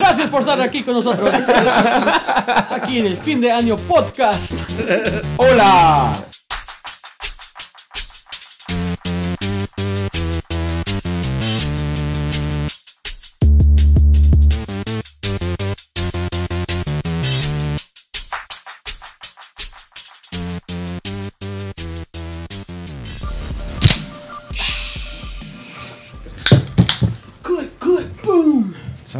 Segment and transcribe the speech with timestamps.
[0.00, 1.30] Gracias por estar aquí con nosotros.
[2.70, 4.52] Aquí en el fin de año podcast.
[5.36, 6.29] ¡Hola!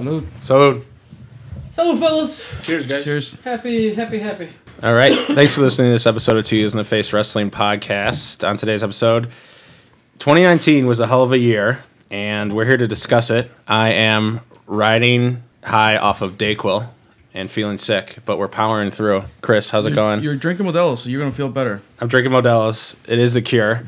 [0.00, 0.22] Salud.
[0.40, 0.84] Salud.
[1.72, 2.50] Salud, fellas.
[2.62, 3.04] Cheers, guys.
[3.04, 3.34] Cheers.
[3.44, 4.48] Happy, happy, happy.
[4.82, 5.12] All right.
[5.12, 8.48] Thanks for listening to this episode of Two Heels in the Face Wrestling Podcast.
[8.48, 9.24] On today's episode,
[10.20, 13.50] 2019 was a hell of a year, and we're here to discuss it.
[13.68, 16.88] I am riding high off of Dayquil
[17.34, 19.24] and feeling sick, but we're powering through.
[19.42, 20.22] Chris, how's it going?
[20.22, 21.82] You're drinking Modelo, so you're gonna feel better.
[22.00, 22.96] I'm drinking Modelo's.
[23.06, 23.84] It is the cure.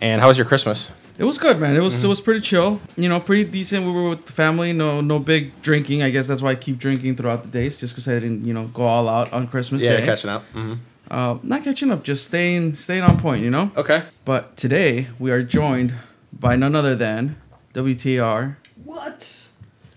[0.00, 0.90] And how was your Christmas?
[1.16, 1.76] It was good, man.
[1.76, 2.06] It was Mm-hmm.
[2.06, 2.80] it was pretty chill.
[2.96, 3.86] You know, pretty decent.
[3.86, 4.72] We were with the family.
[4.72, 6.02] No no big drinking.
[6.02, 8.52] I guess that's why I keep drinking throughout the days, just because I didn't you
[8.54, 9.88] know go all out on Christmas Day.
[9.94, 10.04] Yeah, Day.
[10.06, 10.44] catching up.
[10.52, 10.74] hmm
[11.10, 13.42] Uh, not catching up, just staying staying on point.
[13.44, 13.70] You know.
[13.76, 14.02] Okay.
[14.24, 15.94] But today we are joined
[16.32, 17.36] by none other than
[17.74, 19.48] WTR What?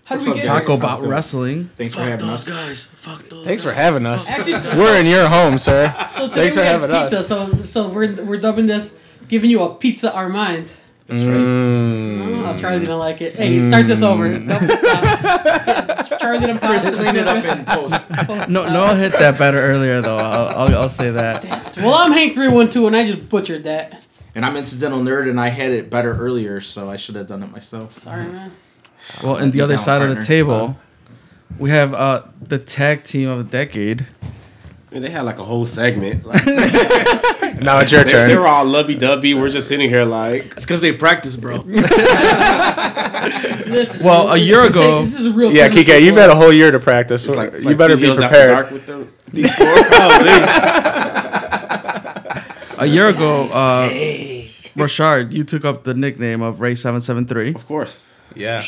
[0.04, 0.66] How What's do we up, get guys?
[0.66, 1.02] Talk About?
[1.02, 1.68] Wrestling.
[1.76, 2.44] Thanks for having us.
[2.48, 2.84] guys.
[2.84, 3.44] Fuck those.
[3.44, 4.30] Thanks for having us.
[4.30, 5.92] Actually, so, We're in your home, sir.
[6.12, 7.10] so today Thanks we for have having us.
[7.10, 10.72] pizza, So, so we're we're dubbing this, giving you a pizza our Armand.
[11.08, 11.36] That's right.
[11.38, 12.46] Mm.
[12.46, 13.34] Oh, Charlie didn't like it.
[13.34, 14.28] Hey, start this over.
[14.38, 16.18] Don't stop.
[16.20, 18.10] Charlie didn't Chris, clean it up in post.
[18.50, 20.18] No, Noah hit that better earlier though.
[20.18, 21.44] I'll, I'll, I'll say that.
[21.78, 24.06] Well, I'm Hank three one two, and I just butchered that.
[24.34, 27.42] And I'm incidental nerd, and I had it better earlier, so I should have done
[27.42, 27.94] it myself.
[27.94, 28.52] Sorry, man.
[29.22, 30.76] Well, and the other Down, side of the table,
[31.58, 34.06] we have uh the tag team of the decade.
[34.90, 36.24] And they had like a whole segment.
[36.28, 36.44] Like,
[37.62, 38.28] Now it's your they, turn.
[38.28, 39.34] they were all lovey dovey.
[39.34, 40.44] We're just sitting here like.
[40.56, 41.56] It's because they practice, bro.
[43.66, 45.52] Listen, Well, a year ago- this is a real.
[45.52, 47.26] Yeah, chemistry Kike, you've for had a whole year to practice.
[47.26, 48.50] It's like, it's you like better be prepared.
[48.52, 49.12] Dark with them.
[49.32, 49.66] These four.
[52.80, 53.88] A year ago, uh,
[54.76, 58.16] Rashard, you took up the nickname of Ray Seven Seven Three, of course.
[58.36, 58.62] Yeah.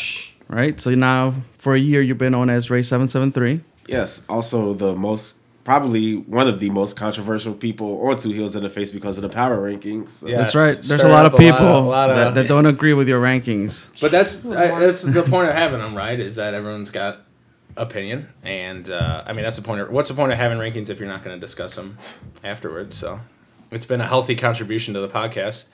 [0.48, 0.80] right?
[0.80, 3.60] So now, for a year, you've been known as Ray Seven Seven Three.
[3.86, 4.24] Yes.
[4.28, 8.68] Also, the most probably one of the most controversial people or Two Heels in the
[8.70, 10.08] Face because of the power rankings.
[10.10, 10.38] So Yeah.
[10.38, 10.76] That's right.
[10.76, 13.08] There's a lot of a lot people of- lot of- that, that don't agree with
[13.08, 13.86] your rankings.
[14.00, 16.18] But that's I, that's the point of having them, right?
[16.18, 17.18] Is that everyone's got
[17.76, 19.80] opinion, and uh, I mean that's the point.
[19.80, 21.98] Of, what's the point of having rankings if you're not going to discuss them
[22.42, 22.96] afterwards?
[22.96, 23.20] So
[23.70, 25.68] it's been a healthy contribution to the podcast.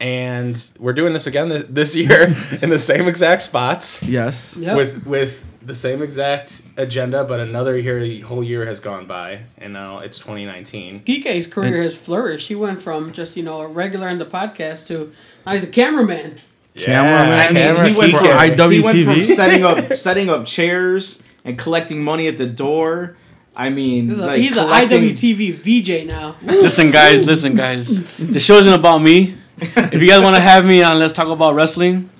[0.00, 4.56] And we're doing this again th- this year in the same exact spots Yes.
[4.56, 4.76] Yep.
[4.76, 9.72] with with the same exact agenda, but another year, whole year has gone by, and
[9.74, 11.00] now it's 2019.
[11.00, 12.48] Kike's career has flourished.
[12.48, 15.12] He went from just you know a regular on the podcast to
[15.44, 16.36] now he's a cameraman.
[16.74, 17.52] Yeah, Cameraman.
[17.54, 18.72] camera, he went from IWTV.
[18.72, 23.16] He went from setting up setting up chairs and collecting money at the door.
[23.56, 26.36] I mean, He's, a, like he's an IWTV VJ now.
[26.42, 27.26] listen, guys.
[27.26, 28.18] Listen, guys.
[28.32, 29.34] The show isn't about me.
[29.92, 32.10] If you guys want to have me on, let's talk about wrestling.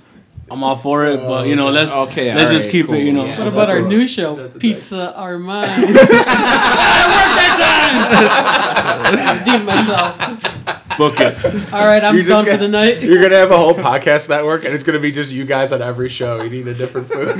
[0.50, 3.04] I'm all for it, but you know, let's Okay, let's just alright, keep cool, it.
[3.04, 3.38] You know, yeah.
[3.38, 5.70] What about our a- new show, that's a Pizza Armand?
[8.10, 10.18] I Redeem myself.
[10.96, 11.72] book it.
[11.72, 13.02] All right, I'm You're done for gonna- the night.
[13.02, 15.82] You're gonna have a whole podcast network, and it's gonna be just you guys on
[15.82, 17.38] every show eating a different food.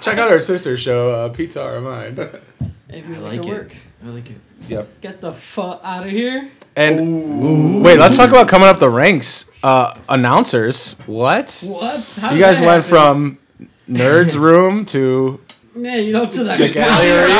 [0.00, 2.16] Check out our sister show, uh, Pizza or Mine.
[2.88, 3.52] If you I like like it it.
[3.52, 4.36] work, I like it.
[4.68, 5.00] Yep.
[5.02, 6.48] get the fuck out of here.
[6.76, 9.62] And wait, let's talk about coming up the ranks.
[9.62, 11.64] Uh, announcers, what?
[11.66, 12.18] What?
[12.20, 13.38] How You guys went from
[13.88, 15.40] nerds room to
[15.74, 17.30] man, you know, to the, the gallery.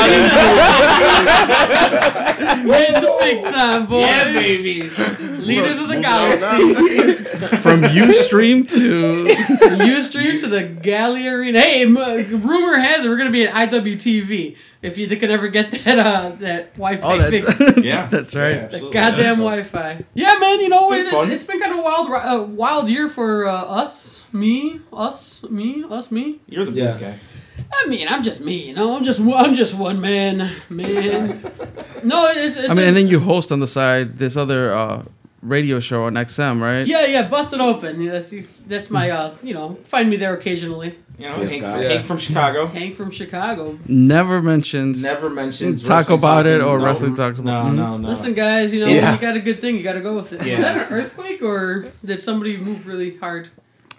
[2.65, 3.99] We're in the big time, boy.
[4.01, 4.89] Yeah, baby.
[5.45, 6.73] Leaders of the galaxy.
[7.57, 11.59] From Ustream to Ustream to the Galley Arena.
[11.59, 14.55] Hey, m- rumor has it we're gonna be at IWTV.
[14.81, 17.77] If you could ever get that uh that Wi-Fi oh, fixed.
[17.83, 18.55] Yeah, that's right.
[18.55, 18.93] Yeah, absolutely.
[18.93, 20.05] Goddamn Wi-Fi.
[20.13, 20.61] Yeah, man.
[20.61, 22.89] You know It's it's, been it's, it's been kind of a wild, ri- uh, wild
[22.89, 26.39] year for uh, us, me, us, me, us, me.
[26.47, 26.85] You're the Yeah.
[26.85, 27.19] best guy.
[27.73, 28.67] I mean, I'm just me.
[28.67, 31.41] You know, I'm just I'm just one man, man.
[32.03, 34.71] No, it's, it's I mean, a- and then you host on the side this other
[34.71, 35.03] uh,
[35.41, 36.85] radio show on XM, right?
[36.85, 37.99] yeah, yeah, busted open.
[37.99, 38.31] Yeah, that's
[38.67, 40.95] that's my uh, you know, find me there occasionally.
[41.17, 41.83] You know, Yes, Hank, guy.
[41.83, 42.67] Hank from Chicago.
[42.79, 43.79] Hank from Chicago.
[43.87, 45.01] Never mentions.
[45.01, 47.73] Never mentions Talk wrestling about it or no, wrestling talks about- it.
[47.73, 47.89] No, Mhm.
[47.91, 48.09] no, no.
[48.09, 49.15] Listen, guys, you know, Yeah.
[49.15, 49.77] you got a good thing.
[49.77, 50.41] You got to go with it.
[50.41, 50.61] Is Yeah.
[50.61, 53.47] that an earthquake or did somebody move really hard?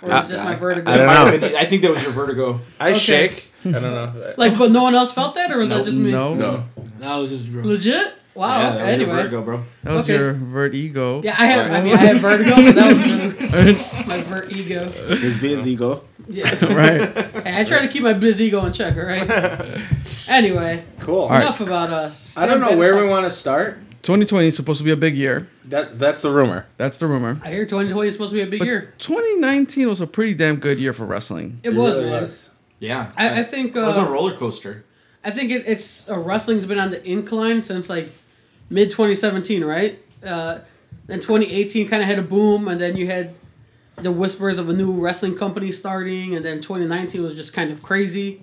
[0.03, 0.91] Or Uh, is it just my vertigo?
[0.91, 1.49] I don't know.
[1.59, 2.61] I think that was your vertigo.
[2.79, 2.99] I Okay.
[2.99, 3.51] shake.
[3.65, 4.13] I don't know.
[4.37, 6.11] Like, but no one else felt that, or was that just me?
[6.13, 6.65] No, No,
[7.01, 7.67] that was just real.
[7.67, 8.13] Legit?
[8.35, 8.59] Wow.
[8.61, 8.69] yeah, okay.
[8.69, 9.17] that was your Anyway.
[9.23, 9.63] vertigo, bro.
[9.85, 10.19] that was Okay.
[10.19, 11.23] your vertigo.
[11.25, 11.73] Yeah, I have.
[11.73, 14.91] I mean, I have vertigo, so that was my vertigo.
[15.17, 16.03] His biz ego.
[16.29, 16.45] Yeah.
[16.75, 17.01] right.
[17.45, 19.27] Hey, I try to keep my biz ego in check, all right?
[20.29, 21.29] Anyway, Cool.
[21.29, 21.41] right.
[21.43, 22.37] enough about us.
[22.37, 23.79] I don't know Sam where we want to start.
[24.07, 25.49] 2020 is supposed to be a big year.
[25.65, 26.67] That that's the rumor.
[26.77, 27.41] That's the rumor.
[27.43, 28.95] I hear 2020 is supposed to be a big But year.
[28.99, 31.59] 2019 was a pretty damn good year for wrestling.
[31.65, 32.23] It was, really man.
[32.23, 32.49] was.
[32.79, 34.85] Yeah, I, I think it was a uh, roller coaster.
[35.25, 38.13] I think it, it's uh, wrestling's been on the incline since like
[38.71, 39.99] mid 2017, right?
[40.25, 40.61] Uh,
[41.07, 43.35] then 2018 kind of had a boom, and then you had
[43.97, 47.83] the whispers of a new wrestling company starting, and then 2019 was just kind of
[47.83, 48.41] crazy.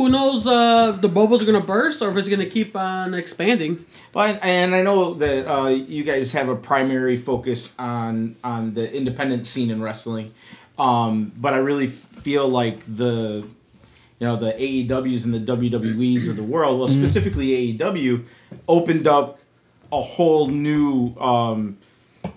[0.00, 3.12] Who knows uh, if the bubbles are gonna burst or if it's gonna keep on
[3.12, 3.84] expanding?
[4.12, 8.90] But and I know that uh, you guys have a primary focus on on the
[8.96, 10.32] independent scene in wrestling,
[10.78, 13.44] um, but I really feel like the
[14.18, 18.24] you know the AEWs and the WWEs of the world, well specifically AEW,
[18.68, 19.38] opened up
[19.92, 21.76] a whole new um,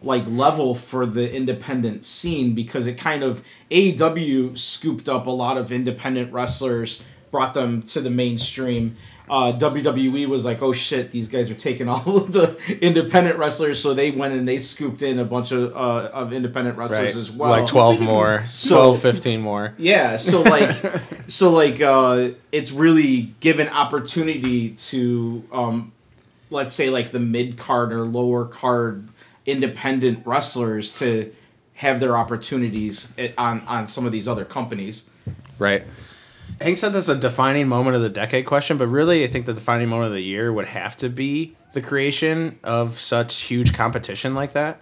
[0.02, 5.58] like level for the independent scene because it kind of AEW scooped up a lot
[5.58, 7.02] of independent wrestlers,
[7.34, 8.96] brought them to the mainstream.
[9.30, 13.82] Uh, WWE was like, oh shit, these guys are taking all of the independent wrestlers,
[13.82, 17.16] so they went and they scooped in a bunch of uh, of independent wrestlers Right.
[17.16, 17.50] as well.
[17.50, 19.74] like 12 more, So- 12, 15 more.
[19.78, 20.76] Yeah, so like,
[21.28, 25.92] so like, uh, it's really given opportunity to, um,
[26.52, 29.08] let's say like the mid card or lower card
[29.46, 31.34] independent wrestlers to
[31.76, 35.10] have their opportunities at, on on some of these other companies.
[35.58, 35.84] Right.
[36.62, 39.54] Hank said that's a defining moment of the decade question, but really, I think the
[39.54, 44.36] defining moment of the year would have to be the creation of such huge competition
[44.36, 44.80] like that.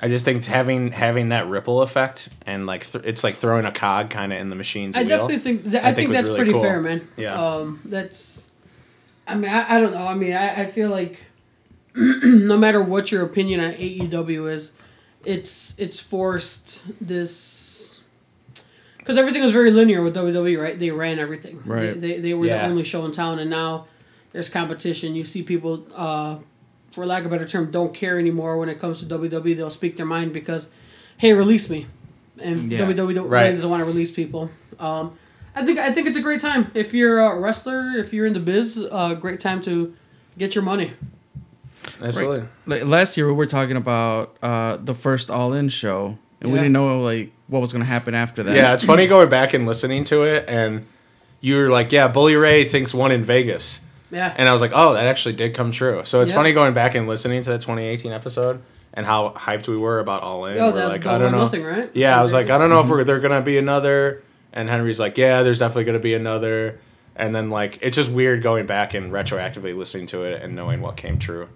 [0.00, 3.70] I just think having having that ripple effect and like th- it's like throwing a
[3.70, 5.08] cog kind of in the machine's I wheel.
[5.10, 6.62] definitely think that, I, I think think, that's really pretty cool.
[6.62, 7.08] fair, man.
[7.16, 7.34] Yeah.
[7.34, 8.50] Um, that's.
[9.28, 10.04] I mean, I, I don't know.
[10.04, 11.18] I mean, I, I feel like
[11.94, 14.72] no matter what your opinion on AEW is,
[15.24, 17.32] it's it's forced this
[19.02, 20.78] because everything was very linear with WWE, right?
[20.78, 21.60] They ran everything.
[21.66, 22.00] Right.
[22.00, 22.62] They, they, they were Yeah.
[22.66, 23.86] the only show in town, and now
[24.30, 25.14] there's competition.
[25.16, 26.38] You see people, uh,
[26.92, 29.56] for lack of a better term, don't care anymore when it comes to WWE.
[29.56, 30.70] They'll speak their mind because,
[31.18, 31.86] hey, release me,
[32.38, 32.78] and Yeah.
[32.78, 33.42] WWE don't, Right.
[33.44, 34.50] really doesn't want to release people.
[34.78, 35.18] Um,
[35.54, 38.32] I think I think it's a great time if you're a wrestler, if you're in
[38.32, 38.78] the biz.
[38.78, 39.92] A uh, great time to
[40.38, 40.92] get your money.
[42.00, 42.48] Absolutely.
[42.66, 46.58] Like last year, we were talking about uh, the first All In show, and we
[46.58, 48.56] didn't know like what was gonna happen after that.
[48.56, 50.84] Yeah, it's funny going back and listening to it, and
[51.40, 54.32] you were like, "Yeah, Bully Ray thinks one in Vegas," Yeah.
[54.36, 56.36] and I was like, "Oh, that actually did come true." So it's Yeah.
[56.36, 58.60] funny going back and listening to the 2018 episode
[58.94, 60.58] and how hyped we were about All In.
[60.58, 61.38] Oh, We're that was like, I don't know.
[61.42, 61.90] nothing, right?
[61.94, 64.22] Yeah, I was like, I don't know if we're, they're gonna be another.
[64.52, 66.78] And Henry's like, Yeah, there's definitely gonna be another.
[67.16, 70.80] And then like, it's just weird going back and retroactively listening to it and knowing
[70.82, 71.48] what came true.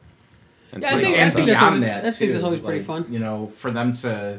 [0.73, 2.79] And Yeah, I think- I think that's always- that, I think that's too, always pretty
[2.79, 3.07] like, fun.
[3.11, 4.39] You know, for them to,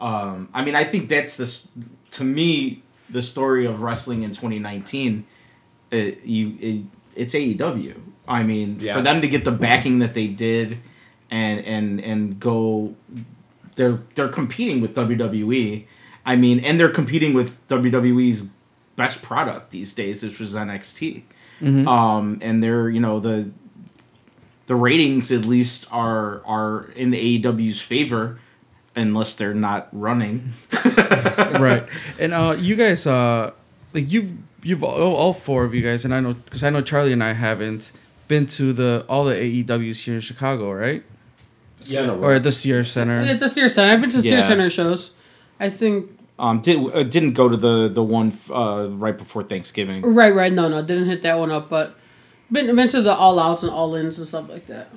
[0.00, 1.68] um, I mean, I think that's this
[2.12, 5.24] to me the story of wrestling in 2019.
[5.90, 6.82] It, you, it,
[7.16, 7.98] it's AEW.
[8.28, 8.94] I mean, Yeah.
[8.94, 10.78] for them to get the backing that they did,
[11.30, 12.94] and and and go,
[13.76, 15.84] they're they're competing with WWE.
[16.26, 18.50] I mean, and they're competing with WWE's
[18.96, 21.22] best product these days, which was NXT.
[21.88, 23.48] Um, and they're you know the
[24.66, 28.38] the ratings at least are are in the AEW's favor,
[28.96, 30.52] unless they're not running.
[31.58, 31.86] right.
[32.18, 33.52] And uh, you guys, uh,
[33.92, 36.80] like you, you've all, all four of you guys, and I know because I know
[36.82, 37.92] Charlie and I haven't
[38.28, 41.02] been to the all the AEWs here in Chicago, right?
[41.84, 42.10] Yeah.
[42.10, 43.20] Or at the Sears Center.
[43.20, 44.22] At the Sears Center, I've been to Yeah.
[44.30, 45.12] Sears Center shows.
[45.60, 50.02] I think Um, did uh, didn't go to the the one uh, right before Thanksgiving.
[50.02, 50.52] right, right.
[50.52, 51.94] No, no, didn't hit that one up, but
[52.52, 54.90] been been to the all outs and all ins and stuff like that.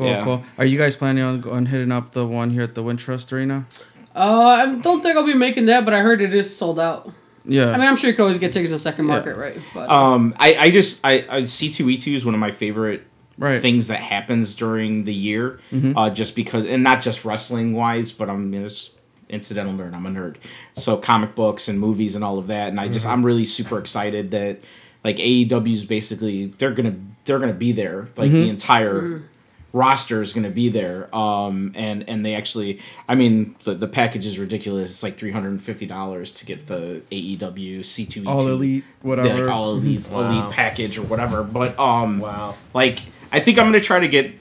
[0.00, 0.24] Cool, Yeah.
[0.24, 0.42] cool.
[0.58, 3.66] Are you guys planning on going hitting up the one here at the Wintrust Arena?
[4.14, 4.18] Uh,
[4.66, 7.12] I don't think I'll be making that, but I heard it is sold out.
[7.44, 7.70] Yeah.
[7.70, 9.12] I mean, I'm sure you could always get tickets in second Yeah.
[9.14, 9.58] market, right?
[9.74, 12.50] But Um, I, I just I, I C two E two is one of my
[12.50, 13.02] favorite
[13.38, 13.60] right.
[13.60, 15.60] things that happens during the year.
[15.96, 19.94] Uh, just because, and not just wrestling wise, but I'm you know, just incidental nerd.
[19.94, 20.36] I'm a nerd,
[20.72, 22.68] so comic books and movies and all of that.
[22.68, 24.60] And I just I'm really super excited that
[25.04, 28.08] like AEW is basically they're gonna they're gonna be there.
[28.16, 29.22] Like the entire
[29.72, 31.14] roster is gonna be there.
[31.14, 34.90] Um, and and they actually, I mean, the the package is ridiculous.
[34.90, 38.46] It's like three hundred and fifty dollars to get the AEW C two E all
[38.48, 39.44] elite, whatever.
[39.44, 40.30] like all elite Wow.
[40.30, 41.42] elite package or whatever.
[41.42, 42.54] But um, Wow.
[42.74, 43.00] like
[43.32, 44.32] I think I'm gonna try to get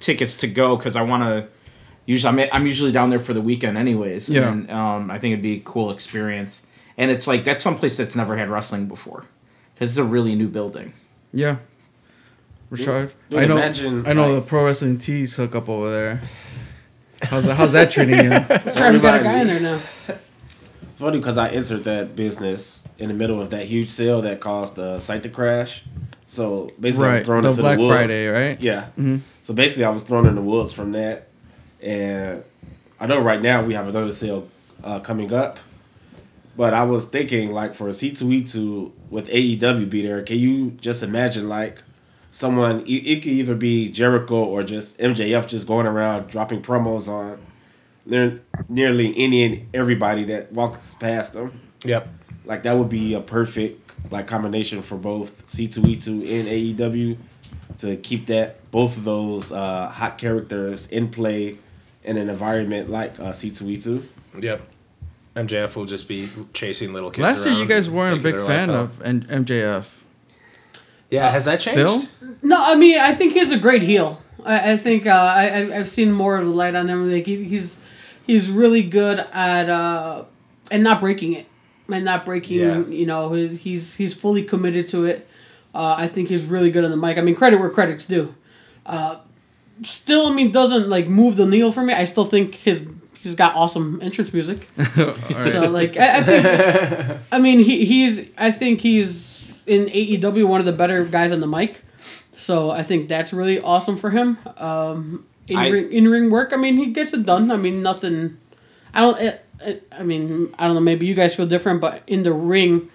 [0.00, 1.48] tickets to go because I want to.
[2.04, 4.28] Usually, I'm, I'm usually down there for the weekend, anyways.
[4.28, 4.50] Yeah.
[4.50, 6.64] And um, I think it'd be a cool experience.
[6.98, 9.24] And it's like that's someplace that's never had wrestling before,
[9.74, 10.94] because it's a really new building.
[11.32, 11.58] yeah.
[12.72, 13.56] Richard, Dude, I know.
[13.58, 16.20] imagine, I know like- the pro wrestling tees hook up over there.
[17.22, 18.70] How's that, how's that treating you?
[18.72, 19.80] Sorry, we got a guy in there now.
[20.08, 24.40] It's funny because I entered that business in the middle of that huge sale that
[24.40, 25.84] caused the site to crash.
[26.26, 27.94] So basically, I was thrown The into Black the woods.
[27.94, 28.60] Friday, right?
[28.60, 28.86] Yeah.
[28.98, 29.20] Mhm.
[29.42, 31.28] So basically, I was thrown in the woods from that,
[31.82, 32.42] and
[32.98, 34.48] I know right now we have another sale
[34.82, 35.58] uh, coming up,
[36.56, 40.22] but I was thinking like for C two E two with AEW be there.
[40.22, 41.82] Can you just imagine like
[42.32, 42.80] someone?
[42.80, 47.40] It, it could either be Jericho or just MJF just going around dropping promos on
[48.04, 51.60] near, nearly any and everybody that walks past them.
[51.84, 52.08] Yep.
[52.44, 53.78] Like that would be a perfect
[54.10, 57.16] like combination for both C two E two and AEW
[57.78, 61.58] to keep that both of those uh, hot characters in play
[62.04, 64.08] in an environment like uh, C two E two.
[64.38, 64.62] Yep.
[65.36, 67.22] MJF will just be chasing little kids.
[67.22, 69.86] Last year, you guys weren't a big fan of N- MJF.
[71.12, 72.08] Yeah, has that changed?
[72.08, 72.36] Still?
[72.42, 74.20] No, I mean I think he's a great heel.
[74.44, 77.10] I, I think uh, I I- I've seen more of the light on him.
[77.10, 77.80] Like he, he's
[78.26, 80.24] he's really good at uh,
[80.70, 81.46] and not breaking it
[81.88, 82.58] and not breaking.
[82.60, 82.78] Yeah.
[82.86, 85.28] You know he's he's he's fully committed to it.
[85.74, 87.18] Uh, I think he's really good on the mic.
[87.18, 88.34] I mean credit where credit's due.
[88.84, 89.16] Uh,
[89.82, 91.92] still, I mean doesn't like move the needle for me.
[91.94, 92.86] I still think his
[93.20, 94.68] he's got awesome entrance music.
[95.52, 99.31] So like I, I think I mean he he's I think he's
[99.66, 101.82] in AEW one of the better guys on the mic.
[102.36, 104.38] So I think that's really awesome for him.
[104.56, 107.50] Um, in I- ring in ring work, I mean he gets it done.
[107.50, 108.38] I mean nothing.
[108.94, 109.20] I don't.
[109.20, 110.80] It, it, I mean I don't know.
[110.80, 112.90] Maybe you guys feel different, but in the ring,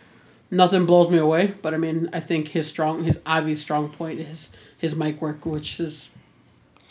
[0.51, 1.53] nothing blows me away.
[1.61, 5.45] But I mean I think his strong, his obvious strong point is his mic work,
[5.45, 6.11] which is.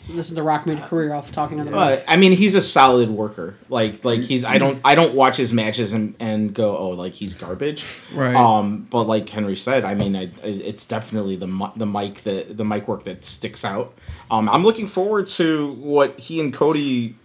[0.09, 1.77] This is the Rock made a career off talking on the mic.
[1.77, 3.55] But I mean, he's a solid worker.
[3.69, 7.13] Like like he's I don't I don't watch his matches and, and go oh like
[7.13, 8.03] he's garbage.
[8.13, 8.35] Right.
[8.35, 8.87] Um.
[8.89, 12.87] But like Henry said, I mean, I, it's definitely the the mic that the mic
[12.87, 13.93] work that sticks out.
[14.31, 14.47] Um.
[14.49, 17.15] I'm looking forward to what he and Cody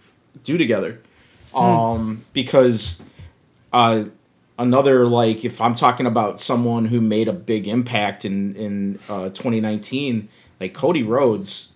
[0.43, 1.01] do together.
[1.55, 2.25] Um.
[2.33, 3.03] Because,
[3.71, 4.05] uh,
[4.57, 9.29] another like if I'm talking about someone who made a big impact in in uh,
[9.29, 11.72] 2019, like Cody Rhodes,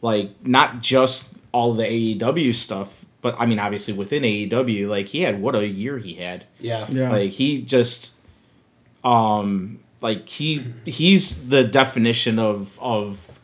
[0.00, 5.22] like not just all the AEW stuff, but I mean obviously within AEW, like he
[5.22, 6.44] had what a year he had.
[6.60, 6.86] Yeah.
[6.90, 7.10] Yeah.
[7.10, 8.16] Like he just
[9.04, 13.38] um like he he's the definition of of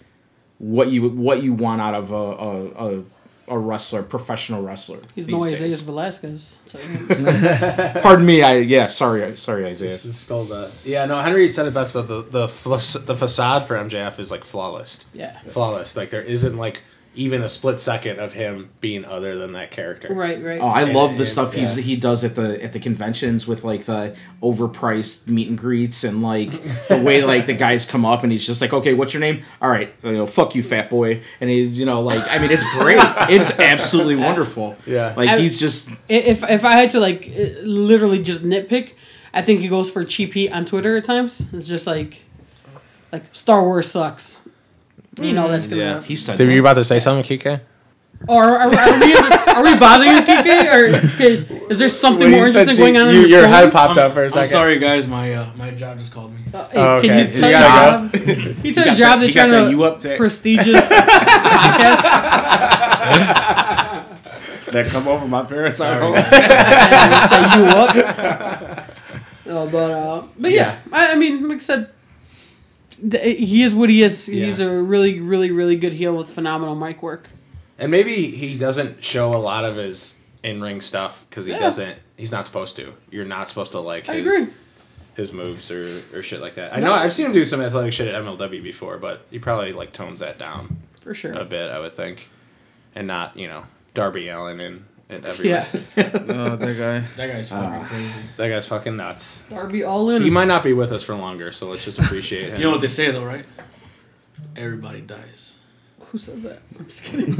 [0.59, 3.05] what you what you want out of a a, a,
[3.49, 4.99] a wrestler, professional wrestler.
[5.15, 5.61] He's these no days.
[5.61, 6.59] Isaiah Velasquez.
[8.03, 9.91] Pardon me, I yeah, sorry, sorry, Isaiah.
[9.91, 13.17] This is still the yeah no Henry said it best though the the fla- the
[13.17, 15.39] facade for MJF is like flawless yeah.
[15.49, 16.83] flawless like there isn't like
[17.17, 20.43] even a split second of him being other than that character Right.
[20.43, 20.61] Right.
[20.61, 21.83] Oh, I And- love the and- stuff he's yeah.
[21.85, 26.23] he does at the at the conventions with like the overpriced meet and greets and
[26.23, 26.51] like
[26.89, 29.43] the way like the guys come up and he's just like, okay, what's your name?
[29.63, 32.51] All right, you know, fuck you, fat boy, and he's you know like I mean
[32.51, 32.99] it's great,
[33.31, 34.77] it's absolutely wonderful.
[34.87, 35.15] Yeah.
[35.17, 38.93] like I- he's just if if I had to like uh, literally just nitpick,
[39.33, 41.49] I think he goes for cheap heat on Twitter at times.
[41.53, 42.23] It's just like
[43.13, 44.44] like Star Wars sucks.
[45.21, 45.83] You know that's gonna.
[45.83, 46.03] yeah.
[46.03, 47.61] he said Were you about to say something, Kike?
[48.29, 50.65] Or are, are, we are we bothering you, Kike?
[50.73, 51.35] Or okay,
[51.69, 53.09] is there something more interesting going on?
[53.09, 55.07] on your, your head popped I'm, up for a I'm sorry, guys.
[55.07, 56.41] My uh, my job just called me.
[56.53, 57.19] Uh, hey, Oh, Can okay.
[57.21, 58.13] you You tell your gotta job?
[58.55, 60.17] Can you tell your job that- that you got you're that on you up tech?
[60.17, 62.03] prestigious podcast?
[64.75, 66.17] That come over my parents' home.
[66.17, 66.25] and
[67.31, 67.95] say you up.
[69.47, 71.94] Uh, but uh, but yeah, I, I mean, like I said, th-
[72.97, 74.27] he is what he is.
[74.27, 74.67] He's Yeah.
[74.67, 77.29] a really, really, really good heel with phenomenal mic work.
[77.79, 81.59] And maybe he doesn't show a lot of his in ring stuff because he Yeah.
[81.59, 81.97] doesn't.
[82.17, 82.93] He's not supposed to.
[83.11, 84.55] You're not supposed to like I his agree.
[85.17, 86.73] his moves or, or shit like that.
[86.75, 86.87] I No.
[86.87, 89.93] know I've seen him do some athletic shit at MLW before, but he probably like
[89.93, 91.33] tones that down For sure.
[91.33, 91.71] a bit.
[91.71, 92.29] I would think,
[92.95, 95.61] and not you know Darby Allin and and everyone.
[95.61, 97.05] Yeah, Oh, that guy.
[97.17, 98.21] That guy's fucking crazy.
[98.37, 99.43] That guy's fucking nuts.
[99.49, 100.23] Darby Allin.
[100.23, 102.57] He might not be with us for longer, so let's just appreciate him.
[102.59, 103.45] You know what they say though, right?
[104.57, 105.55] Everybody dies.
[106.11, 106.61] Who says that?
[106.79, 107.31] I'm just kidding.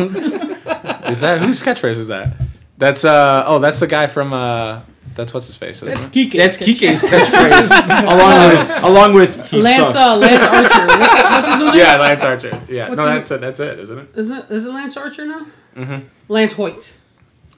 [1.11, 2.35] Is that whose catchphrase is that?
[2.77, 4.81] That's uh oh, that's the guy from uh
[5.15, 5.79] that's what's his face.
[5.79, 6.07] That's?
[6.07, 6.33] Kike.
[6.33, 9.97] That's Kike's catchphrase, along with along with he Lance, sucks.
[9.97, 10.87] uh, Lance Archer.
[10.99, 11.77] What's, what's his new name?
[11.77, 12.63] Yeah, Lance Archer.
[12.69, 13.41] Yeah, What's no, that's it.
[13.41, 14.09] That's it, isn't it?
[14.17, 15.47] Is it is it Lance Archer now?
[15.77, 16.07] Mm-hmm.
[16.29, 16.97] Lance Hoyt.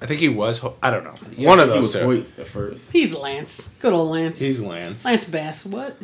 [0.00, 0.59] I think he was.
[0.59, 1.15] Ho- I don't know.
[1.37, 2.05] Yeah, One of he those was two.
[2.05, 2.93] Hoyt at first.
[2.93, 3.69] He's Lance.
[3.81, 4.38] Good old Lance.
[4.38, 5.05] He's Lance.
[5.05, 5.65] Lance Bass.
[5.67, 5.97] What?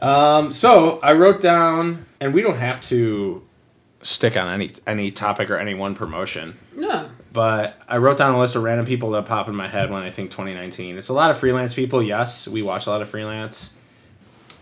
[0.00, 3.42] Um, so I wrote down, and we don't have to
[4.02, 7.08] stick on any any topic or any one promotion, No.
[7.32, 10.02] but I wrote down a list of random people that pop in my head when
[10.02, 10.98] I think 2019.
[10.98, 12.02] It's a lot of freelance people.
[12.02, 13.72] Yes, we watch a lot of freelance.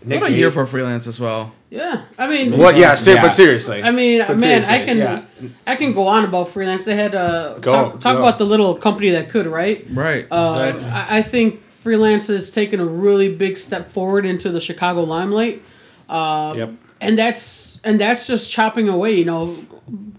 [0.05, 1.51] Nick what a Gage- year for freelance as well.
[1.69, 2.77] Yeah, I mean, What?
[2.77, 3.21] Yeah, ser- Yeah.
[3.23, 3.81] but seriously.
[3.81, 5.21] I mean, But man, I can yeah.
[5.65, 6.85] I can go on about freelance.
[6.85, 8.19] They had uh, Go, talk, talk go.
[8.21, 9.85] about the little company that could, right?
[9.91, 10.27] Right.
[10.29, 10.89] Uh, Exactly.
[10.91, 15.63] I, I think freelance has taken a really big step forward into the Chicago limelight.
[16.07, 16.69] Uh, Yep.
[17.01, 19.53] and that's and that's just chopping away, you know,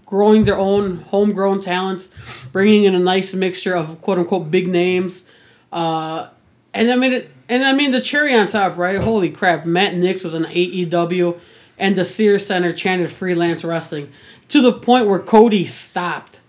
[0.05, 2.09] growing their own homegrown talents,
[2.51, 5.23] bringing in a nice mixture of quote unquote big names,
[5.71, 6.27] uh,
[6.75, 8.99] and I mean, it, and I mean the cherry on top, right?
[8.99, 9.65] Holy crap!
[9.65, 11.39] Matt Nix was an AEW,
[11.77, 14.11] and the Sears Center chanted freelance wrestling
[14.49, 16.41] to the point where Cody stopped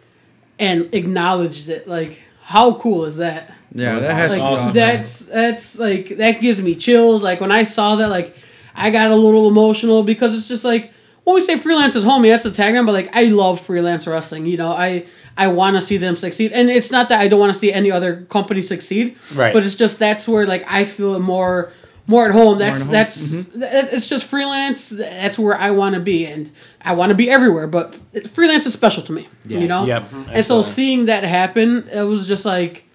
[0.58, 1.88] and acknowledged it.
[1.88, 3.52] Like, how cool is that?
[3.76, 4.72] yeah, that has like awesome.
[4.72, 7.22] that's that's like that gives me chills.
[7.22, 8.34] Like when I saw that, like
[8.74, 10.92] I got a little emotional because it's just like
[11.24, 12.86] when we say freelance is homie, that's the tagline.
[12.86, 14.46] But like I love freelance wrestling.
[14.46, 17.40] You know, I I want to see them succeed, and it's not that I don't
[17.40, 19.16] want to see any other company succeed.
[19.34, 19.52] Right.
[19.52, 21.72] But it's just that's where like I feel more
[22.06, 22.58] more at home.
[22.58, 22.92] That's at home.
[22.92, 23.60] that's mm-hmm.
[23.60, 24.90] that- it's just freelance.
[24.90, 26.50] That's where I want to be, and
[26.82, 27.66] I want to be everywhere.
[27.66, 27.94] But
[28.28, 29.28] freelance is special to me.
[29.44, 29.84] You know.
[29.84, 32.86] Yep, And so seeing that happen, it was just like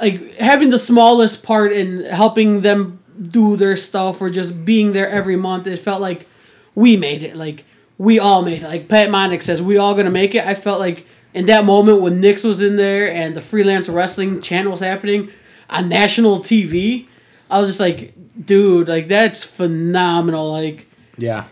[0.00, 5.08] like having the smallest part in helping them do their stuff or just being there
[5.08, 6.28] every month it felt like
[6.74, 7.64] we made it like
[7.96, 10.78] we all made it like pat Monick says we all gonna make it i felt
[10.78, 11.06] like
[11.36, 15.30] in that moment when Nix was in there and the freelance wrestling channel was happening
[15.70, 17.06] on national tv
[17.50, 18.12] i was just like
[18.44, 20.86] dude like that's phenomenal like
[21.18, 21.44] Yeah.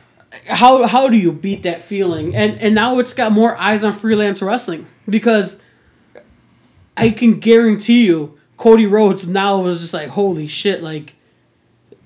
[0.47, 2.35] how how do you beat that feeling?
[2.35, 5.61] And and now it's got more eyes on freelance wrestling because
[6.97, 11.15] I can guarantee you Cody Rhodes now was just like holy shit like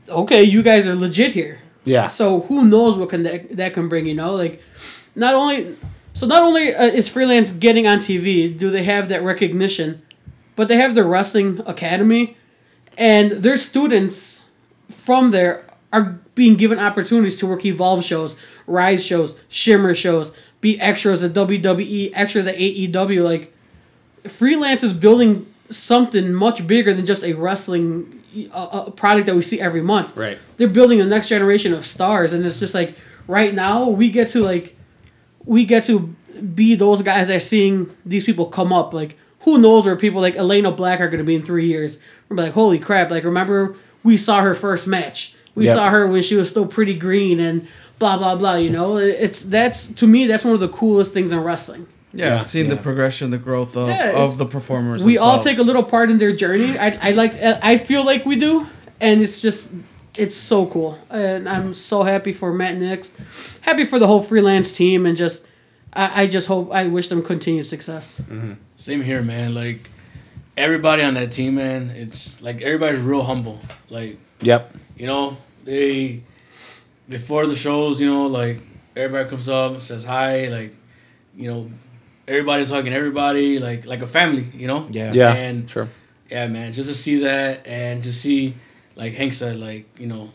[0.08, 1.58] okay you guys are legit here.
[1.85, 2.06] Yeah.
[2.06, 4.62] So who knows what can that, that can bring you know like
[5.14, 5.75] not only
[6.18, 10.02] so not only uh, is freelance getting on TV do they have that recognition
[10.56, 12.37] but they have their wrestling academy
[12.96, 14.50] and their students
[14.88, 20.80] from there are being given opportunities to work Evolve shows, Rise shows, Shimmer shows, be
[20.80, 23.22] extras at WWE, extras at AEW.
[23.22, 23.54] Like,
[24.25, 28.22] freelance is building something much bigger than just a wrestling
[28.52, 30.16] uh, uh, product that we see every month.
[30.16, 30.38] Right.
[30.56, 32.96] They're building the next generation of stars, and it's just like
[33.26, 34.76] right now we get to like
[35.44, 36.14] we get to
[36.55, 38.92] be those guys that are seeing these people come up.
[38.92, 41.98] Like, who knows where people like Elena Black are going to be in three years?
[42.29, 43.11] We're like, holy crap!
[43.11, 45.35] Like, remember we saw her first match.
[45.55, 45.74] We Yep.
[45.77, 47.66] saw her when she was still pretty green and
[47.98, 48.57] blah blah blah.
[48.57, 51.87] You know, it's that's to me that's one of the coolest things in wrestling.
[52.12, 52.40] yeah, Yeah.
[52.40, 55.03] seeing the progression, the growth of, Yeah, of the performers.
[55.03, 56.79] we all take a little part in their journey.
[56.79, 58.66] I, I like I feel like we do,
[59.01, 59.70] and it's just
[60.18, 63.12] it's so cool, and I'm so happy for Matt Nix,
[63.62, 65.46] happy for the whole freelance team, and just
[65.92, 68.20] I, I just hope I wish them continued success.
[68.20, 68.54] Mm-hmm.
[68.76, 69.54] Same here, man.
[69.54, 69.88] Like
[70.57, 71.90] everybody on that team, man.
[71.90, 73.61] It's like everybody's real humble.
[73.88, 74.74] Like Yep.
[74.96, 76.22] you know, they
[77.09, 78.61] before the shows, you know, like
[78.94, 80.74] everybody comes up and says hi, like
[81.37, 81.70] you know,
[82.26, 84.87] everybody's hugging everybody, like like a family, you know.
[84.90, 85.12] Yeah.
[85.12, 85.33] Yeah.
[85.35, 85.88] And sure.
[86.31, 88.54] yeah, man, just to see that and to see,
[88.98, 90.30] like Hank said, like you know,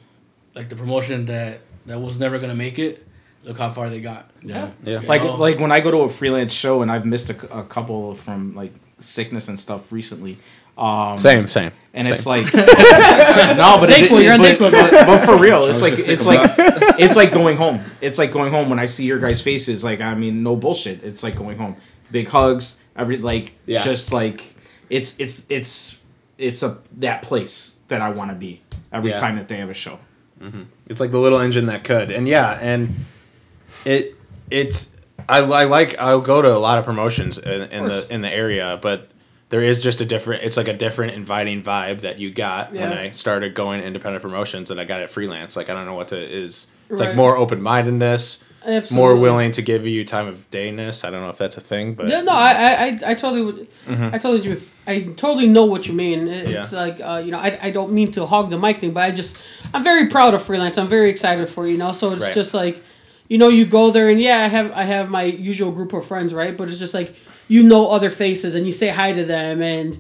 [0.55, 3.05] like the promotion that that was never gonna make it.
[3.43, 4.31] Look how far they got.
[4.41, 4.71] Yeah.
[4.85, 5.01] Yeah.
[5.01, 5.35] You Like know?
[5.35, 8.55] like when I go to a freelance show and I've missed a, a couple from
[8.55, 10.37] like sickness and stuff recently.
[10.77, 11.47] Um, Same.
[11.47, 11.71] Same.
[11.93, 12.13] and same.
[12.15, 14.71] it's like no, but Thankful, it, you're but, unthankful.
[14.71, 16.55] but, but for real, it's like it's like us.
[16.97, 17.79] it's like going home.
[18.01, 19.83] It's like going home when I see your guys' faces.
[19.83, 21.03] Like I mean, no bullshit.
[21.03, 21.75] It's like going home.
[22.11, 22.81] Big hugs.
[22.95, 23.81] Every like Yeah.
[23.81, 24.55] just like
[24.89, 25.99] it's it's it's
[26.43, 29.19] it's a that place that I want to be every Yeah.
[29.19, 29.99] time that they have a show.
[30.41, 30.63] Mm-hmm.
[30.87, 32.93] It's like the little engine that could, and yeah, and
[33.85, 34.15] it
[34.49, 34.95] it's
[35.29, 38.29] I, I like I'll go to a lot of promotions in, in the in the
[38.29, 39.09] area, but
[39.49, 40.43] there is just a different.
[40.43, 44.69] It's like a different inviting vibe that you got when I started going independent promotions,
[44.71, 45.55] and I got it freelance.
[45.55, 46.67] Like I don't know what to is.
[46.89, 47.07] It's Right.
[47.09, 48.43] like more open mindedness,
[48.91, 51.03] more willing to give you time of dayness.
[51.03, 53.67] I don't know if that's a thing, but Yeah, no, I, I, I, totally, would,
[53.87, 56.27] I totally, do- I totally know what you mean.
[56.27, 56.75] It's Mm-hmm.
[56.75, 56.81] Yeah.
[56.81, 59.11] like, uh, you know, I, I don't mean to hog the mic thing, but I
[59.11, 59.37] just,
[59.73, 60.77] I'm very proud of freelance.
[60.77, 61.91] I'm very excited for you know.
[61.91, 62.33] So it's Right.
[62.33, 62.83] just like,
[63.29, 66.05] you know, you go there and yeah, I have, I have my usual group of
[66.05, 66.55] friends, right?
[66.57, 67.15] But it's just like,
[67.47, 69.99] you know, other faces and you say hi to them and,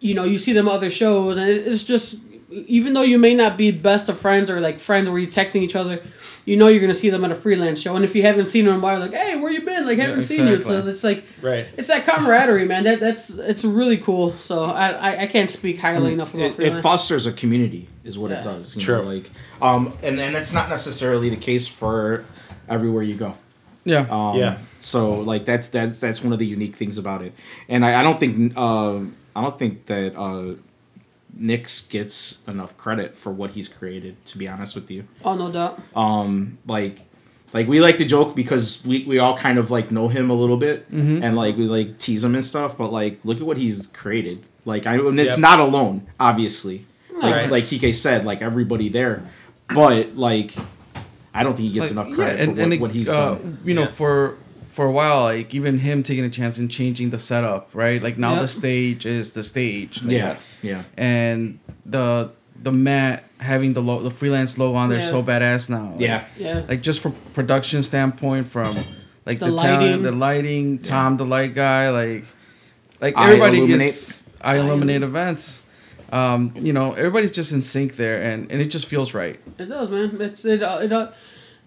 [0.00, 2.18] you know, you see them at other shows and it's just,
[2.66, 5.62] even though you may not be best of friends or like friends where you're texting
[5.62, 6.02] each other,
[6.44, 8.64] you know you're gonna see them at a freelance show, and if you haven't seen
[8.64, 9.86] them in a while, like, hey, where you been?
[9.86, 10.60] Like, haven't seen you.
[10.62, 11.66] So it's like, right.
[11.76, 12.84] it's that camaraderie, man.
[12.84, 14.36] That that's it's really cool.
[14.36, 18.18] So I I, I can't speak highly enough about It, it fosters a community, is
[18.18, 18.40] what Yeah.
[18.40, 18.76] it does.
[18.76, 19.02] You True.
[19.02, 22.24] Know, like, um, and and that's not necessarily the case for
[22.68, 23.34] everywhere you go.
[23.84, 24.06] Yeah.
[24.10, 24.58] Um, Yeah.
[24.80, 27.32] So like that's that's that's one of the unique things about it,
[27.68, 28.98] and I, I don't think uh,
[29.34, 30.54] I don't think that uh,
[31.34, 34.24] Nix gets enough credit for what he's created.
[34.26, 35.80] To be honest with you, Oh no doubt.
[35.96, 36.98] um, like
[37.52, 40.34] like we like to joke because we, we all kind of like know him a
[40.34, 42.76] little bit and like we like tease him and stuff.
[42.78, 44.42] But like, look at what he's created.
[44.64, 45.38] Like I, and it's Yep.
[45.40, 46.86] not alone, obviously.
[47.12, 47.50] Like Right.
[47.50, 49.22] like Kike said, like everybody there,
[49.68, 50.54] but like.
[51.34, 53.08] I don't think he gets Like, enough yeah, credit and- for what, it, what he's
[53.08, 53.58] uh, done.
[53.64, 53.86] You know, Yeah.
[53.86, 54.36] for
[54.68, 58.02] for a while, like even him taking a chance and changing the setup, right?
[58.02, 58.40] Like now Yep.
[58.42, 60.02] the stage is the stage.
[60.02, 60.82] like, Yeah, yeah.
[60.96, 62.30] and the
[62.62, 65.10] the mat having the lo- the freelance logo on there Yeah.
[65.10, 65.90] so badass now.
[65.92, 66.24] Like, Yeah.
[66.38, 66.62] Yeah.
[66.68, 68.76] Like just from production standpoint, from
[69.26, 69.78] like The the, lighting.
[69.80, 72.24] talent, the lighting, Tom the light guy, like
[73.00, 73.80] like I everybody Illuminate.
[73.86, 75.62] gets I illuminate events.
[76.12, 79.40] Um, you know, everybody's just in sync there, and, and it just feels right.
[79.58, 80.20] It does, man.
[80.20, 80.92] It's it uh, it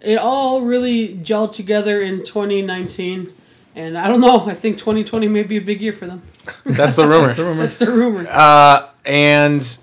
[0.01, 3.33] it all really gelled together in 2019,
[3.75, 4.45] and I don't know.
[4.47, 6.21] I think 2020 may be a big year for them.
[6.65, 7.27] That's the rumor.
[7.27, 7.43] That's the
[7.91, 8.23] rumor.
[8.23, 9.77] That's the Uh, and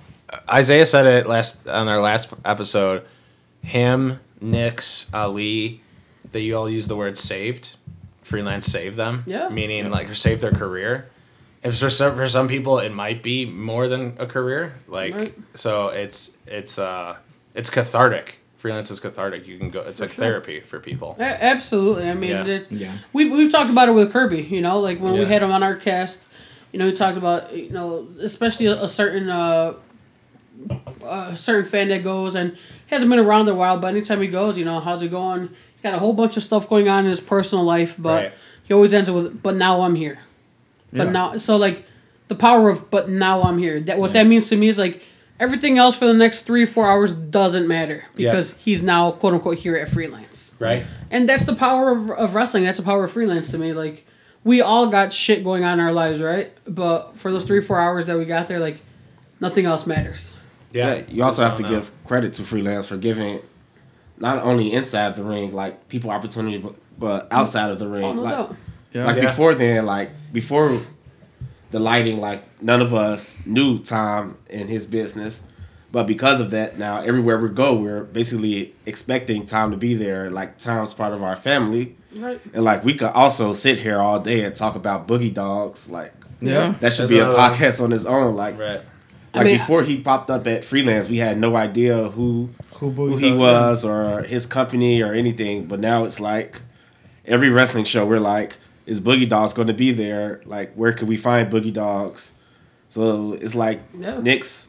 [0.49, 3.05] Isaiah said it last on our last episode.
[3.63, 5.81] Him, Nix, Ali,
[6.33, 7.77] that you all use the word saved.
[8.23, 9.25] Freelance saved them.
[9.27, 9.49] Yeah.
[9.49, 11.09] Meaning like save their career.
[11.63, 14.75] If for some for some people it might be more than a career.
[14.89, 15.35] Like Right.
[15.55, 17.17] so it's it's uh
[17.55, 18.39] it's cathartic.
[18.63, 19.49] Freelance is cathartic.
[19.49, 20.23] You can go it's like sure.
[20.25, 21.17] therapy for people.
[21.19, 22.09] A- Absolutely.
[22.09, 22.61] I mean, Yeah.
[22.71, 22.99] Yeah.
[23.13, 25.65] we've, we've talked about it with Kirby, you know, like when we had him on
[25.65, 26.25] our cast,
[26.71, 29.75] you know, he talked about, you know, especially a, a certain, uh,
[31.05, 34.29] a certain fan that goes and hasn't been around in a while, but anytime he
[34.29, 35.49] goes, you know, how's it going?
[35.73, 38.33] He's got a whole bunch of stuff going on in his personal life, but Right.
[38.63, 40.21] he always ends it with, but now I'm here.
[40.93, 41.11] But Yeah.
[41.11, 41.85] now, so like
[42.29, 43.81] the power of, but now I'm here.
[43.81, 44.23] That what Yeah.
[44.23, 45.03] that means to me is like
[45.43, 49.59] everything else for the next three, four hours doesn't matter because he's now quote unquote
[49.59, 50.55] here at freelance.
[50.61, 50.85] Right?
[51.11, 52.65] And that's the power of, of wrestling.
[52.65, 53.73] That's the power of freelance to me.
[53.73, 54.07] Like,
[54.45, 56.53] we all got shit going on in our lives, right?
[56.65, 58.81] But for those three, four hours that we got there, like,
[59.41, 60.39] nothing else matters.
[60.73, 60.95] Yeah.
[60.95, 61.69] Yeah, you also have to know.
[61.69, 63.41] give credit to freelance for giving
[64.19, 68.05] not only inside the ring, like people opportunity, but, but outside of the ring.
[68.05, 68.57] Oh, no like, doubt.
[68.93, 69.07] Yeah.
[69.07, 69.23] like Yeah.
[69.31, 70.79] before then, like before
[71.73, 75.47] the lighting, like none of us knew Tom and his business.
[75.91, 80.31] But because of that, now everywhere we go, we're basically expecting Tom to be there.
[80.31, 82.41] Like Tom's part of our family, Right.
[82.55, 85.91] and like we could also sit here all day and talk about boogie dogs.
[85.91, 86.75] Like Yeah.
[86.81, 88.37] that should That's be a another- podcast on its own.
[88.37, 88.81] Like Right.
[89.35, 92.91] I like mean, before he popped up at freelance, we had no idea who Who,
[92.91, 95.67] who he was or his company or anything.
[95.67, 96.61] But now it's like
[97.27, 100.41] every wrestling show, we're like, is Boogie Dogs going to be there?
[100.45, 102.39] Like, where could we find Boogie Dogs?
[102.89, 104.21] So it's like Yeah.
[104.21, 104.69] Nick's.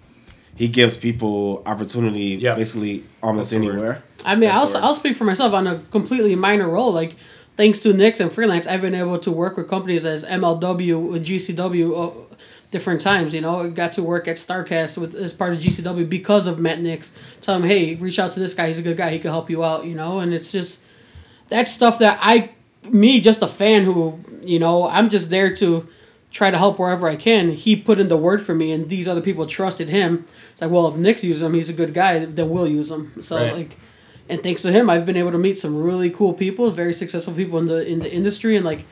[0.56, 2.58] He gives people opportunity Yep.
[2.58, 3.74] basically almost That's the word.
[3.74, 4.04] anywhere.
[4.24, 4.88] I mean, That's I'll, the.
[4.88, 6.94] I'll speak for myself on a completely minor role.
[6.94, 7.16] Like,
[7.58, 11.26] thanks to Nix and freelance, I've been able to work with companies as MLW and
[11.26, 12.36] GCW uh,
[12.72, 13.34] different times.
[13.34, 16.80] You know, got to work at Starcast with as part of GCW because of Matt
[16.82, 17.18] Nix.
[17.42, 18.68] Tell him, hey, reach out to this guy.
[18.68, 19.12] He's a good guy.
[19.12, 19.86] He can help you out.
[19.86, 20.84] You know, and it's just
[21.48, 22.52] that's stuff that I,
[22.92, 25.88] me, just a fan who, you know, I'm just there to
[26.32, 27.52] try to help wherever I can.
[27.52, 30.26] He put in the word for me, and these other people trusted him.
[30.52, 32.26] It's like, well, if Nick's using him, he's a good guy.
[32.26, 33.22] Then we'll use him.
[33.22, 33.54] So Right.
[33.54, 33.78] like,
[34.30, 37.34] and thanks to him, I've been able to meet some really cool people, very successful
[37.34, 38.86] people in the in the industry, and like.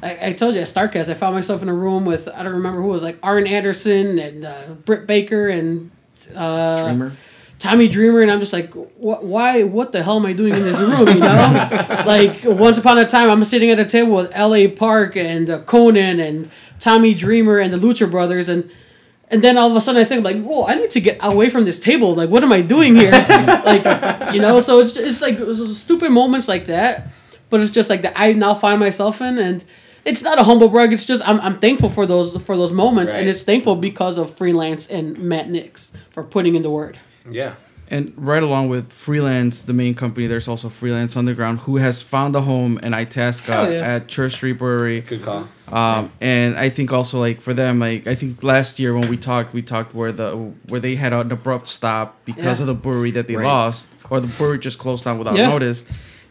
[0.00, 2.52] I, I told you at Starcast, I found myself in a room with I don't
[2.52, 5.90] remember who it was like Arn Anderson and uh, Britt Baker and
[6.36, 7.12] uh, Dreamer.
[7.58, 8.72] Tommy Dreamer, and I'm just like.
[8.72, 9.62] Why?
[9.64, 11.08] What the hell am I doing in this room?
[11.08, 11.68] You know,
[12.06, 14.68] like once upon a time, I'm sitting at a table with L.A.
[14.68, 18.70] Park and uh, Konnan and Tommy Dreamer and the Lucha Brothers, and
[19.30, 21.50] and then all of a sudden I think like, whoa, I need to get away
[21.50, 22.14] from this table.
[22.14, 23.10] Like, what am I doing here?
[23.64, 27.08] like, you know, so it's it's like it was stupid moments like that,
[27.50, 29.64] but it's just like that I now find myself in, and
[30.04, 30.92] it's not a humble brag.
[30.92, 34.34] It's just I'm, I'm thankful for those for those moments, and it's thankful because of
[34.34, 36.98] freelance and Matt Nix for putting in the word.
[37.30, 37.54] Yeah.
[37.90, 42.36] And right along with Freelance, the main company, there's also Freelance Underground, who has found
[42.36, 43.94] a home in Itasca yeah.
[43.94, 45.00] at Church Street Brewery.
[45.00, 45.48] Good call.
[45.68, 49.16] Um, and I think also like for them, like I think last year when we
[49.16, 50.36] talked, we talked where the
[50.68, 52.64] where they had an abrupt stop because Yeah.
[52.64, 53.46] of the brewery that they Right.
[53.46, 55.48] lost, or the brewery just closed down without Yeah.
[55.48, 55.86] notice,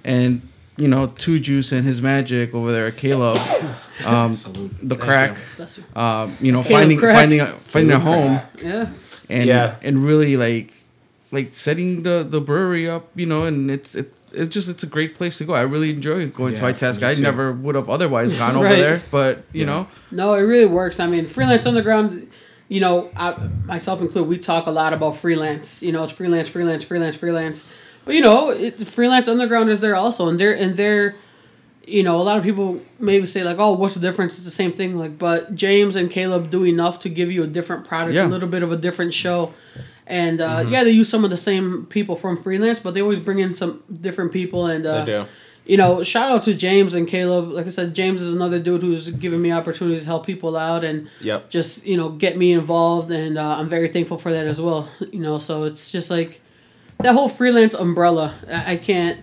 [0.06, 0.42] and
[0.78, 3.36] you know, Two Juice and his magic over there, at Caleb,
[4.06, 4.36] um,
[4.84, 5.66] the crack, you.
[6.00, 7.16] um, you know, Caleb finding Crack.
[7.16, 8.86] finding a, finding a Caleb home Yeah.
[9.28, 9.76] and Yeah.
[9.82, 10.72] and really like
[11.32, 14.88] like setting the the brewery up, you know, and it's it it just it's a
[14.88, 15.54] great place to go.
[15.54, 17.06] I really enjoy going Yeah, to Itasca.
[17.06, 19.66] me I never would have otherwise gone over there, but you Yeah.
[19.68, 21.00] know, No, it really works.
[21.00, 22.28] I mean, freelance underground.
[22.70, 23.36] You know, I,
[23.66, 25.82] myself included, we talk a lot about freelance.
[25.82, 27.66] You know, it's freelance, freelance, freelance, freelance.
[28.04, 31.16] But you know, it, freelance underground is there also, and they're and they're,
[31.86, 34.52] you know, a lot of people maybe say like, "Oh, what's the difference?" It's the
[34.52, 34.98] same thing.
[34.98, 38.28] Like, but James and Caleb do enough to give you a different product, Yeah.
[38.28, 39.54] a little bit of a different show.
[40.08, 43.20] And uh, yeah, they use some of the same people from freelance, but they always
[43.20, 44.66] bring in some different people.
[44.66, 45.26] And uh, They do.
[45.66, 47.50] you know, shout out to James and Caleb.
[47.52, 50.84] Like I said, James is another dude who's giving me opportunities to help people out
[50.84, 51.50] and Yep.
[51.50, 54.88] just you know get me involved, and uh, I'm very thankful for that as well.
[55.12, 56.42] You know, so it's just like
[57.00, 58.34] that whole freelance umbrella.
[58.50, 59.20] I, I can't,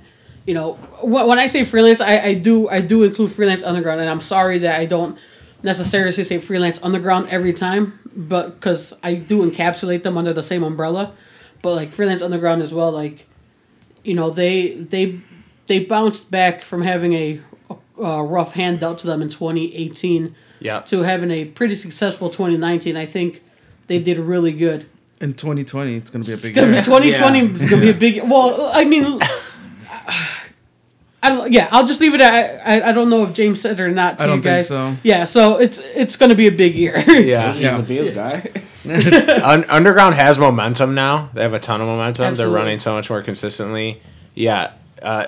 [0.46, 4.10] you know, when I say freelance, I, I do I do include freelance underground, and
[4.10, 5.16] I'm sorry that I don't
[5.62, 10.62] necessarily say freelance underground every time, but because I do encapsulate them under the same
[10.62, 11.12] umbrella,
[11.62, 13.26] but like freelance underground as well, like
[14.04, 15.20] you know they they
[15.66, 17.40] they bounced back from having a,
[18.02, 20.80] uh rough hand dealt to them in 2018 Yeah.
[20.80, 22.96] to having a pretty successful 2019.
[22.96, 23.42] I think
[23.86, 24.86] they did really good.
[25.20, 26.82] In 2020, it's gonna be a It's big gonna be year.
[26.84, 27.38] 2020.
[27.40, 28.22] It's gonna be a big.
[28.28, 29.04] Well, I mean,
[31.24, 31.52] I don't.
[31.52, 32.66] Yeah, I'll just leave it at.
[32.66, 34.56] I, I don't know if James said it or not to I don't you think
[34.56, 34.68] guys.
[34.68, 34.94] so.
[35.02, 36.98] Yeah, so it's it's gonna be a big year.
[37.08, 37.52] Yeah.
[37.52, 37.78] He's Yeah.
[37.78, 38.50] a biz guy.
[38.86, 41.30] Un- Underground has momentum now.
[41.34, 42.26] They have a ton of momentum.
[42.26, 42.52] Absolutely.
[42.54, 44.00] They're running so much more consistently.
[44.34, 44.72] Yeah.
[45.02, 45.26] Uh,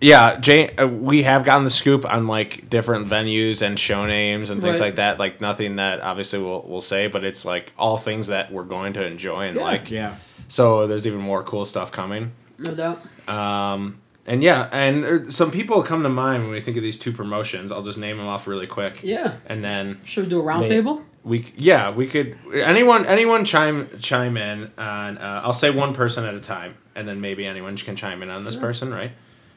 [0.00, 4.50] yeah, Jay, uh, we have gotten the scoop on like different venues and show names
[4.50, 4.86] and things Right.
[4.88, 5.18] like that.
[5.18, 8.92] Like nothing that obviously we'll, we'll say, but it's like all things that we're going
[8.92, 9.62] to enjoy and Yeah.
[9.64, 9.90] like.
[9.90, 10.14] Yeah.
[10.48, 12.32] So there's even more cool stuff coming.
[12.58, 13.00] no doubt.
[13.28, 13.98] Um,
[14.28, 17.10] and yeah, and uh, some people come to mind when we think of these two
[17.12, 17.72] promotions.
[17.72, 19.00] I'll just name them off really quick.
[19.02, 19.34] Yeah.
[19.46, 21.02] And then Should we do a roundtable?
[21.24, 26.24] we yeah we could anyone anyone chime chime in on uh, I'll say one person
[26.24, 29.10] at a time and then maybe anyone can chime in on this person right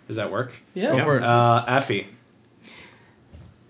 [0.07, 0.97] does that work Yeah.
[0.97, 1.23] Go for it.
[1.23, 2.07] uh Effy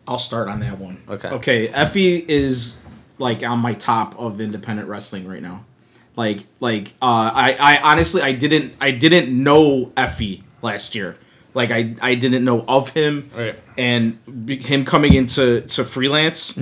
[0.08, 1.02] I'll start on that one.
[1.08, 1.30] Okay.
[1.30, 1.68] Okay.
[1.68, 2.80] Effy is
[3.18, 5.66] like on my top of independent wrestling right now.
[6.16, 11.18] Like, like, uh, I, I honestly, I didn't, I didn't know Effy last year.
[11.54, 13.56] Like, I, I didn't know of him, Right.
[13.78, 16.58] and be- him coming into to freelance.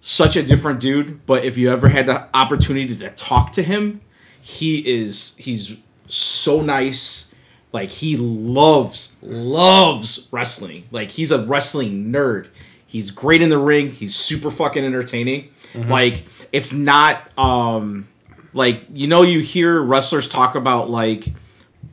[0.00, 1.24] Such a different dude.
[1.24, 4.02] But if you ever had the opportunity to talk to him,
[4.42, 7.34] he is, he's so nice.
[7.72, 10.84] Like he loves loves wrestling.
[10.92, 12.48] Like he's a wrestling nerd.
[12.86, 13.88] He's great in the ring.
[13.90, 15.48] He's super fucking entertaining.
[15.74, 18.06] Like it's not um
[18.52, 21.32] like you know you hear wrestlers talk about like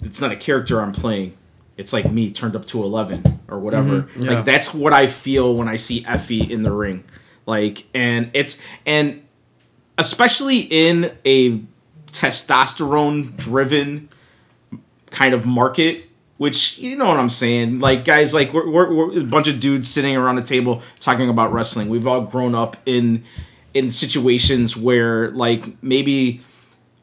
[0.02, 1.38] it's not a character I'm playing.
[1.78, 4.04] It's like me turned up to 11 or whatever.
[4.04, 4.22] Mm-hmm.
[4.22, 4.32] Yeah.
[4.36, 7.04] Like that's what I feel when I see Effy in the ring.
[7.46, 9.24] Like and it's and
[9.98, 11.60] especially in a
[12.12, 14.10] testosterone driven
[15.10, 16.06] kind of market
[16.38, 19.60] which you know what i'm saying like guys like we're, we're, we're a bunch of
[19.60, 23.24] dudes sitting around a table talking about wrestling we've all grown up in
[23.74, 26.42] in situations where like maybe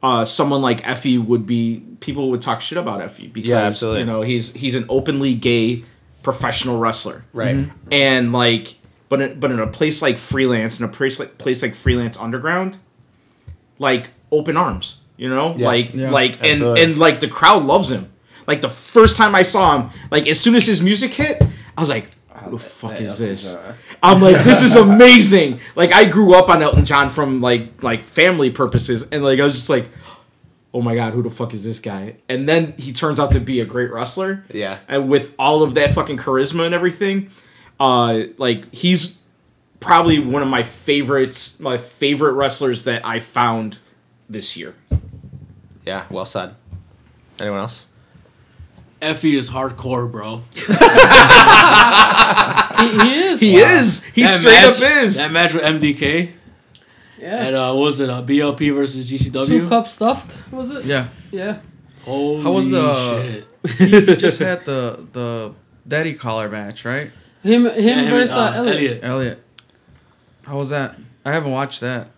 [0.03, 4.01] uh, someone like Effy would be people would talk shit about Effy because absolutely.
[4.01, 5.85] you know he's he's an openly gay
[6.23, 8.77] professional wrestler right and like
[9.09, 12.17] but in, but in a place like freelance in a place like place like freelance
[12.19, 12.79] underground
[13.79, 15.67] like open arms you know Yeah.
[15.67, 16.11] like Yeah.
[16.11, 16.83] like and Absolutely.
[16.83, 18.13] and like the crowd loves him
[18.47, 21.41] like the first time i saw him like as soon as his music hit
[21.77, 22.11] i was like
[22.51, 23.57] who the fuck is this?
[24.03, 25.61] i'm like this is amazing.
[25.75, 29.45] Like i grew up on elton john from like like family purposes and like i
[29.45, 29.89] was just like
[30.75, 32.17] oh my god who the fuck is this guy?
[32.29, 34.45] And then he turns out to be a great wrestler.
[34.53, 34.79] Yeah.
[34.87, 37.31] And with all of that fucking charisma and everything,
[37.81, 39.25] uh, like he's
[39.81, 43.79] probably one of my favorites, my favorite wrestlers that I found
[44.29, 44.75] this year.
[45.87, 46.55] yeah well said.
[47.41, 47.87] Anyone else
[49.01, 50.43] Effy is hardcore, bro.
[52.79, 53.41] He, he is.
[53.41, 54.05] He is.
[54.05, 55.17] He That straight match- up is.
[55.17, 56.31] That match with MDK
[57.19, 57.45] Yeah.
[57.47, 58.09] and uh, what was it?
[58.11, 59.47] Uh, BLP versus GCW.
[59.47, 60.37] Two cup stuffed.
[60.53, 60.85] Was it?
[60.85, 61.09] yeah.
[61.33, 61.59] Yeah.
[62.05, 63.45] Holy How was the- shit?
[63.79, 65.53] He, he just had the the
[65.87, 67.11] daddy collar match, right?
[67.43, 67.67] Him.
[67.67, 69.01] Him Yeah, him versus and, uh, Elliot.
[69.03, 69.43] Elliot.
[70.43, 70.97] How was that?
[71.25, 72.09] I haven't watched that.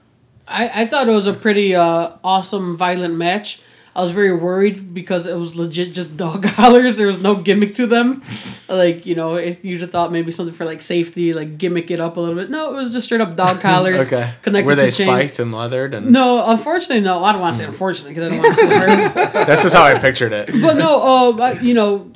[0.46, 3.60] I, I thought it was a pretty uh, awesome, violent match.
[3.94, 6.96] I was very worried because it was legit just dog collars.
[6.96, 8.22] There was no gimmick to them.
[8.68, 11.98] like, you know, if you'd have thought maybe something for like safety, like gimmick it
[11.98, 12.50] up a little bit.
[12.50, 13.98] No, it was just straight up dog collars.
[14.06, 15.08] okay Connected were they to chains.
[15.32, 17.24] spiked and leathered and No, unfortunately, no.
[17.24, 19.46] I don't want to say unfortunately because I don't want to hurt.
[19.46, 22.12] that's just how I pictured it but no, but, you know,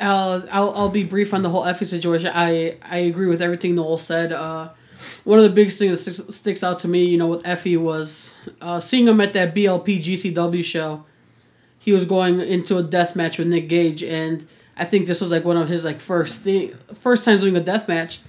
[0.00, 2.30] uh, I'll I'll be brief on the whole Effy situation.
[2.34, 4.32] I I agree with everything Noel said.
[4.32, 4.70] Uh,
[5.24, 8.40] one of the biggest things that sticks, out to me, you know, with Effy was
[8.60, 11.04] uh, seeing him at that BLP GCW show.
[11.78, 15.30] He was going into a death match with Nick Gage, and I think this was
[15.30, 18.20] like one of his like first thing, first times doing a death match.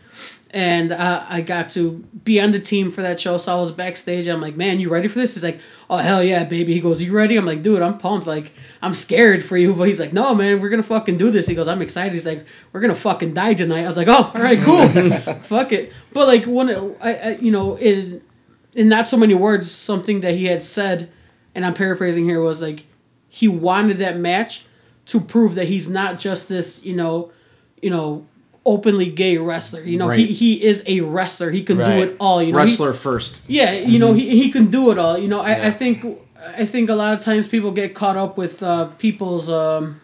[0.53, 3.37] And uh, I got to be on the team for that show.
[3.37, 4.27] So I was backstage.
[4.27, 5.33] I'm like, man, you ready for this?
[5.33, 6.75] He's like, oh hell yeah, baby.
[6.75, 7.35] He goes, you ready?
[7.35, 8.27] I'm like, dude, I'm pumped.
[8.27, 11.47] Like, I'm scared for you, but he's like, no, man, we're gonna fucking do this.
[11.47, 12.13] He goes, I'm excited.
[12.13, 13.81] He's like, we're gonna fucking die tonight.
[13.81, 14.87] I was like, oh, all right, cool,
[15.41, 15.91] fuck it.
[16.13, 16.69] But like, when
[17.01, 18.21] I, I, you know, in
[18.73, 21.11] in not so many words, something that he had said,
[21.55, 22.85] and I'm paraphrasing here, was like,
[23.27, 24.65] he wanted that match
[25.07, 27.31] to prove that he's not just this, you know,
[27.81, 28.27] you know,
[28.65, 29.81] openly gay wrestler.
[29.81, 30.29] You know, he Right.
[30.33, 31.51] he is a wrestler.
[31.51, 32.41] He can do it all.
[32.41, 33.43] You know, he- Wrestler first.
[33.47, 35.17] yeah, you know, he, he can do it all.
[35.17, 35.67] You know, I, Yeah.
[35.67, 36.05] I think
[36.57, 39.99] I think a lot of times people get caught up with uh, people's um,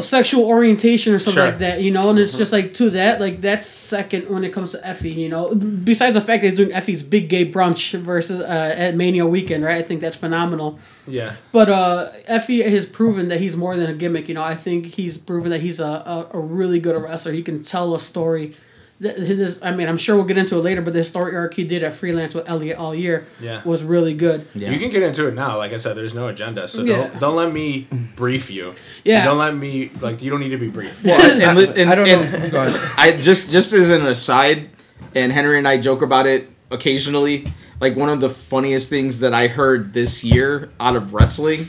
[0.00, 1.50] sexual orientation or something Sure.
[1.50, 1.80] like that.
[1.82, 4.78] You know, and it's just like to that, like that's second when it comes to
[4.78, 5.14] Effy.
[5.14, 8.94] You know, besides the fact that he's doing Effy's big gay brunch versus uh, at
[8.96, 9.76] Mania weekend, right?
[9.78, 10.78] I think that's phenomenal.
[11.06, 11.36] Yeah.
[11.52, 14.28] But uh, Effy has proven that he's more than a gimmick.
[14.28, 17.32] You know, I think he's proven that he's a, a, a really good wrestler.
[17.32, 18.56] He can tell a story.
[19.02, 21.54] That his, I mean, I'm sure we'll get into it later, but the story arc
[21.54, 23.60] he did at Freelance with Elliot all year Yeah.
[23.64, 24.46] was really good.
[24.54, 24.70] Yeah.
[24.70, 25.58] You can get into it now.
[25.58, 26.96] Like I said, there's no agenda, so Yeah.
[27.08, 28.72] don't don't let me brief you.
[29.04, 29.24] Yeah.
[29.24, 30.22] Don't let me like.
[30.22, 31.02] You don't need to be brief.
[31.04, 31.42] Well, and,
[31.76, 32.90] and, I don't and know.
[32.96, 34.70] I just just as an aside,
[35.14, 37.52] and Henry and I joke about it occasionally.
[37.80, 41.60] Like one of the funniest things that I heard this year out of wrestling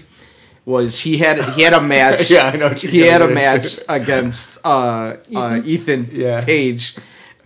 [0.65, 2.29] was he had he had a match.
[2.29, 6.03] Yeah, I know he had a match against uh, uh, Ethan?
[6.05, 6.41] Ethan Yeah.
[6.45, 6.95] Page,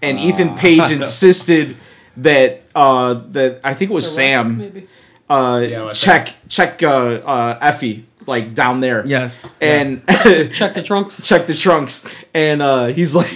[0.01, 1.75] and Ethan Page insisted
[2.17, 4.87] that uh, that I think it was The Sam Rock, maybe.
[5.29, 6.87] uh, Yeah, what's check check uh,
[7.25, 9.05] uh, Effy like down there.
[9.07, 9.55] Yes.
[9.61, 10.05] And
[10.53, 11.25] Check the trunks.
[11.25, 13.27] check the trunks and uh he's like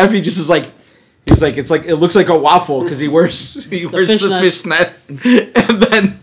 [0.00, 0.64] effy just is like
[1.26, 4.40] he's like it's like it looks like a waffle because he wears he wears the
[4.40, 4.92] fishnet.
[4.94, 6.20] fishnet and then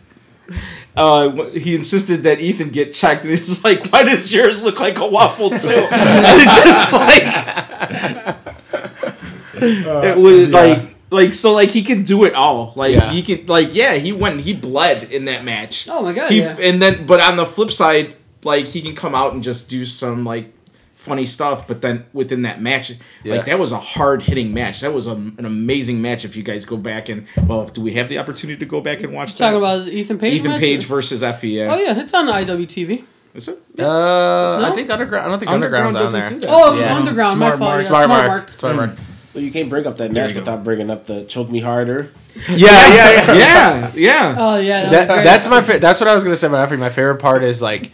[0.95, 4.97] uh he insisted that ethan get checked and he's like why does yours look like
[4.97, 8.37] a waffle too and it just like
[9.62, 13.12] it was like like so like he can do it all like Yeah.
[13.12, 16.39] he can like yeah he went he bled in that match Oh my god, he,
[16.41, 16.58] yeah.
[16.60, 19.86] and then but on the flip side like he can come out and just do
[19.86, 20.54] some like
[20.96, 22.91] funny stuff but then within that match
[23.24, 23.36] Yeah.
[23.36, 26.43] like that was a hard hitting match that was a, an amazing match if you
[26.43, 29.36] guys go back and well do we have the opportunity to go back and watch
[29.36, 30.34] that Talking about Ethan Page.
[30.34, 30.60] ethan match?
[30.60, 33.04] page versus effy yeah Oh yeah, it's on IWTV.
[33.36, 33.60] Is it?
[33.80, 34.76] Uh, I No?
[34.76, 35.26] think underground.
[35.28, 36.39] I don't think Underground underground's on there.
[36.41, 36.48] do.
[36.50, 36.96] Oh, it was Yeah.
[36.96, 37.38] Underground.
[37.38, 37.70] Smart my fault.
[37.70, 37.82] Mark.
[37.82, 38.28] yeah, Smart, Smart mark.
[38.28, 38.54] Mark.
[38.54, 38.89] Smart mark.
[39.38, 42.12] Well, you can't bring up that There match without bringing up the choke me harder.
[42.50, 43.36] Yeah, yeah, yeah.
[43.36, 46.47] yeah yeah Oh yeah, that, that, that's my fa- that's what I was gonna say
[46.47, 46.80] about Effy.
[46.80, 47.91] My favorite part is like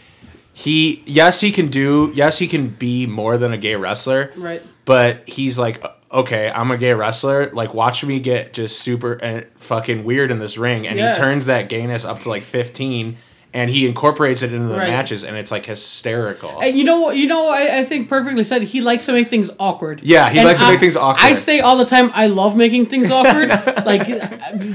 [0.54, 4.62] he yes he can do yes he can be more than a gay wrestler right.
[4.86, 9.44] but he's like okay I'm a gay wrestler like watch me get just super and
[9.56, 11.12] fucking weird in this ring and Yeah.
[11.12, 13.16] he turns that gayness up to like 15
[13.54, 14.88] and he incorporates it into the Right.
[14.90, 17.16] matches and it's like hysterical And you know what?
[17.16, 18.62] You know, I, I think perfectly said.
[18.62, 20.00] He likes to make things awkward.
[20.02, 21.24] Yeah, he And likes to I- make things awkward.
[21.24, 23.48] I say all the time, I love making things awkward.
[23.86, 24.06] like,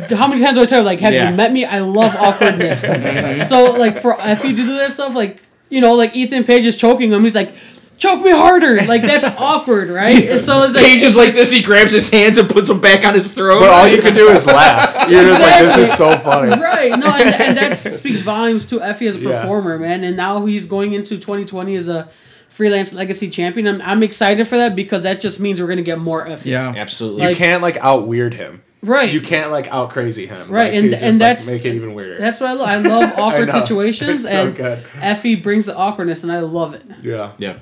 [0.10, 1.30] how many times do I tell you, like, have Yeah.
[1.30, 1.66] you met me?
[1.66, 2.82] I love awkwardness.
[3.50, 6.78] so, like, for Effy to do that stuff, like, you know, like Ethan Page is
[6.78, 7.22] choking him.
[7.24, 7.54] He's like,
[8.00, 8.78] choke me harder.
[8.86, 10.40] Like, that's awkward, right?
[10.40, 13.06] So, it's like, page is like this he grabs his hands and puts them back
[13.06, 15.94] on his throat but all you can do is laugh you're just like this is
[15.98, 16.98] so funny Right.
[16.98, 19.42] No, and, and that speaks volumes to Effy as a Yeah.
[19.42, 20.04] performer, man.
[20.04, 22.10] And now he's going into 2020 as a
[22.50, 23.68] freelance legacy champion.
[23.68, 26.46] I'm, I'm excited for that because that just means we're going to get more Effy.
[26.46, 26.74] Yeah.
[26.76, 29.12] absolutely you can't like out weird him Right.
[29.12, 31.74] you can't like out crazy him Right, Like, and- just, and like, that's- make it
[31.76, 32.70] even weirder That's what I love.
[32.70, 33.60] I love awkward know.
[33.62, 34.84] situations, It's so and good.
[34.96, 36.84] Effy brings the awkwardness, and I love it.
[37.02, 37.60] yeah yeah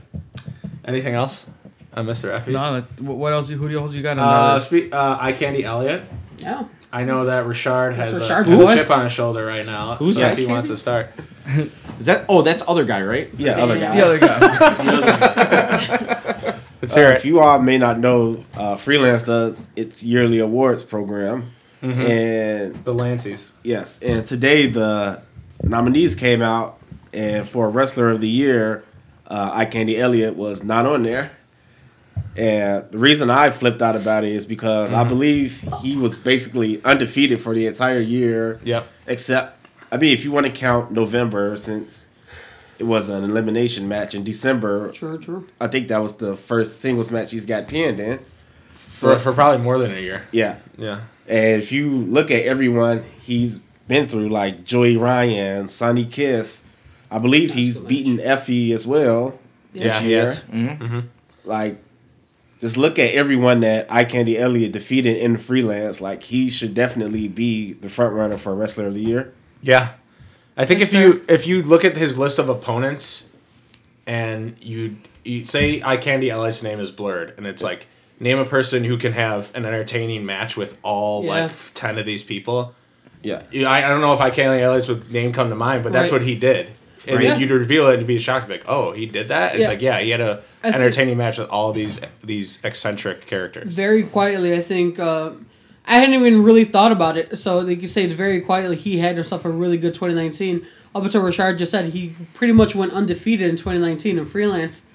[0.86, 1.50] anything else
[1.94, 2.36] on Mr.
[2.38, 3.50] Effy No, that, what else?
[3.50, 4.68] Who else you got on Uh, that list?
[4.68, 6.04] spe- uh, Eye Candy Elliott.
[6.38, 6.66] Yeah.
[6.94, 9.96] I know that Richard has, a, Richard, has a chip on his shoulder right now.
[9.96, 10.38] Who's so that?
[10.38, 11.10] he wants to start.
[12.00, 13.96] is that oh that's other guy right Yeah, other guy.
[13.96, 16.24] The other guy.
[16.88, 20.84] Let's Uh, hear if you all may not know, uh, Freelance does its yearly awards
[20.84, 23.52] program, and The Lanceys.
[23.62, 25.20] yes, and today the
[25.62, 26.78] nominees came out,
[27.12, 28.86] and for Wrestler of the Year,
[29.28, 31.32] uh, Eye Candy Elliott was not on there.
[32.38, 36.82] And the reason I flipped out about it is because I believe he was basically
[36.86, 38.62] undefeated for the entire year.
[38.64, 38.88] Yep.
[39.08, 39.58] Except,
[39.92, 42.08] I mean, if you want to count November, since
[42.80, 45.48] it was an elimination match in December, True, true.
[45.60, 48.20] I think that was the first singles match he's got pinned in.
[48.74, 50.28] For, for probably more than a year.
[50.32, 50.58] Yeah.
[50.78, 51.02] Yeah.
[51.28, 56.66] And if you look at everyone he's been through, like Joey Ryan, Sonny Kiss,
[57.12, 59.40] I believe he's beaten Effy as well.
[59.74, 60.24] Yeah, Yeah, he year.
[60.24, 60.40] is.
[60.42, 60.84] Mm-hmm.
[60.84, 61.00] Mm-hmm.
[61.46, 61.84] Like,
[62.60, 66.02] just look at everyone that Eye Candy Elliott defeated in freelance.
[66.02, 69.34] Like, he should definitely be the front runner for Wrestler of the Year.
[69.62, 69.94] Yeah.
[70.58, 73.30] I think That's if you if you look at his list of opponents
[74.06, 77.88] and you, you say Eye Candy Elliott's name is blurred and it's like
[78.20, 81.30] name a person who can have an entertaining match with all Yeah.
[81.46, 82.74] like ten of these people.
[83.22, 83.44] Yeah.
[83.52, 85.92] Yeah, I, I don't know if I Stanley Elliott's would name come to mind, but
[85.94, 86.22] that's Right.
[86.22, 86.72] what he did.
[87.08, 87.28] And Right.
[87.30, 89.54] then you'd reveal it and be shocked, like, oh, he did that.
[89.56, 89.68] It's Yeah.
[89.70, 93.74] like, yeah, he had a I think- entertaining match with all these these eccentric characters.
[93.74, 95.00] very quietly, I think.
[95.00, 95.32] Uh,
[95.88, 97.38] I hadn't even really thought about it.
[97.38, 98.76] So, like you say, it's very quietly.
[98.76, 100.66] He had himself a really good 2019.
[100.94, 104.86] Up until Richard just said he pretty much went undefeated in 2019 in freelance.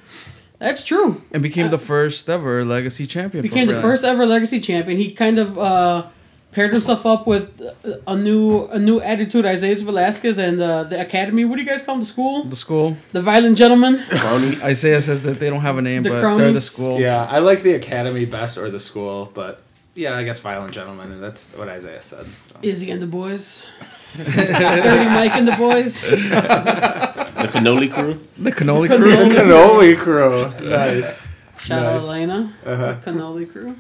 [0.58, 1.22] That's true.
[1.32, 3.42] and became the first ever legacy champion.
[3.42, 4.96] Became the first ever legacy champion.
[4.98, 6.06] He kind of uh,
[6.52, 7.60] paired himself up with
[8.06, 11.44] a new a new attitude, Isaiah Velasquez and uh, the academy.
[11.44, 12.00] What do you guys call them?
[12.00, 12.96] The school, The school.
[13.12, 14.04] the Violent Gentlemen.
[14.08, 14.62] Cronies.
[14.62, 17.00] Isaiah says that they don't have a name, The but they're the school.
[17.00, 19.62] Yeah, I like the academy best or the school, but
[19.94, 22.26] yeah, I guess violent gentleman, and that's what Isaiah said.
[22.26, 22.56] So.
[22.62, 23.64] Izzy and the boys.
[24.16, 26.10] Dirty Mike and the boys.
[26.10, 28.20] The cannoli crew.
[28.38, 28.98] The cannoli Cannoli.
[28.98, 29.28] crew.
[29.28, 31.26] The cannoli crew, nice.
[31.58, 32.02] Shout out Nice.
[32.04, 32.52] Elena.
[32.64, 32.96] Uh-huh.
[33.04, 33.76] Cannoli crew.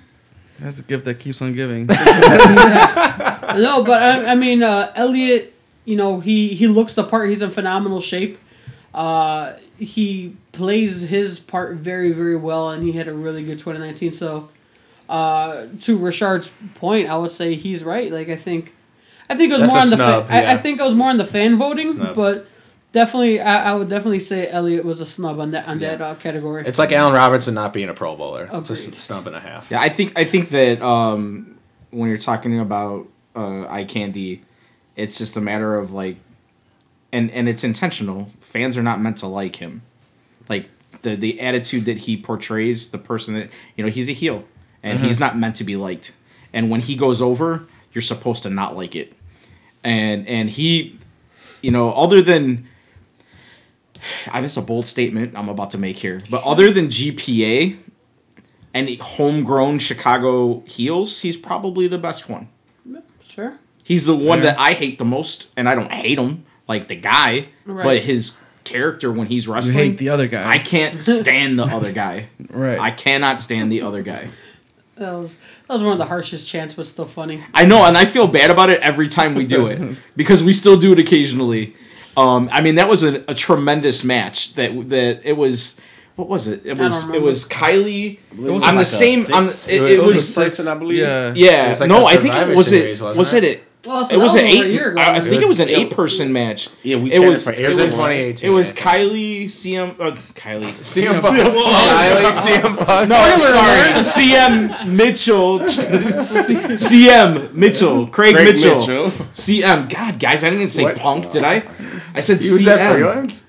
[0.58, 1.88] That's a gift that keeps on giving.
[3.54, 5.52] No, but I, I mean, uh, Elliot,
[5.84, 7.28] you know, he, he looks the part.
[7.28, 8.38] He's in phenomenal shape.
[8.94, 14.12] Uh, he plays his part very, very well, and he had a really good 2019.
[14.12, 14.48] So,
[15.12, 18.10] uh, to Richard's point, I would say he's right.
[18.10, 18.74] Like, I think,
[19.28, 20.82] I think it was That's more a on the snub, fan, I, I think it
[20.82, 22.14] was more on the fan voting, Snub.
[22.16, 22.46] but
[22.92, 26.14] definitely, I, I would definitely say Elliot was a snub on that on that uh,
[26.16, 26.64] category.
[26.66, 28.48] It's like Allen Robinson not being a Pro Bowler.
[28.52, 28.94] It's a Agreed.
[28.96, 29.70] s- snub and a half.
[29.70, 31.58] Yeah, I think I think that um,
[31.90, 33.06] when you're talking about
[33.36, 34.42] uh, eye candy,
[34.96, 36.16] it's just a matter of like,
[37.12, 38.30] and and it's intentional.
[38.40, 39.82] Fans are not meant to like him,
[40.48, 40.68] like
[41.02, 44.44] the the attitude that he portrays, the person that you know he's a heel,
[44.82, 45.24] and he's mm-hmm.
[45.24, 46.14] not meant to be liked.
[46.52, 49.12] And when he goes over, you're supposed to not like it.
[49.84, 50.98] And and he,
[51.62, 52.66] you know, other than.
[54.32, 57.78] I guess a bold statement I'm about to make here, but other than GPA,
[58.74, 62.48] and homegrown Chicago heels, he's probably the best one.
[63.24, 63.58] sure.
[63.84, 64.52] He's the one Fair.
[64.52, 67.84] that I hate the most, and I don't hate him like the guy, Right.
[67.84, 70.48] but his character when he's You wrestling, hate the other guy.
[70.48, 72.26] I can't stand the other guy.
[72.50, 72.78] right.
[72.78, 74.28] I cannot stand the other guy.
[74.96, 77.42] That was that was one of the harshest chants, but still funny.
[77.54, 80.52] I know, and I feel bad about it every time we do it because we
[80.52, 81.74] still do it occasionally.
[82.16, 84.54] Um, I mean, that was a, a tremendous match.
[84.54, 85.80] That that it was.
[86.16, 86.66] What was it?
[86.66, 87.08] It was.
[87.08, 89.20] It was Kylie was on like the same.
[89.34, 90.14] On it, it it was was.
[90.14, 90.98] was person, I believe.
[90.98, 91.32] yeah.
[91.34, 92.90] Yeah, It was like no, a I think Survivor it was it.
[93.00, 93.64] wasn't Was it?
[93.84, 93.86] It?
[93.86, 94.66] it Well, so it was that an eight.
[94.70, 95.00] year ago.
[95.00, 96.68] I, I think it was- was an eight person match.
[96.82, 98.50] Yeah, we It chatted was- for It was in 2018.
[98.50, 99.90] It was Kylie CM.
[100.00, 100.62] Uh, Kylie.
[100.72, 101.36] CM Punk.
[101.38, 103.08] Kylie CM Punk.
[103.08, 103.92] No, I'm sorry.
[104.28, 105.58] CM Mitchell.
[106.40, 108.06] CM Mitchell.
[108.06, 108.78] Craig, Craig Mitchell.
[108.78, 109.10] Mitchell.
[109.32, 109.88] CM.
[109.92, 110.98] God, guys, I didn't say What?
[110.98, 111.62] Punk, did I?
[112.14, 112.94] I said He was at CM.
[112.94, 113.46] freelance.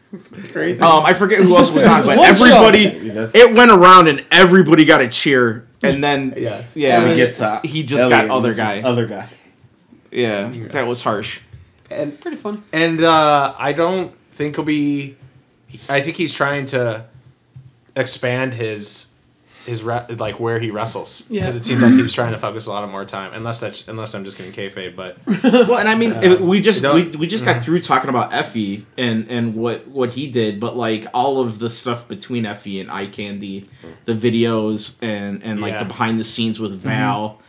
[0.52, 0.80] Crazy.
[0.82, 2.86] Um, I forget who else was on, but everybody.
[2.86, 6.76] It went around and everybody got a cheer, and then Yes.
[6.76, 8.82] yeah, Elliot he, gets uh, he just Elliot got other guy.
[8.82, 9.28] Other guy.
[10.14, 11.40] Yeah, that was harsh.
[11.90, 12.64] and Pretty fun.
[12.72, 15.16] and uh, I don't think he'll be.
[15.90, 17.06] I think he's trying to
[17.96, 19.08] expand his
[19.66, 21.42] his re- like where he wrestles Yeah.
[21.42, 23.34] because it seems like he's trying to focus a lot of more time.
[23.34, 26.62] Unless that's unless I'm just getting kayfabe, but Well, and I mean, uh, it- we
[26.62, 27.64] just we, we just got mm-hmm.
[27.64, 31.70] through talking about Effy and and what what he did, but like all of the
[31.70, 33.70] stuff between Effy and Eye Candy,
[34.06, 35.80] the videos and and like Yeah.
[35.80, 36.90] the behind the scenes with mm-hmm.
[36.90, 37.40] Val,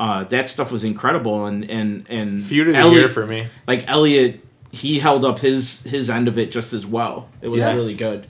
[0.00, 1.46] uh, that stuff was incredible.
[1.46, 3.46] And and and feud of the Elliot- year for me.
[3.66, 4.40] like Elliot,
[4.72, 7.28] he held up his his end of it just as well.
[7.42, 7.74] It was Yeah.
[7.74, 8.26] really good.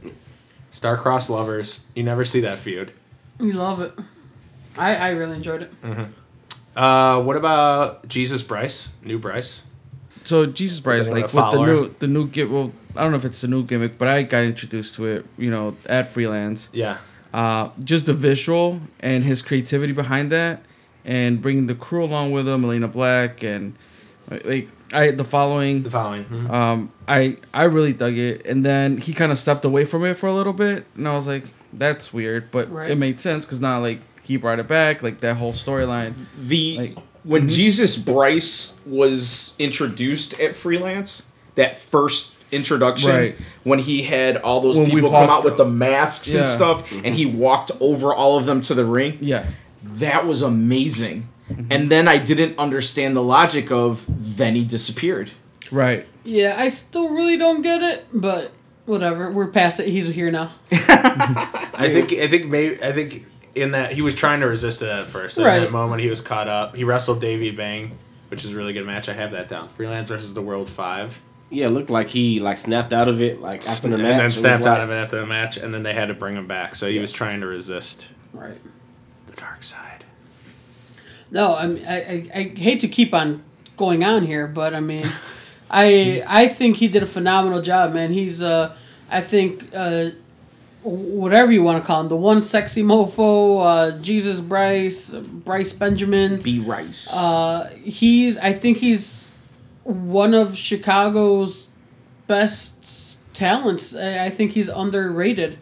[0.73, 2.91] Starcross lovers, you never see that feud.
[3.39, 3.93] You love it.
[4.77, 5.73] I, I really enjoyed it.
[6.77, 8.93] Uh, what about Jesus Bryce?
[9.05, 9.63] New Bryce?
[10.25, 12.53] So Jesus Bryce, anyone like with the new the new gimmick.
[12.53, 15.27] Well, I don't know if it's a new gimmick, but I got introduced to it.
[15.39, 16.71] You know, at freelance.
[16.73, 16.97] Yeah.
[17.33, 20.63] Uh, just the visual and his creativity behind that,
[21.05, 23.75] and bringing the crew along with him, Elena Black, and
[24.45, 25.83] like I the following.
[25.83, 26.25] The following.
[26.25, 26.51] Mhm.
[26.51, 30.15] Um, I I really dug it, and then he kind of stepped away from it
[30.17, 32.91] for a little bit, and I was like, that's weird, but Right.
[32.91, 36.15] it made sense because now like he brought it back, like that whole storyline.
[36.41, 43.37] The Like- when Jesus Bryce was introduced at freelance, that first introduction Right.
[43.65, 46.51] when he had all those When people come walked- out with the masks and Yeah.
[46.51, 49.17] stuff, and he walked over all of them to the ring.
[49.21, 49.45] Yeah,
[49.85, 51.29] That was amazing.
[51.71, 55.31] And then I didn't understand the logic of then he disappeared.
[55.71, 56.07] right.
[56.27, 58.51] Yeah, I still really don't get it, but
[58.87, 59.31] whatever.
[59.31, 59.89] We're past it.
[59.89, 60.51] He's here now.
[60.73, 64.89] I think I think maybe I think in that he was trying to resist it
[64.89, 65.37] at first.
[65.39, 65.59] In Right.
[65.61, 66.75] that moment, he was caught up.
[66.77, 69.09] He wrestled Davey Bang, which is a really good match.
[69.11, 69.69] I have that down.
[69.69, 71.21] Freelance versus the World Five,
[71.51, 74.15] Yeah, it looked like he like snapped out of it like after the match.
[74.15, 76.15] It then snapped like- out of it after the match, and then they had to
[76.15, 76.75] bring him back.
[76.75, 78.09] So he was trying to resist.
[78.33, 78.59] Right.
[79.65, 80.05] Side.
[81.31, 83.43] No, I mean, I, I, I hate to keep on
[83.77, 85.07] going on here, but I mean,
[85.71, 88.13] I I think he did a phenomenal job, man.
[88.13, 88.77] He's uh,
[89.11, 90.11] I think uh,
[90.83, 96.41] whatever you want to call him, the one sexy mofo, uh, Jesus Bryce, Bryce Benjamin.
[96.41, 97.13] B Rice.
[97.13, 99.39] Uh, he's I think he's
[99.83, 101.69] one of Chicago's
[102.27, 103.95] best talents.
[103.95, 105.59] I I think he's underrated.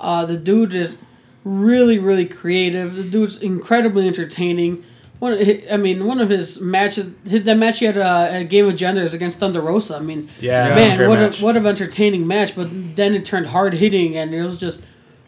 [0.00, 1.00] Uh, the dude is
[1.44, 2.96] really really creative.
[2.96, 4.84] The dude's incredibly entertaining.
[5.20, 5.38] One,
[5.70, 8.76] I mean, one of his matches, his that match he had uh, at Game of
[8.76, 9.96] Genders against Thunder Rosa.
[9.96, 11.40] I mean, Yeah, that was a man, what match.
[11.40, 12.54] a what an entertaining match.
[12.56, 14.82] But then it turned hard hitting, and it was just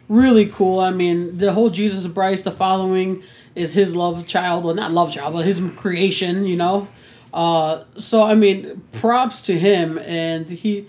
[0.09, 0.79] really cool.
[0.79, 3.23] I mean, the whole Jesus Bryce, the following
[3.55, 4.65] is his love child.
[4.65, 6.45] Well, not love child, but his creation.
[6.45, 6.87] You know,
[7.33, 10.87] uh, so I mean, props to him, and he.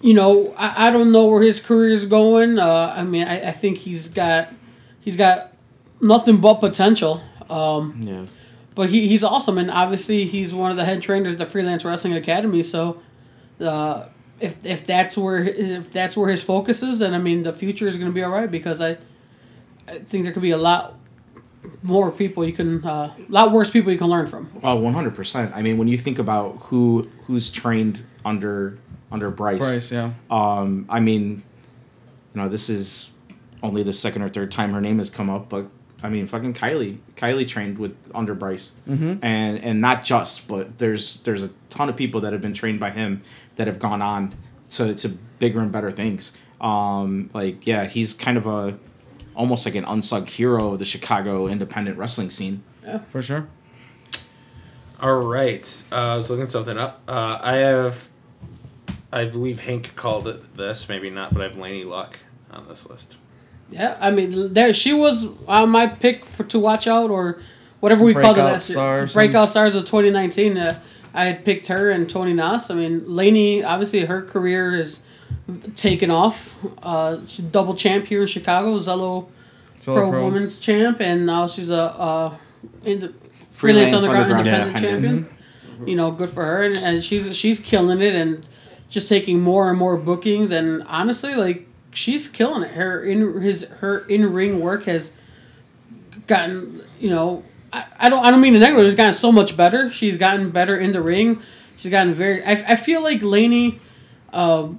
[0.00, 2.58] You know, I, I don't know where his career is going.
[2.58, 4.48] Uh, I mean, I, I think he's got
[5.00, 5.52] he's got
[6.00, 7.22] nothing but potential.
[7.50, 8.26] Um, yeah.
[8.74, 11.84] but he, he's awesome, and obviously he's one of the head trainers at the Freelance
[11.84, 12.62] Wrestling Academy.
[12.62, 13.00] So,
[13.60, 14.06] uh,
[14.38, 17.86] if if that's where if that's where his focus is, then I mean the future
[17.88, 18.98] is going to be all right because I,
[19.88, 20.94] I think there could be a lot
[21.82, 24.50] more people you can, uh, a lot worse people you can learn from.
[24.62, 25.52] Oh, one hundred percent.
[25.54, 28.78] I mean, when you think about who who's trained under
[29.10, 30.12] under Bryce, Bryce, yeah.
[30.30, 31.42] um, I mean,
[32.34, 33.12] you know, this is
[33.62, 35.66] only the second or third time her name has come up, but
[36.02, 39.24] I mean, fucking Kylie, Kylie trained with under Bryce, mm-hmm.
[39.24, 42.78] and and not just, but there's there's a ton of people that have been trained
[42.78, 43.22] by him
[43.56, 44.34] that have gone on
[44.70, 46.36] to to bigger and better things.
[46.60, 48.78] Um, like yeah, he's kind of a
[49.34, 52.62] almost like an unsung hero of the Chicago independent wrestling scene.
[52.84, 53.48] Yeah, for sure.
[55.00, 55.84] All right.
[55.92, 57.02] Uh, I was looking something up.
[57.06, 58.07] Uh, I have,
[59.12, 62.18] I believe Hank called it this, maybe not, but I have Laynie Luck
[62.50, 63.16] on this list.
[63.70, 67.38] Yeah, I mean, there she was on my pick for to watch out or
[67.80, 68.76] whatever we called it Breakout last year.
[68.76, 70.56] star or Breakout stars of 2019.
[70.56, 70.80] Uh,
[71.14, 72.70] I had picked her and Tony Nas.
[72.70, 75.00] I mean, Laney, obviously her career is
[75.76, 76.58] taken off.
[76.82, 79.28] Uh, she's double champ here in Chicago, Zelo
[79.82, 80.24] Pro, pro.
[80.24, 82.36] Women's champ, and now she's a uh,
[82.84, 83.12] in the
[83.50, 85.28] freelance, Freelance underground, Underground independent Independent.
[85.28, 85.88] champion.
[85.88, 88.44] You know, good for her, and, and she's she's killing it, and
[88.88, 92.72] just taking more and more bookings, and honestly, like she's killing it.
[92.72, 95.12] Her in his her in ring work has
[96.26, 97.42] gotten you know.
[97.72, 98.86] I, I don't I don't mean to negative.
[98.86, 99.90] It's gotten so much better.
[99.90, 101.42] She's gotten better in the ring.
[101.76, 102.42] She's gotten very.
[102.42, 103.78] I, I feel like Laynie.
[104.32, 104.70] Uh,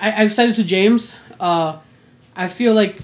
[0.00, 1.16] I, I've said it to James.
[1.40, 1.78] Uh,
[2.36, 2.98] I feel like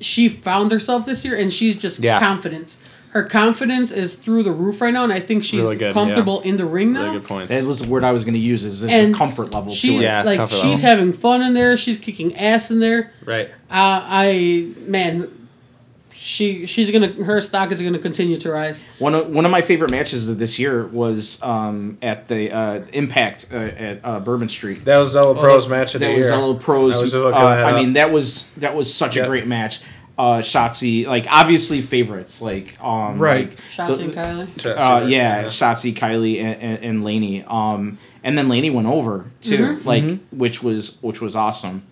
[0.00, 2.18] she found herself this year, and she's just Yeah.
[2.20, 2.76] confident.
[3.12, 6.40] Her confidence is through the roof right now, and I think she's Really good, comfortable
[6.40, 7.02] in the ring now.
[7.02, 7.48] Really good points.
[7.54, 8.64] That was the word I was going to use.
[8.64, 10.02] Is there's And a comfort level She to it.
[10.02, 10.76] Yeah, like she's level.
[10.78, 11.76] having fun in there.
[11.76, 13.12] She's kicking ass in there.
[13.26, 13.50] right.
[13.70, 15.28] Uh, I man,
[16.10, 18.84] she she's gonna her stock is gonna continue to rise.
[18.98, 22.84] One of one of my favorite matches of this year was um, at the uh,
[22.92, 24.84] Impact uh, at uh, Bourbon Street.
[24.84, 26.96] That was Zelo Pro's match of the That was Zelo Pros.
[26.98, 29.80] I was just uh, I mean, that was that was such a great match.
[30.22, 33.48] Uh, Shotzi, like obviously favorites, like um, Right.
[33.48, 34.66] like, Shots the- and Kylie.
[34.66, 37.42] uh, yeah, Shotzi, Kylie, and, and, and Laynie.
[37.50, 39.88] Um, and then Laynie went over too, Mm-hmm.
[39.88, 41.82] like which was which was awesome.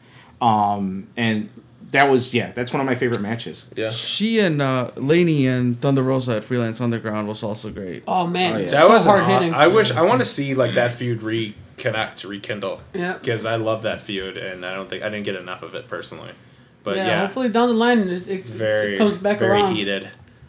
[0.41, 1.51] Um, and
[1.91, 3.69] that was yeah, that's one of my favorite matches.
[3.77, 3.91] Yeah.
[3.91, 8.05] She and uh, Laynie and Thunder Rosa at Freelance Underground was also great.
[8.07, 8.69] Oh man, Oh, yeah.
[8.69, 9.55] so That was hard hitting.
[9.55, 12.81] I wish I want to see like that feud reconnect, rekindle.
[12.95, 13.15] Yeah.
[13.15, 15.89] Because I love that feud, and I don't think I didn't get enough of it
[15.89, 16.31] personally.
[16.83, 19.75] But yeah, yeah, hopefully down the line it, it, very it comes back very around.
[19.75, 20.09] heated.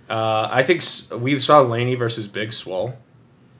[0.09, 0.81] Uh, I think
[1.21, 2.97] we saw Laynie versus Big Swole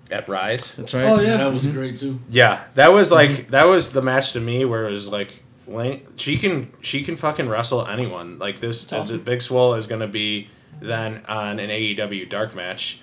[0.10, 0.76] at Rise.
[0.76, 1.06] That's right.
[1.06, 2.20] Oh Yeah, yeah, that was great too.
[2.30, 6.06] Yeah, that was like that was the match to me where it was like Lane,
[6.16, 8.38] she can she can fucking wrestle anyone.
[8.40, 9.18] Like this, awesome.
[9.18, 10.50] the Big Swole is gonna be
[10.82, 13.00] then on an AEW dark match.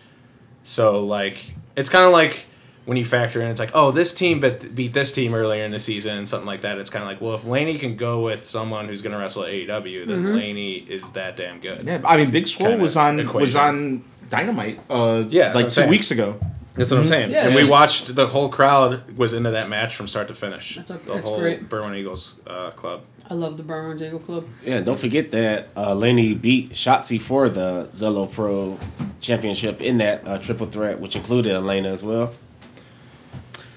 [0.63, 2.47] So like it's kind of like
[2.89, 5.71] when you factor in, it's like oh this team but beat this team earlier in
[5.71, 6.79] the season, something like that.
[6.79, 9.51] It's kind of like well if Laynie can go with someone who's gonna wrestle at
[9.51, 10.35] AEW, then Mm-hmm.
[10.37, 11.87] Laynie is that damn good.
[11.87, 14.81] Yeah, I mean, Big Swole Kinda was on was on Dynamite.
[14.91, 15.91] Uh, Yeah, like two saying.
[15.91, 16.41] weeks ago.
[16.75, 17.33] That's what I'm saying.
[17.33, 20.77] Yeah, and we watched the whole crowd was into that match from start to finish.
[20.77, 21.69] That's a- the that's whole great.
[21.69, 23.03] Berwyn Eagles uh, club.
[23.29, 24.47] I love the Burns Eagle Club.
[24.65, 28.79] Yeah, don't forget that uh, Laynie beat Shotzi for the Zelo Pro
[29.21, 32.33] Championship in that uh, triple threat, which included Elena as well.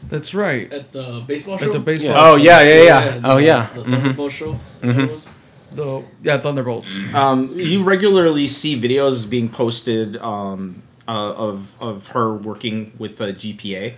[0.09, 0.71] That's right.
[0.73, 1.67] At the baseball show.
[1.67, 2.13] At the baseball.
[2.15, 3.17] Oh yeah, yeah, yeah.
[3.19, 3.69] the- Oh yeah.
[3.73, 4.59] The Thunderbolt show.
[4.81, 5.25] That's what it was?
[5.73, 6.89] The yeah Thunderbolts.
[7.13, 13.27] Um, you regularly see videos being posted um, uh, of of her working with the
[13.33, 13.93] GPA,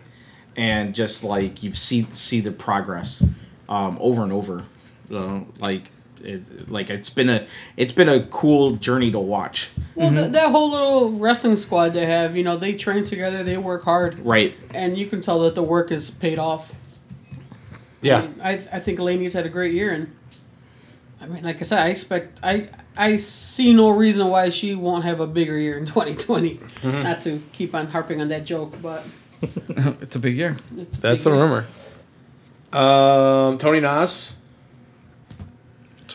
[0.55, 3.25] and just like you've seen see the progress
[3.67, 4.63] um, over and over.
[5.11, 5.89] Uh, like
[6.23, 7.45] it, like it's been a
[7.77, 9.69] it's been a cool journey to watch.
[9.95, 10.17] Well, Mm-hmm.
[10.17, 13.83] th- that whole little wrestling squad they have, you know, they train together, they work
[13.83, 14.55] hard, Right.
[14.73, 16.73] and you can tell that the work is paid off.
[18.01, 18.27] Yeah.
[18.41, 20.13] I I think Laynie's had a great year, and
[21.21, 25.03] I mean, like I said, I expect I I see no reason why she won't
[25.05, 26.57] have a bigger year in 2020.
[26.57, 27.03] Mm-hmm.
[27.03, 29.03] Not to keep on harping on that joke, but
[30.01, 30.57] it's a big year.
[30.71, 31.43] a That's big the year.
[31.43, 31.65] rumor.
[32.71, 34.33] Um, Tony Nas.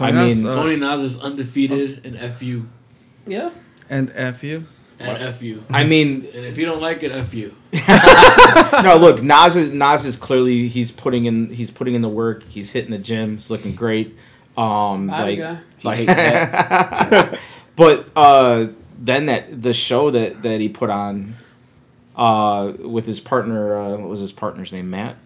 [0.01, 2.67] I Nas, mean, uh, Tony Nas is undefeated in FU
[3.27, 3.51] Yeah.
[3.91, 4.65] and fu.
[5.01, 5.63] and FU.
[5.71, 7.53] I mean, And if you don't like it, FU.
[8.83, 12.45] no, look, Nas is Nas is clearly he's putting in he's putting in the work.
[12.45, 13.35] He's hitting the gym.
[13.37, 14.17] He's looking great.
[14.57, 15.97] Um, Spotty like, guy.
[15.97, 17.39] He hates
[17.77, 18.67] but uh,
[18.99, 21.35] then that the show that that he put on
[22.17, 24.91] uh, with his partner, uh, what was his partner's name?
[24.91, 25.17] Matt.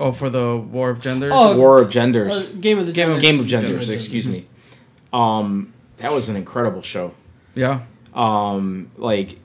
[0.00, 1.32] Oh, for the War of Genders.
[1.34, 2.46] Oh, War of Genders.
[2.46, 3.22] Uh, Game of the Game Genders.
[3.22, 3.70] Game of Genders.
[3.70, 3.90] Genders.
[3.90, 4.46] Excuse me.
[5.12, 7.12] Um, that was an incredible show.
[7.54, 7.80] yeah.
[8.14, 9.38] Um, like,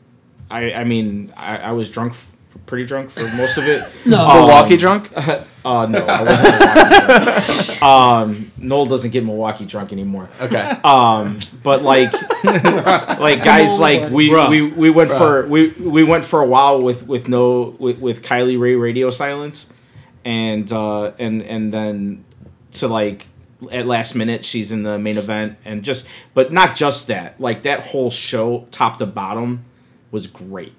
[0.49, 2.31] I I mean, I, I was drunk, f-
[2.65, 3.83] pretty drunk for most of it.
[4.05, 4.27] No.
[4.27, 5.09] Milwaukee drunk.
[5.65, 7.67] Uh, no, I wasn't.
[7.79, 7.81] Drunk.
[7.83, 10.27] um, Noel doesn't get Milwaukee drunk anymore.
[10.41, 10.59] Okay.
[10.83, 12.11] Um, but like,
[12.43, 14.49] like guys, like we, Bruh.
[14.49, 18.23] we we went for we we went for a while with with no with, with
[18.23, 19.71] Kylie Rae radio silence,
[20.25, 22.25] and uh, and and then
[22.73, 23.27] to like
[23.71, 27.63] at last minute she's in the main event and just but not just that like
[27.63, 29.63] that whole show top to bottom
[30.11, 30.73] was great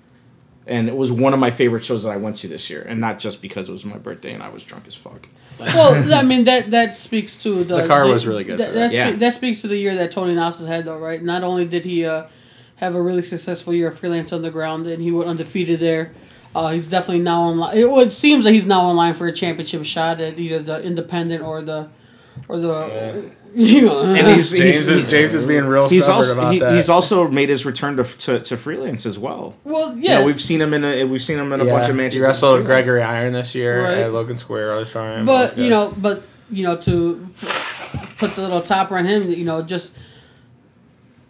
[0.66, 3.00] and it was one of my favorite shows that I went to this year and
[3.00, 5.28] not just because it was my birthday and I was drunk as fuck
[5.58, 8.90] well, I mean that that speaks to the The car was really good That, that,
[8.90, 8.92] that.
[8.92, 9.10] Yeah.
[9.12, 11.22] spe- that speaks to the year that Tony Nas has had, though, right?
[11.22, 12.24] Not only did he uh,
[12.76, 16.12] have a really successful year of freelance underground, and he went undefeated there.
[16.54, 17.76] Uh, he's definitely now in line.
[17.76, 20.60] It, well, it seems that he's now in line for a championship shot at either
[20.60, 21.88] the independent or the
[22.48, 23.30] or the.
[23.56, 26.58] You know, and he's James he's, is James is being real he's also about he,
[26.58, 26.74] that.
[26.74, 30.24] he's also made his return to, to, to freelance as well well, yeah yeah.
[30.26, 32.64] we've seen him in a we've seen him in a bunch of matches He wrestled.
[32.64, 33.98] Gregory Iron this year Right.
[33.98, 37.28] at Logan Square I was trying, but you know, but you know, to
[38.18, 39.96] put the little topper on him, you know, just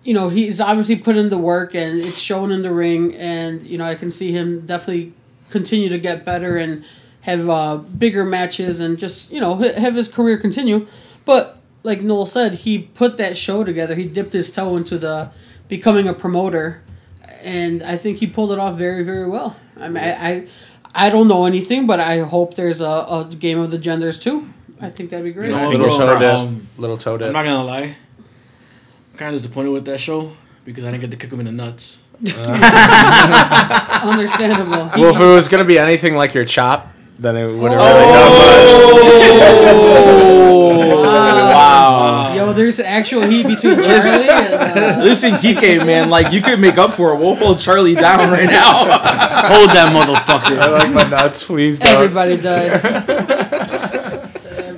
[0.05, 3.66] you know, he's obviously put in the work and it's shown in the ring, and
[3.66, 5.12] you know, I can see him definitely
[5.50, 6.84] continue to get better and
[7.22, 10.86] have uh, bigger matches and just you know have his career continue.
[11.24, 13.94] But like Noel said, he put that show together.
[13.94, 15.30] He dipped his toe into the
[15.68, 16.82] becoming a promoter,
[17.40, 19.57] and I think he pulled it off very very well.
[19.76, 20.30] I mean, I.
[20.30, 20.48] I
[20.94, 24.48] I don't know anything, but I hope there's a, a game of the genders too.
[24.80, 25.50] I think that'd be great.
[25.50, 26.32] You know what, Little toe dip.
[26.32, 27.96] Um, Little toe I'm not gonna lie.
[29.14, 30.32] I'm kind of disappointed with that show
[30.64, 32.00] because I didn't get to kick him in the nuts.
[34.02, 34.90] Understandable.
[35.00, 36.88] Well, if it was gonna be anything like your chop,
[37.20, 37.86] then it would have Oh.
[37.86, 39.54] really done
[41.04, 41.04] much.
[41.54, 46.58] wow Yo, there's actual heat between Charlie and uh, listen Kike man like you could
[46.58, 48.84] make up for it we'll hold Charlie down right now
[49.44, 50.58] Hold that motherfucker.
[50.58, 51.46] I like my nuts.
[51.46, 51.92] Please don't.
[52.02, 52.82] everybody does.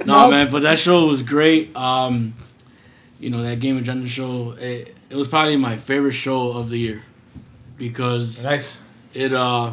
[0.05, 0.30] No, Nope.
[0.30, 1.74] man, but that show was great.
[1.76, 2.34] Um,
[3.21, 4.53] you know that Game of Gender show.
[4.53, 7.05] It, it was probably my favorite show of the year
[7.79, 8.81] because Nice.
[9.14, 9.73] it, uh,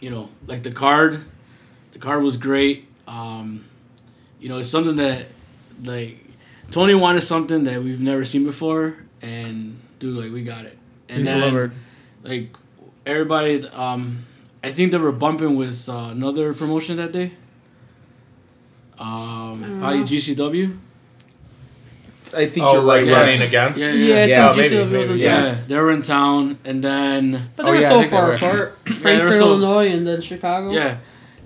[0.00, 1.24] you know, like the card,
[1.92, 2.86] the card was great.
[3.06, 3.64] Um,
[4.40, 5.26] you know, it's something that
[5.84, 6.18] like
[6.70, 10.76] Tony wanted something that we've never seen before, and dude, like we got it.
[11.08, 11.72] And He then delivered.
[12.22, 12.54] like
[13.06, 14.26] everybody, um,
[14.62, 17.32] I think they were bumping with uh, another promotion that day.
[18.98, 20.76] Um, probably GCW.
[22.34, 23.48] I think Oh, you're like right running yes.
[23.48, 23.80] against.
[23.80, 25.18] Yeah, Yeah, I Yeah, think maybe, GCW maybe, town.
[25.18, 28.32] Yeah, they were in town, and then But Oh, they were yeah, so far were.
[28.34, 28.78] apart.
[28.84, 30.70] they were so- Illinois, and then Chicago.
[30.70, 30.98] yeah,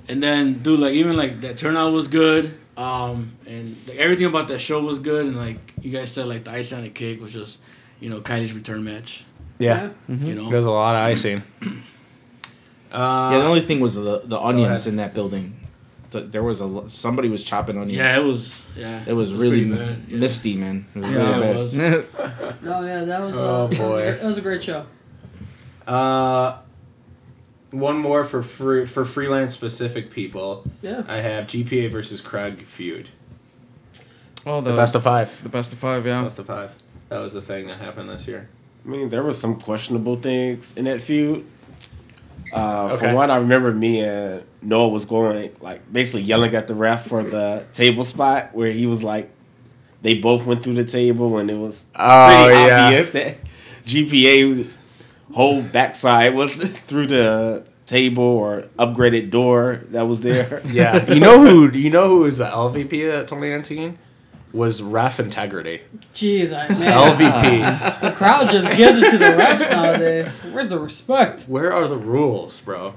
[0.08, 4.48] and then dude, like even like that turnout was good, um, and like, everything about
[4.48, 7.20] that show was good, and like you guys said, like the ice on the cake
[7.20, 7.60] was just,
[8.00, 9.24] you know, Kylie's return match.
[9.58, 9.90] Yeah.
[10.08, 11.42] You know, There's a lot of icing.
[11.62, 11.68] yeah
[12.90, 15.54] the Uh, only thing was the the onions in that building
[16.12, 19.64] the, there was a somebody was chopping onions yeah, it was, yeah, It was, really
[19.68, 20.16] pretty bad, yeah.
[20.18, 20.86] misty, man.
[20.94, 22.36] It was Yeah, really it bad.
[22.36, 22.62] was.
[22.62, 23.34] No, yeah, that was.
[23.34, 23.96] Uh, Oh, that was a boy.
[24.02, 24.86] great- that was a great show.
[25.86, 26.58] uh,
[27.70, 30.64] one more for free, for freelance specific people.
[30.82, 31.02] Yeah.
[31.08, 33.08] I have GPA versus Craig feud.
[34.46, 35.42] Oh, The best of five.
[35.42, 36.04] the best of five.
[36.06, 36.22] Yeah.
[36.22, 36.74] Best of five.
[37.08, 38.48] That was the thing that happened this year.
[38.84, 41.44] I mean, there were some questionable things in that feud.
[42.52, 43.06] Uh, Okay.
[43.06, 47.06] From what I remember, me and Noah was going like basically yelling at the ref
[47.08, 49.30] for the table spot where he was like,
[50.02, 52.84] they both went through the table and it was Oh, pretty yeah.
[52.86, 53.36] obvious that
[53.84, 54.68] GPA
[55.34, 56.54] whole backside was
[56.86, 60.62] through the table or upgraded door that was there.
[60.66, 61.12] Yeah.
[61.12, 61.70] you know who?
[61.76, 63.98] You know who was the LVP at 2019?
[64.52, 65.80] was ref integrity.
[66.12, 68.00] Jeez, I, man, LVP.
[68.02, 70.40] the crowd just gives it to the refs nowadays.
[70.52, 71.44] Where's the respect?
[71.48, 72.92] Where are the rules, bro?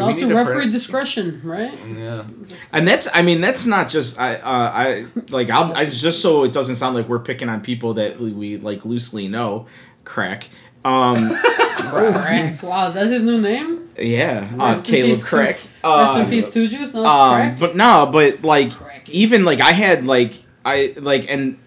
[0.00, 1.72] It's all to referee print- discretion, right?
[1.96, 2.24] Yeah.
[2.72, 6.44] And that's, I mean, that's not just I, uh, I like, I'll, I just so
[6.44, 9.66] it doesn't sound like we're picking on people that we, we like loosely know,
[10.04, 10.48] crack.
[10.84, 11.34] Um,
[11.78, 12.62] Crack.
[12.62, 13.88] Wow, is that his new name?
[13.98, 15.54] yeah, uh, Rest in Caleb peace, Crack.
[15.56, 16.94] Rest Uh, in peace, Two Juice.
[16.94, 17.58] No, it's um, crack.
[17.58, 19.18] but no, but like Cracky.
[19.18, 20.34] even like I had like
[20.64, 21.58] I like and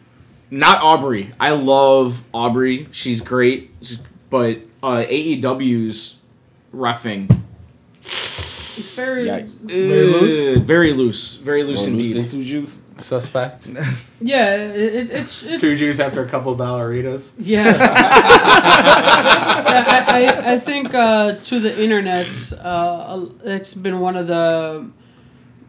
[0.49, 1.31] not Aubrey.
[1.39, 2.87] I love Aubrey.
[2.91, 6.21] She's great, She's- but uh, AEW's
[6.71, 7.27] roughing
[8.77, 9.45] It's very, Yeah.
[9.63, 10.57] Very loose?
[10.57, 12.15] Uh, very loose, very loose More indeed.
[12.15, 12.83] loose two juice.
[12.97, 13.67] Suspect.
[14.21, 14.55] yeah.
[14.55, 17.33] It, it, it's it's Two Jews after a couple dollaritas.
[17.39, 17.65] Yeah.
[17.65, 17.81] yeah
[20.07, 24.89] I, I, I think uh, to the internet, uh, it's been one of the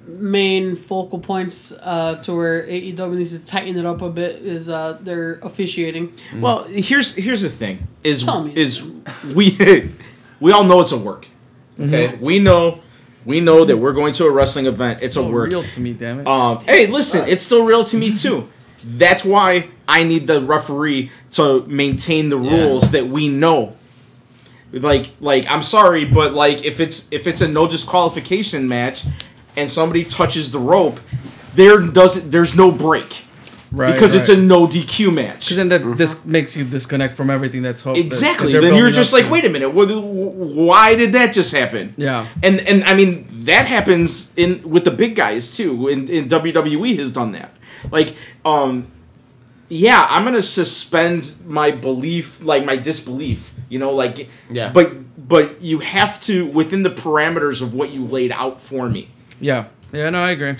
[0.06, 4.68] main focal points uh, to where AEW needs to tighten it up a bit is
[4.68, 6.12] uh, their officiating.
[6.38, 8.52] Well, here's here's the thing: is Tell me.
[8.54, 8.82] is
[9.34, 9.56] we
[10.40, 11.26] we all know it's a work.
[11.80, 12.80] Okay, we know
[13.24, 15.02] we know that we're going to a wrestling event.
[15.02, 15.50] It's a So work.
[15.50, 16.26] real to me, damn it.
[16.26, 18.48] Um, hey, listen, it's still real to me too.
[18.84, 23.76] That's why I need the referee to maintain the rules that we know.
[24.72, 29.04] Like, like I'm sorry, but like if it's if it's a no disqualification match,
[29.56, 30.98] and somebody touches the rope,
[31.54, 33.24] there doesn't there's no break
[33.72, 35.46] right, because it's a no DQ match.
[35.46, 37.96] Because then that this makes you disconnect from everything that's hope.
[37.96, 38.52] Exactly.
[38.52, 39.30] that they're then you're just like, to.
[39.30, 41.94] wait a minute, what, why did that just happen?
[41.96, 42.28] Yeah.
[42.42, 45.88] And and I mean that happens in with the big guys too.
[45.88, 47.54] In, in WWE has done that.
[47.90, 48.14] Like,
[48.44, 48.90] um,
[49.68, 53.54] yeah, I'm gonna suspend my belief, like my disbelief.
[53.68, 54.70] You know, like, Yeah.
[54.70, 59.08] But but you have to within the parameters of what you laid out for me.
[59.40, 59.66] Yeah.
[59.92, 60.10] Yeah.
[60.10, 60.56] No, I agree.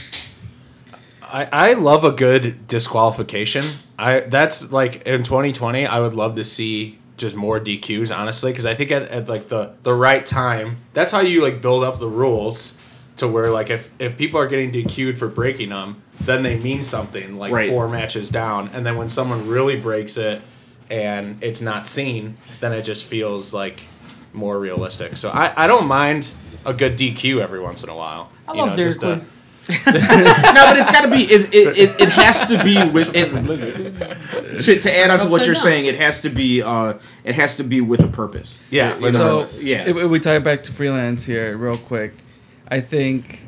[1.33, 3.64] I, I love a good disqualification.
[3.99, 5.87] I that's like in 2020.
[5.87, 9.49] I would love to see just more DQs, honestly, because I think at, at like
[9.49, 12.76] the the right time, that's how you like build up the rules
[13.16, 16.85] to where like if if people are getting DQ'd for breaking them, then they mean
[16.85, 17.70] something like Right.
[17.70, 20.43] four matches down, and then when someone really breaks it
[20.91, 23.80] and it's not seen, then it just feels like
[24.35, 25.16] more realistic.
[25.16, 26.35] So I, I don't mind
[26.66, 28.30] a good DQ every once in a while.
[28.47, 29.26] I You love know, Dairy just to- Queen.
[29.69, 31.23] no, but it's got to be.
[31.23, 33.31] It, it, it, it has to be with it.
[34.63, 35.63] To, to add on to what you're down.
[35.63, 36.63] saying, it has to be.
[36.63, 36.95] Uh,
[37.25, 38.59] it has to be with a purpose.
[38.71, 39.63] Yeah, You with a know, purpose.
[39.63, 39.83] yeah.
[39.87, 42.13] If, if we tie it back to freelance here, real quick,
[42.69, 43.45] I think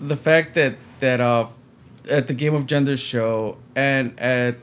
[0.00, 1.48] the fact that that uh,
[2.08, 4.56] at the Game of Gender show and at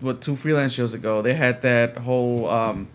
[0.00, 2.88] what two freelance shows ago, they had that whole um,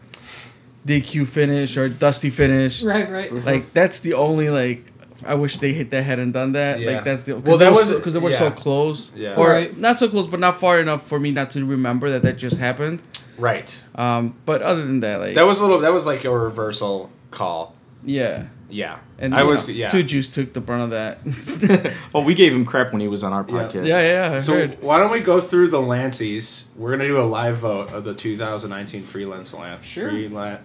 [0.85, 2.83] DQ finish or dusty finish.
[2.83, 3.33] Right, right.
[3.33, 4.85] Like that's the only like.
[5.25, 6.79] I wish they hit that hadn't done that.
[6.79, 6.91] Yeah.
[6.91, 9.35] Like that's the Well, because that that was was- because they were so close, Yeah.
[9.35, 9.77] or Right.
[9.77, 12.57] not so close, but not far enough for me not to remember that that just
[12.57, 13.01] happened.
[13.37, 13.81] Right.
[13.95, 15.79] Um, but other than that, like That was a little.
[15.79, 17.73] That was like a reversal call.
[18.03, 18.97] yeah, Yeah.
[19.17, 19.67] and I was.
[19.67, 19.87] know, Yeah.
[19.89, 21.93] Two Juice took the brunt of that.
[22.13, 23.85] well, we gave him crap when he was on our podcast.
[23.87, 24.77] yeah, yeah, I So heard.
[24.81, 26.65] why don't we go through the Lancies?
[26.75, 29.83] We're gonna do a live vote of the 2019 freelance land.
[29.83, 30.09] Sure.
[30.09, 30.61] Freelance,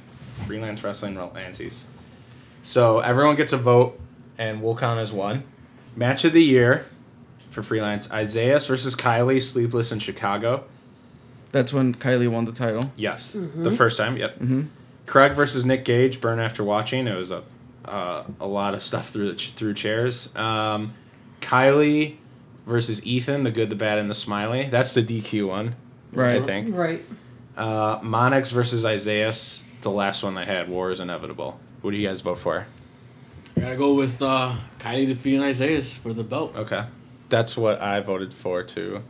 [0.46, 1.86] freelance wrestling Lancies.
[2.62, 4.00] So everyone gets a vote,
[4.38, 5.44] and we'll count as one.
[5.96, 6.86] Match of the year
[7.50, 10.64] for freelance: Isaiah versus Kylie, Sleepless in Chicago.
[11.52, 12.90] That's when Kylie won the title.
[12.96, 14.16] Yes, the first time.
[14.16, 14.42] Yep.
[15.06, 16.20] Craig versus Nick Gage.
[16.20, 17.06] Burn after watching.
[17.06, 17.42] It was a
[17.84, 20.34] uh, a lot of stuff through the ch- through chairs.
[20.34, 20.94] Um,
[21.40, 22.16] Kylie
[22.66, 23.42] versus Ethan.
[23.44, 24.66] The good, the bad, and the smiley.
[24.68, 25.74] That's the DQ one.
[26.12, 26.36] right?
[26.36, 26.74] I think.
[26.74, 27.04] Right.
[27.56, 29.32] Uh, Monix versus Isaiah.
[29.82, 30.68] The last one they had.
[30.68, 31.60] War is inevitable.
[31.82, 32.66] What do you guys vote for?
[33.56, 36.54] I gotta go with uh, Kylie defeating Isaiah for the belt.
[36.56, 36.84] Okay,
[37.28, 39.02] that's what I voted for too.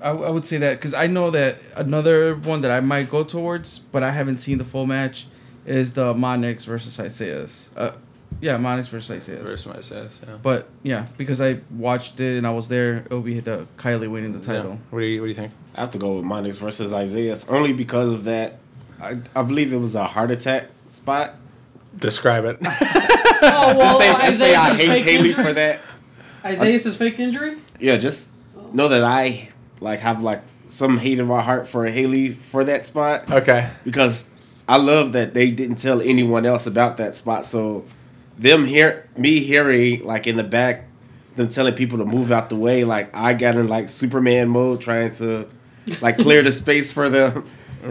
[0.00, 3.24] I, I would say that because I know that another one that I might go
[3.24, 5.26] towards, but I haven't seen the full match,
[5.66, 7.70] is the Monix versus Isaiah's.
[7.76, 7.92] Uh,
[8.40, 9.48] yeah, Monix versus Isaiah's.
[9.48, 10.08] Versus Isaiah.
[10.26, 10.38] Yeah.
[10.42, 14.32] But yeah, because I watched it and I was there, it'll be the Kylie winning
[14.32, 14.72] the title.
[14.72, 14.78] Yeah.
[14.90, 15.52] What do you What do you think?
[15.74, 18.58] I have to go with Monix versus Isaiah only because of that.
[19.00, 21.34] I, I believe it was a heart attack spot.
[21.98, 22.58] Describe it.
[22.62, 25.44] Oh well, say, just say I hate Haley injury.
[25.44, 25.80] for that.
[26.44, 27.58] Isaiah's fake injury.
[27.78, 28.30] Yeah, just
[28.72, 32.86] know that I like have like some hate in my heart for Haley for that
[32.86, 33.70] spot okay.
[33.84, 34.30] because
[34.68, 37.44] I love that they didn't tell anyone else about that spot.
[37.44, 37.84] So
[38.38, 40.86] them hear me hearing like in the back
[41.36, 44.80] them telling people to move out the way, like I got in like Superman mode
[44.80, 45.48] trying to
[46.00, 47.46] like clear the space for them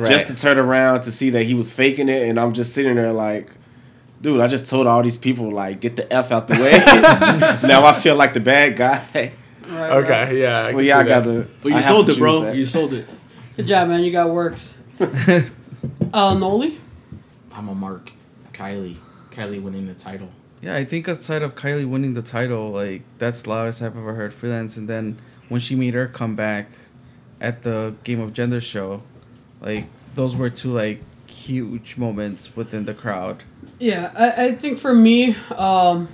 [0.05, 2.95] just to turn around to see that he was faking it and I'm just sitting
[2.95, 3.51] there like
[4.21, 6.71] Dude, I just told all these people like get the f out the way.
[7.67, 9.31] now I feel like the bad guy.
[9.65, 10.35] Right, Okay, right.
[10.35, 10.65] yeah.
[10.65, 11.47] I So can yeah, I gotta.
[11.61, 12.41] But you I sold to it, bro.
[12.41, 12.55] that.
[12.55, 13.07] You sold it.
[13.55, 14.03] Good job, man.
[14.03, 14.61] You got worked.
[16.13, 16.77] uh, Noli?
[17.53, 18.11] I'm a mark.
[18.53, 18.97] Kylie.
[19.31, 20.29] Kylie winning the title.
[20.61, 24.13] Yeah, I think outside of Kylie winning the title, like that's the loudest I've ever
[24.15, 24.75] heard freelance.
[24.75, 25.17] And then
[25.47, 26.67] when she made her comeback
[27.39, 29.03] at the Game of Gender show,
[29.61, 33.43] like those were two like huge moments within the crowd.
[33.79, 36.09] Yeah, I, I think for me, um,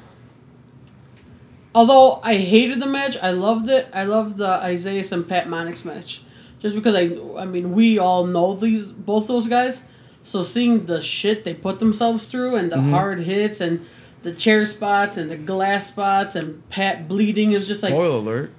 [1.74, 3.88] although I hated the match, I loved it.
[3.94, 6.22] I loved the Isaiah and Pat Monix match,
[6.60, 9.82] just because I, I mean, we all know these both those guys,
[10.24, 13.86] so seeing the shit they put themselves through and the hard hits and
[14.24, 18.52] the chair spots and the glass spots and Pat bleeding is just like, Spoiler alert.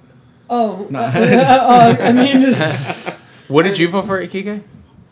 [0.49, 0.99] oh, No.
[1.01, 3.17] uh, uh, I mean, it's,
[3.49, 4.63] What did you vote for, Ikike?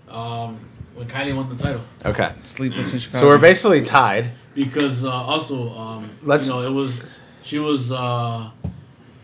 [0.08, 0.58] Um,
[0.96, 1.82] when Kylie won the title.
[2.04, 2.32] Okay.
[2.44, 3.20] Sleepless in Chicago.
[3.22, 4.32] So we're basically tied.
[4.54, 7.02] because uh, also um, Let's- you know it was
[7.44, 8.50] she was uh,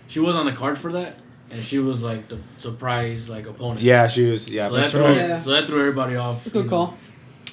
[0.07, 1.17] she was on the card for that
[1.49, 3.82] and she was like the surprise like opponent.
[3.82, 4.49] Yeah, she was.
[4.49, 5.15] Yeah, So that, threw, right.
[5.17, 5.38] Yeah.
[5.39, 6.43] so that threw everybody off.
[6.51, 6.69] good know.
[6.69, 6.97] call.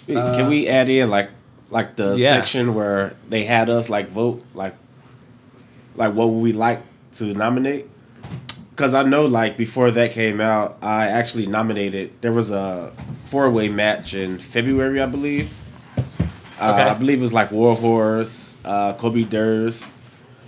[0.06, 1.30] Can we add in like
[1.70, 2.30] like the Yeah.
[2.36, 4.74] section where they had us like vote like
[5.96, 6.80] like what would we like
[7.14, 7.86] to nominate?
[8.78, 12.12] Because I know like before that came out, I actually nominated.
[12.20, 12.92] There was a
[13.26, 15.52] four way match in February, I believe.
[16.60, 16.82] Uh, Okay.
[16.88, 19.96] I believe it was like Warhorse, uh, Kobe Durst.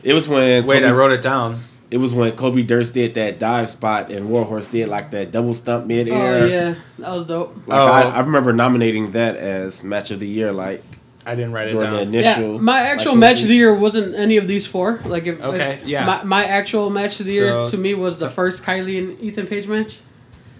[0.05, 1.59] It was when Wait, Kobe, I wrote it down.
[1.91, 5.53] it was when Kobe Durst did that dive spot and Warhorse did like that double
[5.53, 6.45] stump mid air.
[6.45, 7.57] Oh yeah, that was dope.
[7.67, 7.87] Like Oh.
[7.93, 10.85] I, I remember nominating that as match of the year, like
[11.31, 12.09] I didn't write it during the down.
[12.15, 12.55] initial.
[12.55, 15.01] Yeah, my actual like, match of the year wasn't any of these four.
[15.05, 16.05] Like if Okay, if yeah.
[16.07, 19.21] my, my actual match of the year So- to me was the first Kylie and
[19.21, 20.01] Ethan Page match.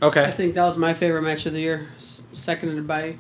[0.03, 0.25] Okay.
[0.25, 3.17] I think that was my favorite match of the year, s- seconded by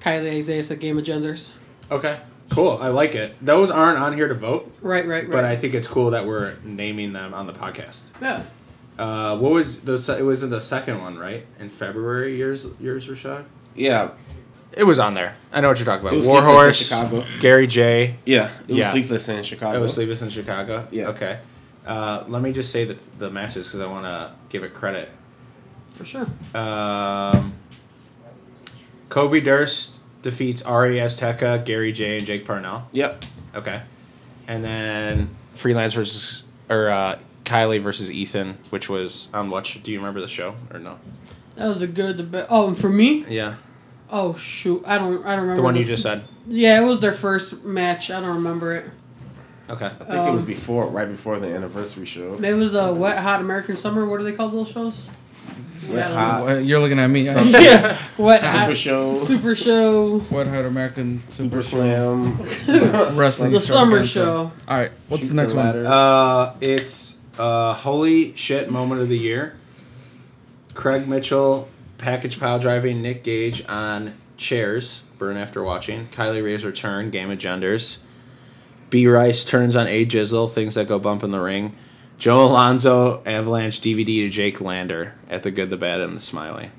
[0.00, 1.52] Kylie Isaiah at Game of Genders.
[1.90, 2.20] Okay.
[2.50, 2.78] Cool.
[2.80, 3.34] I like it.
[3.44, 5.30] Those aren't on here to vote, Right, right, right.
[5.30, 8.02] but I think it's cool that we're naming them on the podcast.
[8.20, 8.44] yeah,
[8.98, 9.94] Uh, what was the?
[10.18, 11.46] It was in the second one, right?
[11.58, 13.44] In February, yours, yours, Rashad.
[13.74, 14.10] Yeah,
[14.74, 15.34] It was on there.
[15.52, 16.14] I know what you're talking about.
[16.14, 18.16] It was Sleepless in Warhorse, Gary Jay.
[18.24, 18.90] yeah, it was Yeah.
[18.90, 19.76] sleepless in Chicago.
[19.78, 20.86] It was Sleepless in Chicago.
[20.90, 21.08] Yeah.
[21.08, 21.38] Okay.
[21.86, 25.10] Uh, let me just say the, the matches because I want to give it credit.
[25.96, 26.26] for sure.
[26.54, 27.52] Um,
[29.08, 32.88] Kobe Durst defeats Ari Azteca, Gary Jay, and Jake Parnell.
[32.92, 33.24] Yep.
[33.54, 33.82] Okay.
[34.48, 39.76] And then Freelance versus or uh, Kylie versus Ethan, which was on what?
[39.82, 40.98] Do you remember the show or no?
[41.56, 42.16] That was a good.
[42.16, 43.56] The be- oh, and for me, Yeah,
[44.12, 46.22] oh shoot, I don't, I don't remember the one you just said.
[46.46, 48.10] Yeah, it was their first match.
[48.10, 48.84] I don't remember it.
[49.70, 49.86] Okay.
[49.86, 52.34] I think it was Um, before, right before the anniversary show.
[52.34, 54.06] It was the Wet Hot American Summer.
[54.06, 55.08] What do they call those shows?
[55.88, 56.44] Wet I don't Hot.
[56.44, 57.22] Well, You're looking at me.
[57.26, 62.36] yeah, Wet Super Hot Show, Super Show, What Hot American Super Slam.
[63.16, 64.08] Wrestling the Summer extravaganza.
[64.08, 64.52] Show.
[64.68, 65.86] All right, what's Chutes the next and one?
[65.86, 69.56] Uh, it's uh, holy shit moment of the year.
[70.74, 71.68] Craig Mitchell
[72.02, 75.04] package pile driving Nick Gage on chairs.
[75.18, 76.08] Burn after watching.
[76.08, 77.10] Kylie Rae's return.
[77.10, 78.00] Game of genders.
[78.90, 80.50] B Rice turns on A Jizzle.
[80.50, 81.74] Things that go bump in the ring.
[82.18, 86.70] Joe Alonzo Avalanche DVD to Jake Lander at the good, the bad, and the smiley.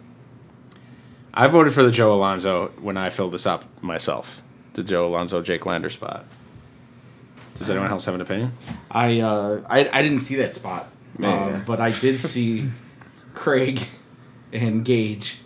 [1.34, 4.44] I voted for the Joe Alonzo when I filled this up myself.
[4.74, 6.26] The Joe Alonzo Jake Lander spot.
[7.56, 8.52] Does anyone else have an opinion?
[8.92, 10.90] I uh I, I didn't see that spot,
[11.22, 12.70] um, but I did see
[13.34, 13.80] Craig
[14.54, 15.40] and Gage,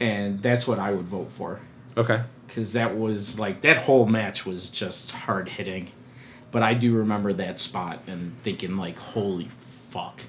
[0.00, 1.60] and that's what I would vote for
[1.96, 2.22] Okay.
[2.46, 5.90] because that was like that whole match was just hard hitting,
[6.52, 9.48] but I do remember that spot and thinking like, holy
[9.90, 10.20] fuck.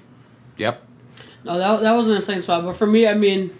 [0.58, 0.82] Yep.
[1.44, 2.64] No, that, that was an insane spot.
[2.64, 3.56] But for me, I mean,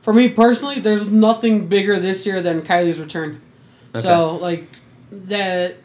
[0.00, 3.40] for me personally, there's nothing bigger this year than Kylie's return.
[3.94, 4.02] Okay.
[4.02, 4.64] So like
[5.12, 5.76] that,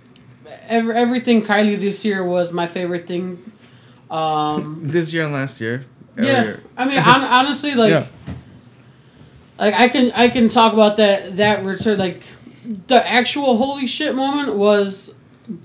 [0.68, 3.52] every, everything Kylie this year was my favorite thing.
[4.10, 5.86] Um, This year and last year.
[6.18, 6.56] Every yeah.
[6.76, 8.08] I mean, honestly, like, Yeah.
[9.60, 11.98] like I can I can talk about that that return.
[11.98, 12.24] Like,
[12.88, 15.14] the actual holy shit moment was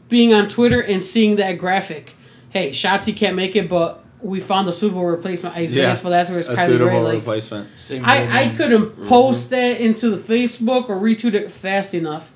[0.09, 2.15] being on Twitter and seeing that graphic.
[2.51, 5.57] Hey, Shotzi can't make it, but we found a suitable replacement.
[5.57, 7.01] Isaiah's for that's where it's A Kylie suitable Rae.
[7.01, 7.79] Like, replacement.
[7.79, 12.31] Same I, I couldn't post that into the Facebook or retweet it fast enough.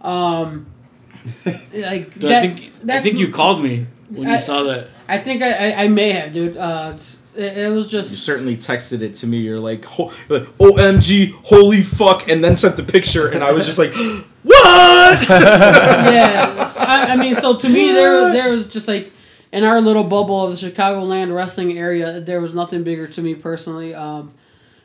[0.00, 0.66] Um,
[1.44, 4.88] like Dude, that, I think I think you called me when you saw that.
[5.08, 6.56] I think I, I, I may have, dude.
[6.56, 8.10] Uh, it's- it, it was just.
[8.10, 9.38] You certainly texted it to me.
[9.38, 13.66] You're like, Ho- like, OMG, holy fuck, and then sent the picture, and I was
[13.66, 13.92] just like,
[14.42, 15.28] what?
[15.28, 16.72] yeah.
[16.78, 19.12] I, I mean, so to me, there there was just like
[19.52, 23.34] in our little bubble of the Chicagoland wrestling area, there was nothing bigger to me
[23.34, 23.94] personally.
[23.94, 24.32] Um,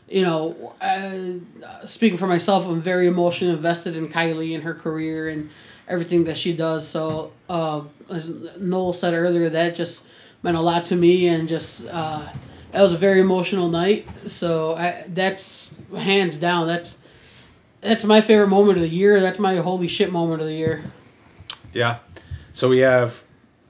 [0.08, 5.30] you know, uh, speaking for myself, I'm very emotionally invested in Kylie and her career
[5.30, 5.50] and
[5.88, 6.88] everything that she does.
[6.88, 10.08] So, uh, as Noel said earlier, that just
[10.44, 12.28] meant a lot to me, and just uh,
[12.72, 14.08] that was a very emotional night.
[14.28, 16.68] So I, that's hands down.
[16.68, 17.00] That's
[17.82, 19.20] that's my favorite moment of the year.
[19.20, 20.84] That's my holy shit moment of the year.
[21.74, 22.00] Yeah.
[22.54, 23.24] So we have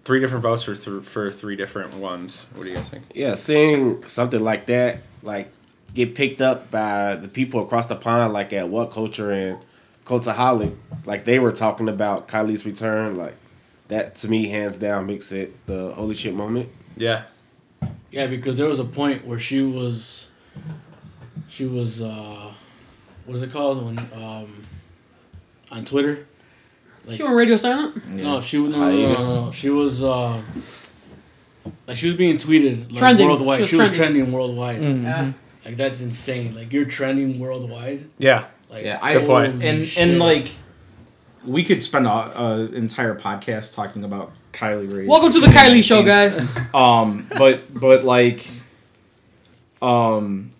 [0.03, 2.47] three different votes for th- for three different ones.
[2.53, 3.05] What do you guys think?
[3.13, 5.51] Yeah, seeing something like that, like
[5.93, 9.59] get picked up by the people across the pond, like at What Culture and
[10.05, 13.35] Cultaholic, like they were talking about Kylie's return, like
[13.91, 16.69] that to me, hands down, makes it the holy shit moment.
[16.97, 17.23] Yeah.
[18.09, 20.27] Yeah, because there was a point where she was,
[21.49, 22.51] she was, uh,
[23.25, 24.63] what is it called when, um,
[25.71, 26.25] on Twitter.
[27.05, 28.05] Like- She went radio silent.
[28.09, 29.51] No, she was no, no, no, no, no.
[29.51, 30.39] She was uh,
[31.87, 33.27] like she was being tweeted like Trending.
[33.27, 33.61] worldwide.
[33.61, 34.23] She She was was, trending.
[34.23, 34.81] trending worldwide.
[34.81, 35.31] Yeah.
[35.65, 36.53] Like that's insane.
[36.55, 38.07] Like you're trending worldwide.
[38.19, 38.45] Yeah.
[38.69, 39.63] Like Yeah, I- Good point.
[39.63, 39.97] and shit.
[40.09, 40.49] and like
[41.45, 45.07] we could spend a, a entire podcast talking about Kylie Rae.
[45.07, 46.59] Welcome to the Kylie Show, guys.
[46.73, 48.47] Um, but but like,
[49.81, 50.51] um,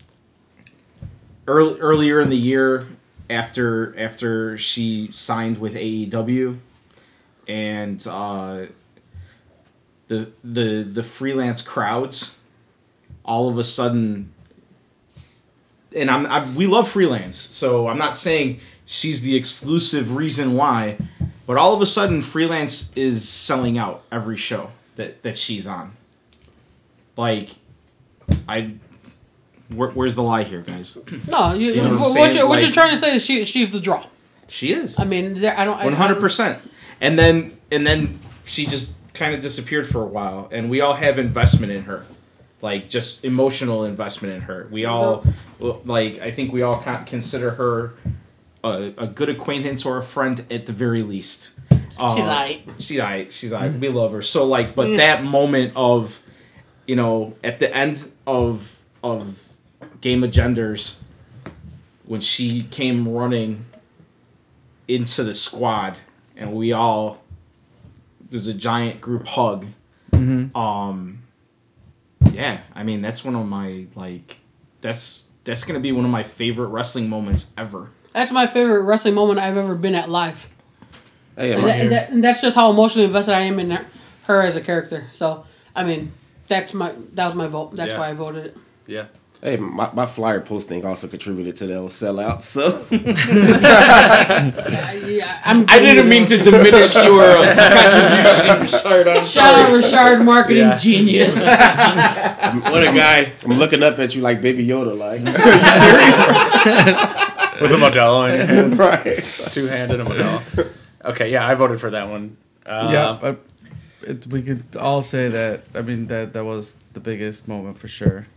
[1.48, 2.88] early, earlier in the year,
[3.30, 6.60] after after she signed with AEW,
[7.48, 8.66] and uh,
[10.08, 12.36] the the the freelance crowds,
[13.24, 14.34] all of a sudden,
[15.96, 18.60] and I'm, i we love freelance, so I'm not saying
[18.92, 20.98] she's the exclusive reason why,
[21.48, 25.96] but all of a sudden, freelance is selling out every show that that she's on.
[27.18, 27.50] Like,
[28.48, 28.76] I.
[29.74, 30.98] Where, where's the lie here, guys?
[31.30, 33.72] No, you, You know what what, you're, what you're trying to say is she she's
[33.72, 34.06] the draw.
[34.50, 35.00] She is.
[35.00, 35.82] I mean, there, I don't.
[35.82, 36.62] One hundred percent.
[37.00, 40.94] And then and then she just kind of disappeared for a while, and we all
[40.94, 42.06] have investment in her,
[42.62, 44.68] like just emotional investment in her.
[44.70, 45.24] We all
[45.86, 46.20] like.
[46.20, 47.94] I think we all consider her
[48.64, 51.60] a, a good acquaintance or a friend at the very least.
[52.00, 52.62] Uh, She's aight.
[52.80, 53.34] She's alright.
[53.34, 53.74] She's alright.
[53.74, 54.22] We love her.
[54.22, 56.20] So like, but that moment of,
[56.88, 59.48] you know, at the end of of
[60.02, 61.00] Game of Genders,
[62.06, 63.66] when she came running
[64.88, 66.00] into the squad,
[66.36, 67.22] and we all
[68.30, 69.68] there's a giant group hug.
[70.14, 71.24] Um,
[72.32, 74.38] yeah, I mean that's one of my like,
[74.82, 77.90] that's that's gonna be one of my favorite wrestling moments ever.
[78.14, 80.50] That's my favorite wrestling moment I've ever been at live.
[81.38, 83.86] Hey, And, my- that, that- and that's just how emotionally invested I am in her,
[84.24, 85.06] her as a character.
[85.12, 85.46] So,
[85.76, 86.12] I mean,
[86.48, 87.76] that's my that was my vote.
[87.76, 88.00] That's Yeah.
[88.00, 88.58] why I voted it.
[88.88, 89.06] Yeah.
[89.42, 92.42] hey, my, my flyer posting also contributed to those sellouts.
[92.44, 99.08] So I, yeah, I'm I didn't mean to diminish your uh, contribution, Richard.
[99.08, 99.78] I'm Shout out sorry.
[99.78, 100.78] Richard, marketing Yeah.
[100.78, 101.36] genius.
[101.38, 103.32] what a guy.
[103.46, 105.22] I'm looking up at you like Baby Yoda, like
[107.62, 108.80] With a Modelo in your hand.
[108.80, 109.18] right.
[109.52, 110.68] Two handed a Modelo.
[111.06, 112.38] Okay, yeah, I voted for that one.
[112.66, 113.42] Uh, yeah, but
[114.02, 115.64] it, we could all say that.
[115.74, 118.28] I mean, that that was the biggest moment for sure.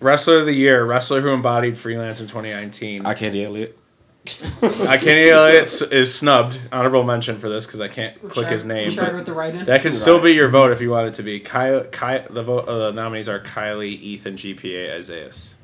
[0.00, 3.06] Wrestler of the Year, wrestler who embodied freelance in 2019.
[3.06, 3.78] I can't Elliott.
[4.62, 6.60] I Kenny Elliott s- is snubbed.
[6.72, 8.88] Honorable mention for this because I can't click his name.
[8.88, 9.64] Richard with the right in.
[9.64, 11.38] that could still be your vote if you want it to be.
[11.38, 15.56] Kyle, Ky, the vote, uh, the nominees are Kylie, Ethan, GPA, Isaias.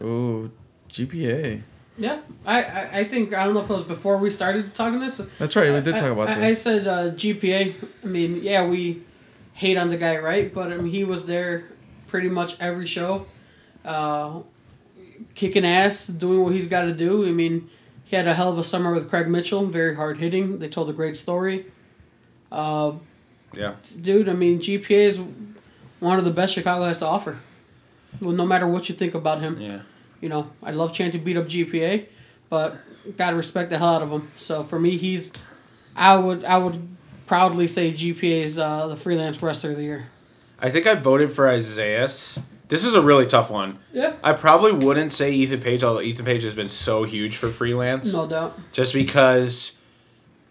[0.00, 0.50] Ooh,
[0.90, 1.62] GPA.
[2.00, 5.00] Yeah, I, I, I think I don't know if it was before we started talking
[5.00, 5.18] this.
[5.38, 5.72] That's right.
[5.72, 7.74] We did I- talk about I, I said uh, GPA.
[8.04, 9.02] I mean, yeah, we
[9.54, 10.52] hate on the guy, right?
[10.54, 11.64] But I mean, he was there
[12.06, 13.26] pretty much every show,
[13.84, 14.40] uh,
[15.34, 17.26] kicking ass, doing what he's got to do.
[17.26, 17.68] I mean,
[18.04, 20.58] he had a hell of a summer with Craig Mitchell, very hard hitting.
[20.60, 21.66] They told a great story.
[22.52, 22.92] Uh,
[23.54, 23.74] Yeah.
[24.00, 25.20] dude, I mean, GPA is
[26.00, 27.38] one of the best Chicago has to offer.
[28.20, 29.60] Well, no matter what you think about him.
[29.60, 29.80] Yeah.
[30.20, 32.06] You know, I love Chan to beat up GPA,
[32.50, 32.76] but
[33.16, 34.28] gotta respect the hell out of him.
[34.36, 35.32] So for me, he's,
[35.96, 36.88] I would I would
[37.26, 40.08] proudly say GPA is uh, the freelance wrestler of the year.
[40.60, 42.38] I think I voted for Isaias.
[42.68, 43.78] This is a really tough one.
[43.92, 47.48] Yeah, I probably wouldn't say Ethan Page, although Ethan Page has been so huge for
[47.48, 48.12] freelance.
[48.12, 48.58] no doubt.
[48.72, 49.80] Just because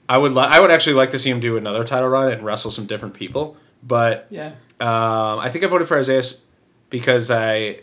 [0.09, 2.43] I would li- I would actually like to see him do another title run and
[2.43, 3.57] wrestle some different people.
[3.84, 6.41] But Yeah, um, I think I voted for Isaias
[6.89, 7.82] because I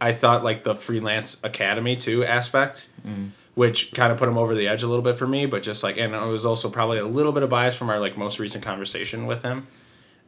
[0.00, 2.88] I thought like the freelance academy too aspect,
[3.54, 5.46] which kind of put him over the edge a little bit for me.
[5.46, 7.98] But just like and it was also probably a little bit of bias from our
[7.98, 9.66] like most recent conversation with him.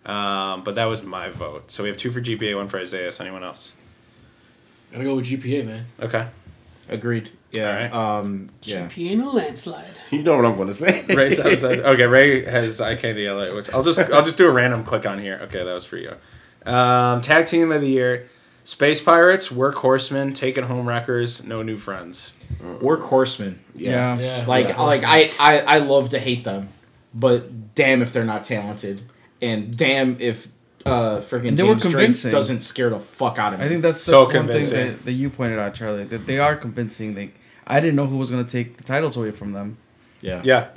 [0.06, 1.70] Um, but that was my vote.
[1.70, 3.08] So we have two for GPA, one for Isaiah.
[3.08, 3.20] Isaias.
[3.20, 3.74] Anyone else?
[4.90, 5.84] Gotta go with GPA, man.
[6.00, 6.26] Okay.
[6.88, 7.30] Agreed.
[7.52, 7.68] Yeah.
[7.68, 7.92] Alright.
[7.92, 8.48] Um.
[8.62, 8.86] Yeah.
[8.86, 9.84] GPA in a landslide.
[10.10, 11.04] You know what I'm gonna say.
[11.14, 12.06] Ray sounds okay.
[12.06, 15.04] Ray has I can't yell it, which I'll just I'll just do a random click
[15.04, 15.38] on here.
[15.42, 16.14] Okay, that was for you.
[16.64, 18.26] Um, tag team of the year:
[18.68, 22.34] Space Pirates, Work Horsemen, Taking Home Wreckers, No New Friends.
[22.62, 23.56] Workhorsemen.
[23.74, 24.18] yeah.
[24.18, 24.44] Yeah.
[24.46, 24.82] Like yeah.
[24.82, 26.68] like I, I I love to hate them,
[27.14, 29.00] but damn if they're not talented.
[29.40, 30.48] and damn if
[30.84, 33.64] uh freaking And they were James Drake doesn't scare the fuck out of me.
[33.64, 34.86] I think that's, So that's one thing convincing.
[34.88, 36.04] that, that you pointed out, Charlie.
[36.04, 37.14] That they are convincing.
[37.14, 37.34] Like
[37.66, 39.78] I didn't know who was gonna take the titles away from them.
[40.20, 40.42] yeah.
[40.44, 40.68] Yeah.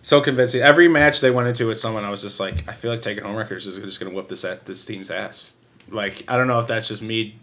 [0.00, 0.60] So convincing.
[0.60, 3.22] Every match they went into with someone, I was just like, I feel like taking
[3.22, 5.54] home Wreckers is just gonna whoop this at this team's ass.
[5.92, 7.36] Like, I don't know if that's just me,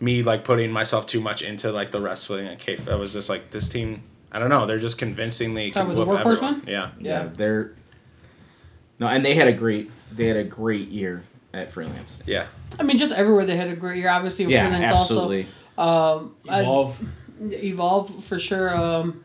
[0.00, 2.78] me like putting myself too much into like the wrestling and K.
[2.90, 4.02] I was just like, this team.
[4.30, 4.64] I don't know.
[4.66, 6.54] They're just convincingly can whoop the Workhorse everyone.
[6.60, 6.62] one?
[6.66, 6.90] Yeah.
[6.98, 7.72] Yeah, they're
[8.98, 12.22] no, and they had a great they had a great year at freelance.
[12.26, 12.46] Yeah.
[12.78, 14.08] I mean, just everywhere they had a great year.
[14.08, 15.48] Obviously, Yeah, Freelance absolutely.
[15.76, 16.20] also.
[16.22, 17.06] Um, I- Evolve.
[17.42, 18.74] Evolve for sure.
[18.74, 19.22] Um,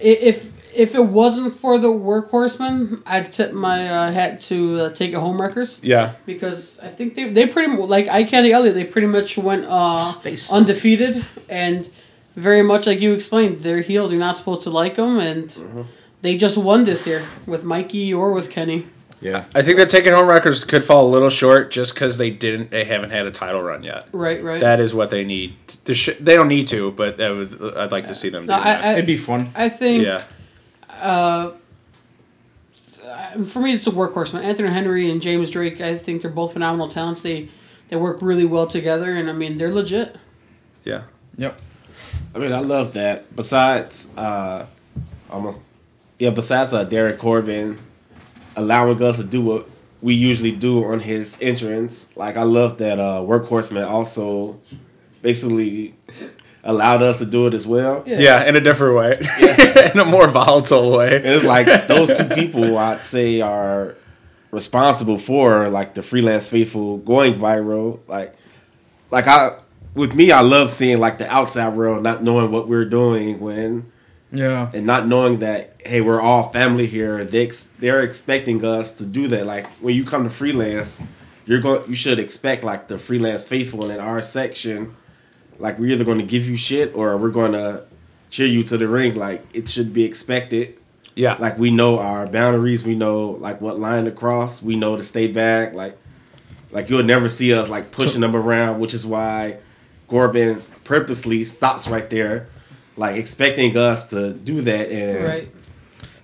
[0.00, 5.12] if if it wasn't for the workhorsemen, I'd tip my uh, hat to uh, Take
[5.12, 6.12] It Home Records Yeah.
[6.26, 8.74] because I think they they pretty mu- like I Candy Elliott.
[8.74, 11.88] They pretty much went uh, They undefeated and
[12.36, 13.62] very much like you explained.
[13.62, 15.82] Their heels you're not supposed to like them, and Mm-hmm.
[16.22, 18.86] they just won this year with Mikey or with Kenny.
[19.20, 19.46] Yeah.
[19.52, 22.70] I think that taking home records could fall a little short just because they didn't.
[22.70, 24.06] They haven't had a title run yet.
[24.12, 24.60] Right, right.
[24.60, 25.56] That is what they need.
[25.86, 27.74] To sh- they don't need to, but would.
[27.76, 28.84] I'd like to see them do No, I- that.
[28.84, 29.50] I- It'd be fun.
[29.56, 30.22] I think yeah.
[31.00, 31.52] Uh,
[33.46, 34.44] for me, it's a workhorseman.
[34.44, 35.80] Anthony Henry and James Drake.
[35.80, 37.22] I think they're both phenomenal talents.
[37.22, 37.48] They
[37.88, 40.16] they work really well together, and I mean they're legit.
[40.84, 41.04] Yeah.
[41.36, 41.60] Yep.
[42.34, 43.34] I mean, I love that.
[43.34, 44.66] Besides, uh,
[45.30, 45.60] almost,
[46.18, 46.30] yeah.
[46.30, 47.78] Besides uh, Derek Corbin
[48.56, 49.68] allowing us to do what
[50.00, 54.58] we usually do on his entrance, like I love that uh, Workhorseman also
[55.22, 55.94] basically
[56.68, 58.04] allowed us to do it as well.
[58.06, 58.18] Yeah.
[58.20, 59.12] Yeah, in a different way.
[59.92, 61.16] in a more volatile way.
[61.16, 63.96] And it's like those two people I'd say are
[64.50, 67.98] responsible for like the freelance faithful going viral.
[68.06, 68.34] Like
[69.10, 69.56] like I
[69.94, 73.90] with me I love seeing like the outside world not knowing what we're doing when
[74.32, 74.70] Yeah.
[74.74, 79.06] and not knowing that hey we're all family here they ex- they're expecting us to
[79.06, 81.02] do that like when you come to freelance
[81.46, 84.94] you're going you should expect like the freelance faithful in our section
[85.58, 87.82] like we're either going to give you shit or we're going to
[88.30, 90.74] cheer you to the ring like it should be expected
[91.14, 91.36] Yeah.
[91.38, 95.02] like we know our boundaries we know like what line to cross we know to
[95.02, 95.96] stay back like
[96.70, 99.56] like you'll never see us like pushing them around which is why
[100.06, 102.48] Corbin purposely stops right there
[102.96, 105.48] like expecting us to do that and Right.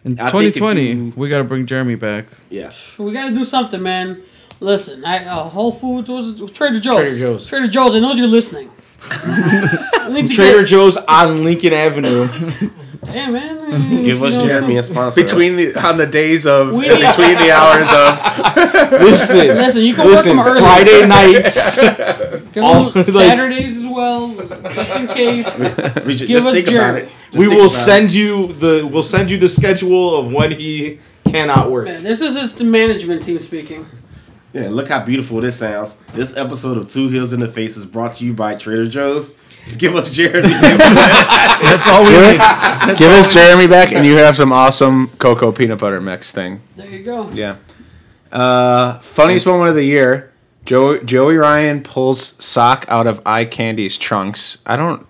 [0.05, 2.27] In I 2020, you- we gotta bring Jeremy back.
[2.51, 4.21] yeah We got to do something, man.
[4.61, 6.55] Listen, I uh, Whole Foods was it?
[6.55, 6.97] Trader Joe's.
[6.97, 7.47] Trader Joe's.
[7.47, 7.95] Trader Joe's.
[7.97, 8.71] I know you're listening.
[9.11, 12.29] I need to Trader get- Joe's on Lincoln Avenue.
[13.05, 14.03] Damn, man.
[14.03, 15.27] give us You know, Jeremy a sponsor us.
[15.31, 19.95] between the on the days of We- in between the hours of Listen, Listen, you
[19.95, 20.37] can listen.
[20.39, 20.61] work them early.
[20.61, 21.79] Friday nights.
[22.57, 24.35] All- them like- Saturdays as well,
[24.75, 25.59] just in case.
[26.07, 27.01] we ju- give just us think Jeremy.
[27.01, 27.71] about it Just we will about it.
[27.71, 28.89] send you the.
[28.91, 30.99] We'll send you the schedule of when he
[31.29, 31.85] cannot work.
[31.87, 33.85] Man, this is just the management team speaking.
[34.55, 37.85] Yeah look how beautiful this sounds this episode of Two Heels in the Face is
[37.85, 42.99] brought to you by Trader Joe's just give us Jeremy That's all we need.
[42.99, 46.61] give us Jeremy back and you have some awesome cocoa peanut butter mix thing.
[46.77, 47.31] There you go.
[47.31, 47.57] Yeah.
[48.31, 50.33] Uh, funniest moment of the year.
[50.67, 54.59] Joe, Joey Ryan pulls sock out of eye candy's trunks.
[54.67, 55.07] I don't.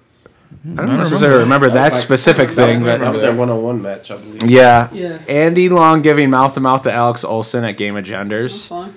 [0.64, 3.20] I don't don't necessarily remember, that, was like- specific that was, thing, that but was
[3.20, 4.88] their one-on-one match I believe yeah.
[4.94, 5.18] Yeah.
[5.28, 8.68] Andy Long giving mouth to mouth to Alex Olson at Game of That's Genders.
[8.68, 8.94] fine.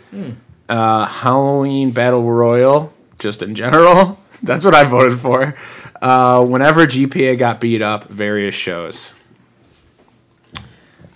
[0.69, 4.17] Uh, Halloween Battle Royal, just in general.
[4.43, 5.55] That's what I voted for.
[6.01, 9.13] Uh, whenever GPA got beat up, various shows.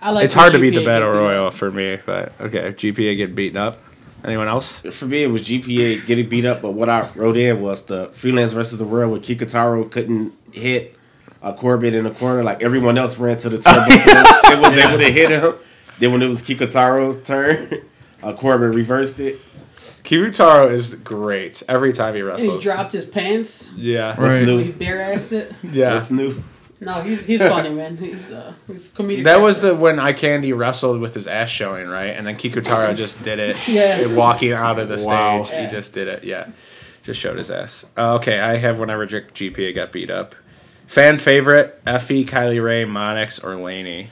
[0.01, 1.31] I like it's when hard to beat the Battle get beat up.
[1.31, 2.71] Royal for me, but okay.
[2.71, 3.77] GPA get beaten up.
[4.23, 4.81] Anyone else?
[4.81, 8.07] for me, it was GPA getting beat up, but what I wrote in was the
[8.13, 10.95] freelance versus the world where Kikutaro couldn't hit
[11.41, 12.43] uh, Corbin in the corner.
[12.43, 13.81] Like everyone else ran to the turbo.
[14.53, 15.53] It was able to hit him.
[15.99, 17.83] Then when it was Kikutaro's turn,
[18.23, 19.39] uh, Corbin reversed it.
[20.03, 22.63] Kikutaro is great every time he And wrestles.
[22.63, 23.71] he dropped his pants.
[23.75, 24.19] Yeah.
[24.19, 24.45] What's Right.
[24.45, 24.57] new?
[24.59, 25.53] He bare assed it.
[25.71, 25.93] Yeah.
[25.93, 26.43] What's new?
[26.83, 27.95] No, he's he's funny, man.
[27.97, 29.23] He's uh he's comedic.
[29.25, 32.07] That was the when I Candy wrestled with his ass showing, right?
[32.07, 33.67] And then Kikutaro just did it.
[33.67, 34.15] Yeah.
[34.15, 35.43] Walking out of the Wow.
[35.43, 35.65] stage, Yeah.
[35.67, 36.23] he just did it.
[36.23, 36.47] Yeah,
[37.03, 37.85] just showed his ass.
[37.97, 40.35] Uh, okay, I have whenever G- GPA got beat up.
[40.87, 44.07] Fan favorite: Effy, Kylie Rae, Monix, or Laynie.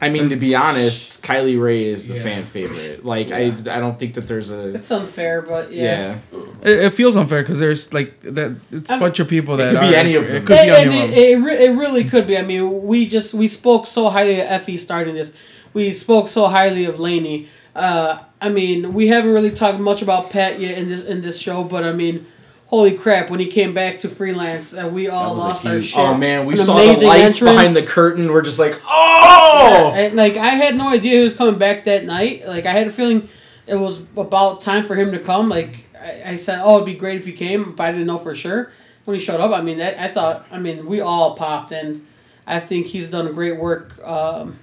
[0.00, 2.22] I mean, to be honest, Kylie Rae is the Yeah.
[2.22, 3.04] fan favorite.
[3.04, 4.74] Like, I, I don't think that there's a.
[4.74, 6.18] It's unfair, but yeah.
[6.32, 6.38] Yeah.
[6.62, 8.58] It, it feels unfair because there's like that.
[8.72, 10.36] It's a I'm- bunch of people that could be any of them.
[10.36, 11.18] It could be any of it, them.
[11.18, 12.36] it, re- it really could be.
[12.36, 15.32] I mean, we just we spoke so highly of Effy starting this.
[15.72, 17.46] We spoke so highly of Laynie.
[17.74, 21.38] Uh, I mean, we haven't really talked much about Pat yet in this in this
[21.38, 22.26] show, but I mean,
[22.66, 25.98] holy crap when he came back to freelance and we all lost our shit.
[25.98, 27.40] Oh man, we An saw the lights entrance.
[27.40, 28.30] behind the curtain.
[28.30, 29.92] We're just like, oh.
[29.94, 32.46] And, like I had no idea he was coming back that night.
[32.46, 33.28] Like I had a feeling
[33.66, 35.48] it was about time for him to come.
[35.48, 38.18] Like I, I said, oh, it'd be great if he came, but I didn't know
[38.18, 38.70] for sure
[39.04, 39.52] when he showed up.
[39.52, 40.46] I mean, that I thought.
[40.50, 42.06] I mean, we all popped, and
[42.46, 44.58] I think he's done great work, um,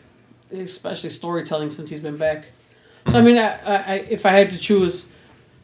[0.51, 2.45] especially storytelling since he's been back.
[3.09, 5.07] So I mean, I, I, if I had to choose,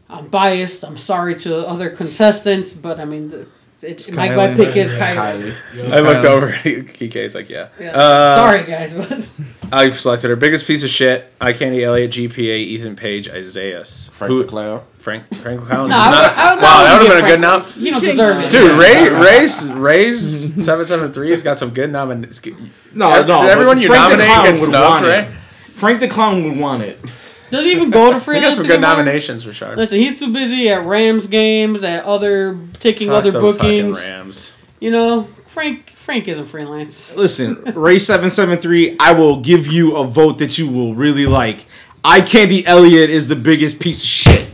[0.09, 0.83] I'm biased.
[0.83, 3.47] I'm sorry to other contestants, but I mean, the,
[3.81, 5.53] it's, my, my pick is Kylie.
[5.73, 5.91] Kylie.
[5.91, 6.25] I looked Kylie.
[6.25, 6.51] over.
[6.51, 7.67] KK's like, yeah.
[7.79, 7.91] Yeah.
[7.91, 9.29] Uh, sorry, guys, but
[9.71, 11.31] I've selected her biggest piece of shit.
[11.39, 13.83] I Candy Elliott, GPA, Ethan Page, Isaiah.
[13.85, 14.81] Frank Who- the Clown.
[14.97, 15.89] Frank Frank Clown.
[15.89, 17.75] No, does I would- not- I would wow, that would have been a good Frank-
[17.75, 17.83] nom.
[17.83, 21.91] you don't deserve it, Dude, Ray Ray's Ray's seven seven three has got some good
[21.91, 22.41] nominations.
[22.93, 23.43] No, no.
[23.43, 25.09] everyone but you Frank the nominate Clown get would snubbed, want it.
[25.09, 25.31] right?
[25.71, 26.99] Frank the Clown would want it.
[27.49, 28.97] Does he even go to We got some good anymore?
[28.97, 29.75] nominations for sure.
[29.75, 33.57] Listen, he's too busy at Rams games, at other taking Fuck other the fucking
[33.91, 33.99] bookings.
[33.99, 34.53] Rams.
[34.79, 37.15] You know, Frank Frank isn't freelance.
[37.15, 38.95] Listen, Ray seven seven three.
[38.99, 41.65] I will give you a vote that you will really like.
[42.03, 44.47] I Candy Elliott is the biggest piece of shit.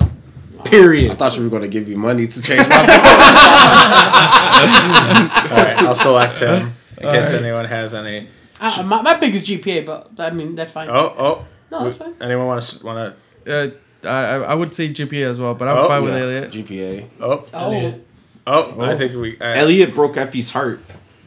[0.65, 1.11] Period.
[1.11, 2.79] I thought you were going to give me money to change my vote.
[5.51, 8.29] All right, I'll select him in case anyone has any.
[8.61, 10.87] Uh, my, my pick is GPA, but I mean that's fine.
[10.89, 11.45] Oh, oh.
[11.73, 12.13] No, that's fine.
[12.21, 13.15] Anyone want to want
[13.47, 13.67] Uh,
[14.03, 16.51] I I I would say GPA as well, but I'm Oh, fine with Yeah, Elliot.
[16.51, 16.99] GPA.
[16.99, 17.25] to?
[17.25, 18.81] Oh, Oh oh.
[18.81, 19.37] I think we.
[19.39, 20.79] Uh, Elliott broke Effy's heart.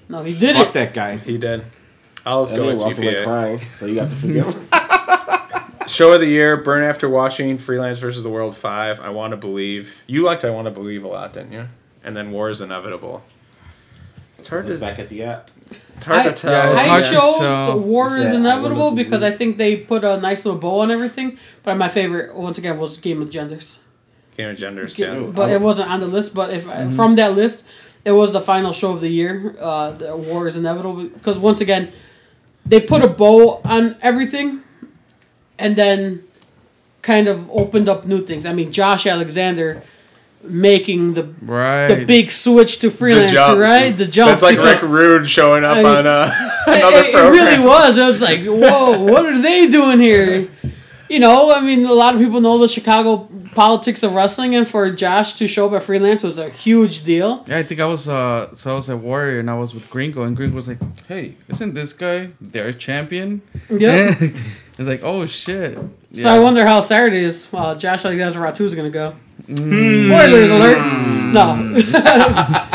[0.08, 0.72] no, he did Fuck it.
[0.74, 1.16] that guy.
[1.16, 1.64] He did.
[2.24, 3.24] I'll just go Elliot with away GPA.
[3.24, 4.68] crying, so you have to forgive him.
[5.86, 9.00] Show of the year: Burn After Watching, Freelance versus the World Five.
[9.00, 10.02] I want to believe.
[10.08, 11.68] You liked I want to believe a lot, didn't you?
[12.02, 13.22] And then War is inevitable.
[14.38, 14.76] It's hard to.
[14.78, 15.50] Back at the app.
[15.96, 16.52] It's hard I- to tell.
[16.52, 17.78] Yeah, it's I hard to chose tell.
[17.80, 20.90] War Is is inevitable wanna because I think they put a nice little bow on
[20.90, 21.38] everything.
[21.62, 23.78] But my favorite, once again, was Game of Genders.
[24.36, 24.94] Game of Genders.
[24.94, 25.20] Ge- Yeah.
[25.34, 26.34] but it wasn't on the list.
[26.34, 26.64] But if
[26.94, 27.64] from that list,
[28.04, 29.56] it was the final show of the year.
[29.58, 31.90] Uh, the War is inevitable because once again,
[32.66, 34.60] they put a bow on everything,
[35.58, 36.22] and then
[37.02, 38.44] kind of opened up new things.
[38.44, 39.82] I mean, Josh Alexander
[40.48, 41.86] making the Right.
[41.86, 43.58] the big switch to freelance, jump.
[43.60, 43.96] right?
[43.96, 44.30] The jump.
[44.30, 46.30] That's like Rick Rude showing up I- on uh,
[46.66, 47.32] it, another it program.
[47.32, 47.98] really was.
[47.98, 50.48] It was like, whoa, what are they doing here?
[51.08, 54.66] You know, I mean, a lot of people know the Chicago politics of wrestling, and
[54.66, 57.44] for Josh to show up at freelance was a huge deal.
[57.46, 59.88] Yeah, I think I was uh so I was at Warrior and I was with
[59.88, 63.40] Gringo and Gringo was like, Hey, isn't this guy their champion?
[63.70, 64.14] Yeah.
[64.20, 65.78] it's like, oh shit.
[66.22, 69.14] So I wonder how Saturday's uh, Josh Alexander Ratu is going to go.
[69.54, 70.86] Spoilers alert.
[71.32, 71.76] No.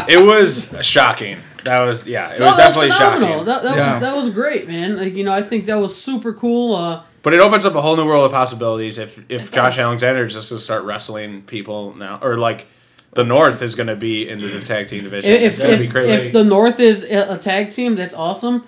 [0.07, 1.39] It was shocking.
[1.63, 2.27] That was yeah.
[2.30, 3.27] It was No, that's definitely phenomenal.
[3.30, 3.45] shocking.
[3.45, 3.93] That, that, Yeah.
[3.93, 4.97] was, that was great, man.
[4.97, 6.76] Like, you know, I think that was super cool.
[6.76, 9.77] Uh, But it opens up a whole new world of possibilities if if Josh.
[9.80, 12.65] Alexander is just to start wrestling people now, or like
[13.13, 15.31] the North is going to be in the tag team division.
[15.31, 16.13] if, it's going to be if, crazy.
[16.15, 18.63] if the North is a a tag team, that's awesome.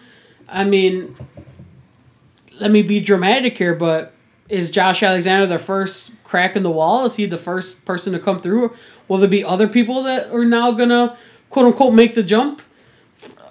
[0.47, 1.15] I mean,
[2.59, 4.12] let me be dramatic here, but
[4.53, 7.05] is Josh Alexander the first crack in the wall?
[7.05, 8.73] Is he the first person to come through?
[9.07, 11.17] Will there be other people that are now gonna
[11.49, 12.61] quote unquote make the jump?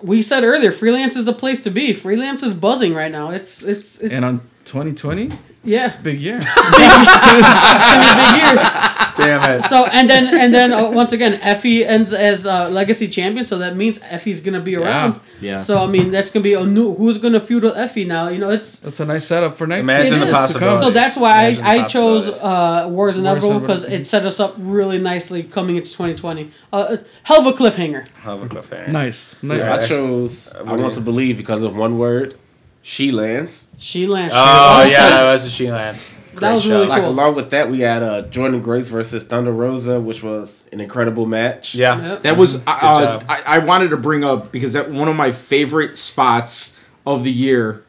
[0.01, 1.93] We said earlier, freelance is the place to be.
[1.93, 3.31] Freelance is buzzing right now.
[3.31, 5.31] It's it's it's And on 2020,
[5.65, 6.37] yeah, big year.
[6.43, 8.93] it's gonna be a big year.
[9.17, 9.63] Damn it.
[9.65, 13.47] So and then and then uh, once again, Effy ends as uh, legacy champion.
[13.47, 15.21] So that means Effy's gonna be around.
[15.41, 15.59] Yeah.
[15.59, 16.95] So I mean, that's gonna be a new.
[16.95, 18.29] Who's gonna feud with Effy now?
[18.29, 18.81] You know, it's.
[18.81, 20.21] That's a nice setup for next Imagine year.
[20.21, 20.81] the to possibilities.
[20.81, 22.43] So that's why Imagine I, I chose possibilities.
[22.43, 26.51] uh, Wars Inevitable because it set us up really nicely coming into 2020.
[26.73, 28.09] Uh, a hell of a cliffhanger.
[28.09, 28.89] Hell of a cliffhanger.
[28.89, 29.37] Nice.
[29.43, 29.59] nice.
[29.59, 29.75] Yeah.
[29.75, 32.37] I chose uh, I what do Want to Believe because of one word.
[32.83, 33.71] She Lance.
[33.79, 34.33] She Lance.
[34.35, 34.91] Oh Okay.
[34.93, 36.17] yeah, that was a She Lance.
[36.35, 37.11] That was really Like Cool.
[37.11, 41.27] along with that, we had uh, Jordynne Grace versus Thunder Rosa, which was an incredible
[41.27, 41.75] match.
[41.75, 42.01] Yeah.
[42.13, 42.23] Yep.
[42.23, 43.25] That was uh, job.
[43.29, 47.31] I, I wanted to bring up because that one of my favorite spots of the
[47.31, 47.85] year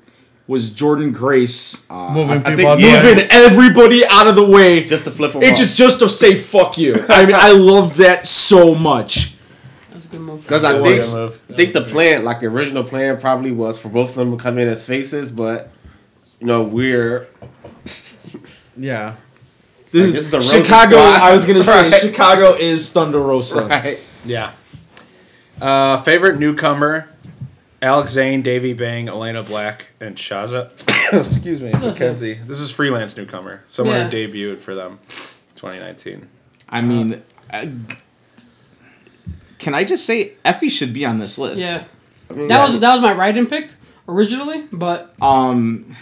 [0.46, 3.14] was Jordynne Grace uh, Moving I, I people out think the way.
[3.16, 4.84] moving everybody out of the way.
[4.84, 5.66] Just to flip them It's off.
[5.66, 6.94] just just to say fuck you.
[7.10, 9.36] I mean, I love that so much.
[9.90, 10.33] That was a good move.
[10.44, 11.42] Because I think, was a move.
[11.50, 14.44] I think the plan, like the original plan, probably was for both of them to
[14.44, 15.70] come in as faces, but
[16.40, 17.28] you know we're
[18.78, 19.16] Yeah.
[19.92, 20.96] This, Like, this is the is Chicago.
[20.98, 21.22] squad.
[21.22, 22.02] I was gonna say Right.
[22.02, 23.66] Chicago is Thunder Rosa.
[23.68, 24.00] right.
[24.26, 24.54] Yeah.
[25.62, 27.08] Uh, favorite newcomer:
[27.82, 30.72] Alex Zayne, Davey Bang, Elayna Black, and Shaza.
[31.14, 32.34] Excuse me, Mackenzie.
[32.34, 33.64] This is freelance newcomer.
[33.68, 34.10] Someone Yeah.
[34.10, 34.98] who debuted for them,
[35.56, 36.28] 2019.
[36.70, 37.22] I mean,
[37.52, 37.66] uh,
[39.64, 41.62] can I just say Effy should be on this list?
[41.62, 41.84] Yeah.
[42.30, 43.70] That was that was my write-in pick
[44.08, 45.96] originally, but Um,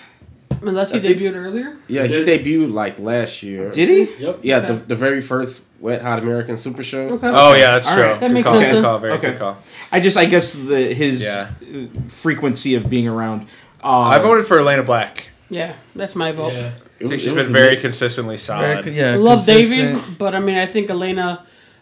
[0.63, 1.75] Unless he I think- debuted earlier.
[1.88, 3.71] Yeah, he Did- debuted like last year.
[3.71, 4.23] Did he?
[4.23, 4.39] Yep.
[4.43, 4.83] Yeah, the, Okay.
[4.88, 7.09] the very first Wet Hot American Super Show.
[7.17, 7.27] Okay.
[7.33, 8.03] Oh yeah, that's All true.
[8.03, 8.19] right.
[8.19, 8.99] That Good makes call, sense Good call.
[8.99, 9.27] Very Okay.
[9.31, 9.57] good call.
[9.91, 11.47] I just I guess the his Yeah.
[11.63, 13.47] uh, frequency of being around.
[13.83, 15.29] Uh, I voted for Elayna Black.
[15.49, 16.53] Yeah, that's my vote.
[16.53, 16.71] Yeah.
[16.99, 17.85] It I think she's it was been very mixed.
[17.85, 18.85] consistently solid.
[18.85, 20.17] Very yeah, I love Davey, consistent.
[20.19, 21.39] but I mean, I think Elayna,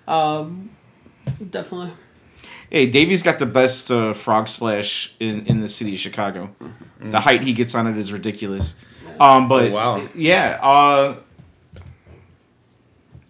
[0.07, 0.68] um,
[1.49, 1.91] definitely.
[2.69, 6.53] Hey, Davey's got the best uh, frog splash in, in the city of Chicago.
[7.01, 8.75] The height he gets on it is ridiculous.
[9.19, 10.03] Um, but Oh, wow.
[10.15, 11.15] yeah, uh,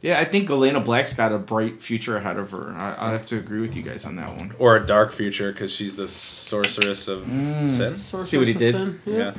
[0.01, 2.73] yeah, I think Elayna Black's got a bright future ahead of her.
[2.73, 4.53] I, I have to agree with you guys on that one.
[4.59, 7.97] Or a dark future because she's the sorceress of sin.
[7.97, 8.73] Sorceress See what he did?
[8.76, 9.34] Sin, Yeah.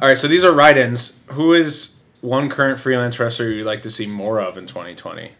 [0.00, 1.20] All right, so these are write-ins.
[1.28, 5.30] Who is one current freelance wrestler you'd like to see more of in 2020?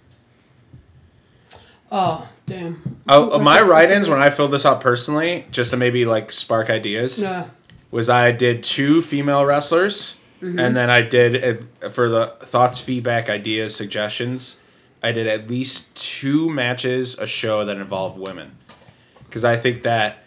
[1.90, 2.98] Oh, damn.
[3.08, 7.20] Uh, my write-ins when I filled this out personally, just to maybe like spark ideas,
[7.20, 7.46] Yeah.
[7.90, 13.74] was I did two female wrestlers, and then I did for the thoughts, feedback, ideas,
[13.74, 14.60] suggestions.
[15.02, 18.52] I did at least two matches a show that involved women,
[19.26, 20.23] because I think that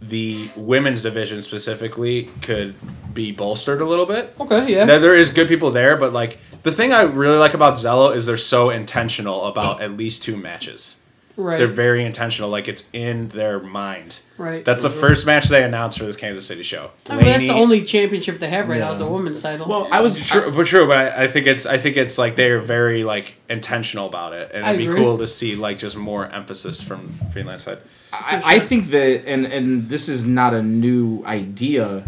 [0.00, 2.74] the women's division specifically could
[3.12, 4.34] be bolstered a little bit.
[4.40, 4.84] Okay, yeah.
[4.84, 8.14] Now, there is good people there, but like the thing I really like about Zelo
[8.14, 11.02] is they're so intentional about at least two matches.
[11.36, 11.58] right.
[11.58, 14.20] They're very intentional, like it's in their mind.
[14.36, 14.64] right.
[14.64, 15.00] That's the mm-hmm.
[15.00, 16.90] first match they announced for this Kansas City show.
[17.08, 19.66] I mean, that's the only championship they have right now is the women's title.
[19.68, 22.36] Well, I was True, but true, but I, I think it's I think it's like
[22.36, 25.00] they're very like intentional about it, and I it'd be agree.
[25.00, 27.78] cool to see like just more emphasis from freelance side.
[28.12, 32.04] I, I think that, and and this is not a new idea.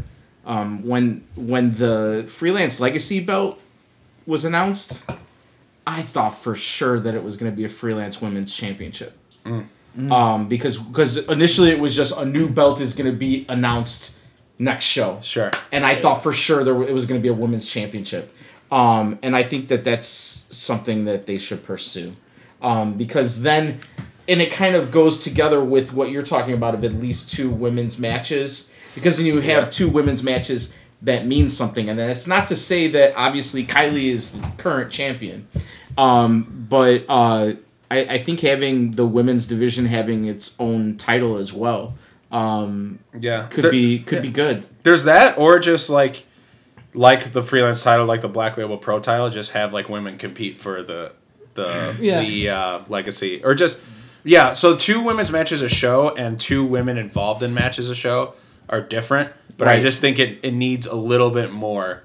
[0.47, 3.60] Um, when when the freelance legacy belt
[4.27, 5.05] was announced,
[5.86, 9.16] I thought for sure that it was going to be a freelance women's championship.
[9.44, 14.16] Um, because because initially it was just a new belt is going to be announced
[14.59, 15.51] next show Sure.
[15.72, 18.32] and I thought for sure there it was going to be a women's championship.
[18.70, 22.14] Um, and I think that that's something that they should pursue,
[22.62, 23.81] um, because then,
[24.31, 27.51] and it kind of goes together with what you're talking about of at least two
[27.51, 29.70] women's matches, because then you have Yeah.
[29.70, 34.32] two women's matches that means something, and that's not to say that obviously Kylie is
[34.32, 35.48] the current champion,
[35.98, 37.52] um, but uh,
[37.90, 41.94] I, I think having the women's division having its own title as well
[42.32, 43.47] um, Yeah.
[43.51, 44.23] could There- be could yeah.
[44.23, 44.66] be good.
[44.82, 46.23] There's that, or just like
[46.94, 50.57] like the freelance title, like the Black Label Pro title, just have like women compete
[50.57, 51.12] for the
[51.55, 52.20] the Yeah.
[52.20, 53.78] the uh, legacy, or just
[54.25, 54.53] yeah.
[54.53, 58.35] So two women's matches a show and two women involved in matches a show
[58.69, 62.03] are different, but I just think it it needs a little bit more.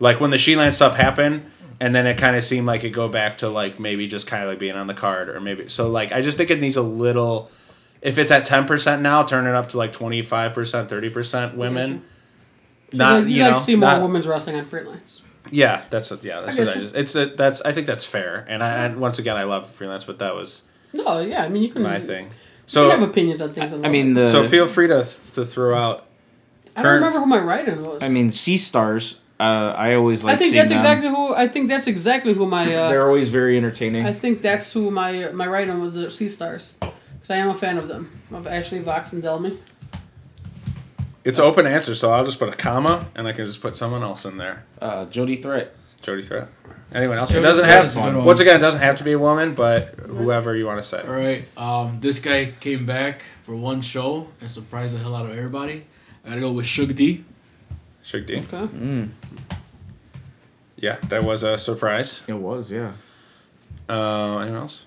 [0.00, 1.44] Like when the Sheelan stuff happened,
[1.80, 4.42] and then it kind of seemed like it go back to like maybe just kind
[4.42, 6.76] of like being on the card, or maybe so like I just think it needs
[6.76, 7.50] a little.
[8.00, 11.10] If it's at ten percent now, turn it up to like twenty five percent, thirty
[11.10, 12.02] percent women.
[12.92, 15.20] So Not you you like know, to see more not- women's wrestling on freelance.
[15.50, 16.94] yeah, that's what, yeah, that's I what I just.
[16.94, 20.04] It's a, that's I think that's fair, and I and once again I love freelance,
[20.04, 21.82] but that was No, yeah, I mean you can.
[21.82, 22.30] my thing.
[22.66, 23.72] So you can have opinions on things.
[23.72, 25.02] I mean the so feel free to
[25.34, 26.06] to throw out.
[26.76, 28.02] I don't remember who my writer was.
[28.02, 29.20] I mean, Sea Stars.
[29.40, 30.34] Uh, I always like.
[30.34, 30.78] I think that's them.
[30.78, 31.34] exactly who.
[31.34, 32.66] I think that's exactly who my.
[32.66, 34.04] They're Uh, always very entertaining.
[34.04, 35.94] I think that's who my my writer was.
[35.94, 39.58] The Sea Stars, because I am a fan of them of Ashley Vox and Delmi.
[41.24, 44.02] It's open answer, so I'll just put a comma, and I can just put someone
[44.02, 44.64] else in there.
[44.80, 45.74] Uh, Jody Threat.
[46.02, 46.48] Jody Threat.
[46.92, 47.32] Anyone else?
[47.34, 47.84] It doesn't have.
[47.84, 48.24] is a good one.
[48.24, 51.02] Once again, it doesn't have to be a woman, but whoever you want to say.
[51.02, 51.44] All right.
[51.58, 55.84] Um, this guy came back for one show and surprised the hell out of everybody.
[56.24, 57.24] I gotta go with Suge D.
[58.02, 58.42] Suge D.
[58.52, 59.08] Okay.
[60.76, 62.22] Yeah, that was a surprise.
[62.26, 62.92] it was, yeah.
[63.88, 64.86] Uh, anyone else?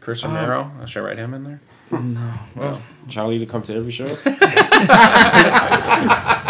[0.00, 0.70] Chris Um, Romero.
[0.86, 1.60] Should I write him in there?
[1.90, 2.32] No.
[2.54, 4.04] Well, Charlie to come to every show.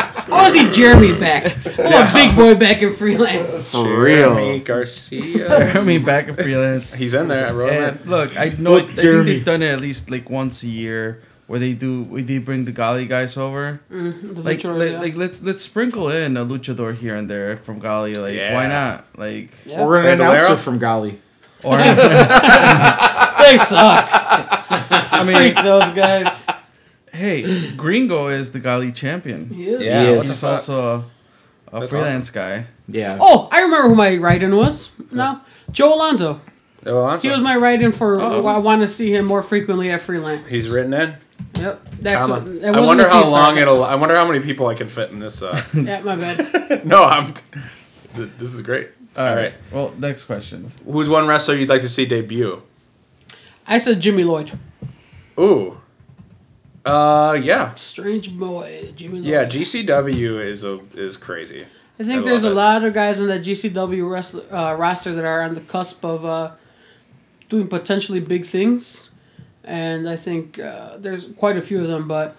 [0.51, 1.45] I want to see Jeremy back.
[1.79, 3.69] I want Big Boy back in freelance.
[3.71, 4.59] For Jeremy real.
[4.61, 5.49] Garcia.
[5.73, 6.93] Jeremy back in freelance.
[6.95, 7.49] He's in there.
[7.49, 7.89] I wrote him in.
[7.99, 8.77] And look, I know.
[8.77, 9.33] I think Jeremy.
[9.35, 12.03] they've done it at least like once a year, where they do.
[12.05, 13.81] We they bring the Gali guys over.
[13.91, 15.01] Mm, Like, Luchadors, like, yeah.
[15.01, 18.17] like, let's let's sprinkle in a luchador here and there from Gali.
[18.17, 18.55] Like, Yeah.
[18.55, 19.05] why not?
[19.17, 19.81] Like, Yeah.
[19.83, 20.37] Or an Bandolero?
[20.37, 21.15] announcer from Gali.
[21.63, 21.77] or
[23.41, 24.09] they suck.
[25.13, 26.40] I mean, Freak those guys.
[27.21, 29.51] Hey, Gringo is the Gali champion.
[29.51, 29.83] He is.
[29.85, 30.17] Yeah, Yes.
[30.17, 31.05] what He's also
[31.73, 32.67] a, a That's freelance guy.
[32.89, 33.19] Yeah.
[33.21, 34.91] Oh, I remember who my write-in was.
[35.11, 35.41] No,
[35.71, 36.41] Joe Alonzo.
[36.87, 37.29] Oh, Alonzo.
[37.29, 38.19] He was my write-in for.
[38.21, 38.47] Oh.
[38.47, 40.51] I want to see him more frequently at freelance.
[40.51, 41.17] He's written in.
[41.59, 41.87] Yep.
[42.01, 42.35] That's Comma.
[42.41, 42.45] what.
[42.63, 43.85] That I wasn't wonder how long it'll.
[43.85, 45.43] I wonder how many people I can fit in this.
[45.43, 46.87] Uh, Yeah, my bad.
[46.87, 47.35] no, I'm.
[47.35, 48.89] th- This is great.
[49.17, 49.53] All right.
[49.73, 50.73] Well, next question.
[50.87, 52.63] Who's one wrestler you'd like to see debut?
[53.67, 54.53] I said Jimmy Lloyd.
[55.39, 55.81] Ooh.
[56.91, 59.21] Uh, yeah, Strange boy, Jimmy.
[59.21, 59.25] Lloyd.
[59.27, 59.45] yeah.
[59.45, 61.67] GCW is a is crazy.
[61.99, 62.55] I think I there's a it.
[62.55, 66.25] lot of guys on that GCW wrestler, uh, roster that are on the cusp of
[66.25, 66.53] uh,
[67.49, 69.11] doing potentially big things,
[69.65, 72.09] and I think uh, there's quite a few of them.
[72.09, 72.37] But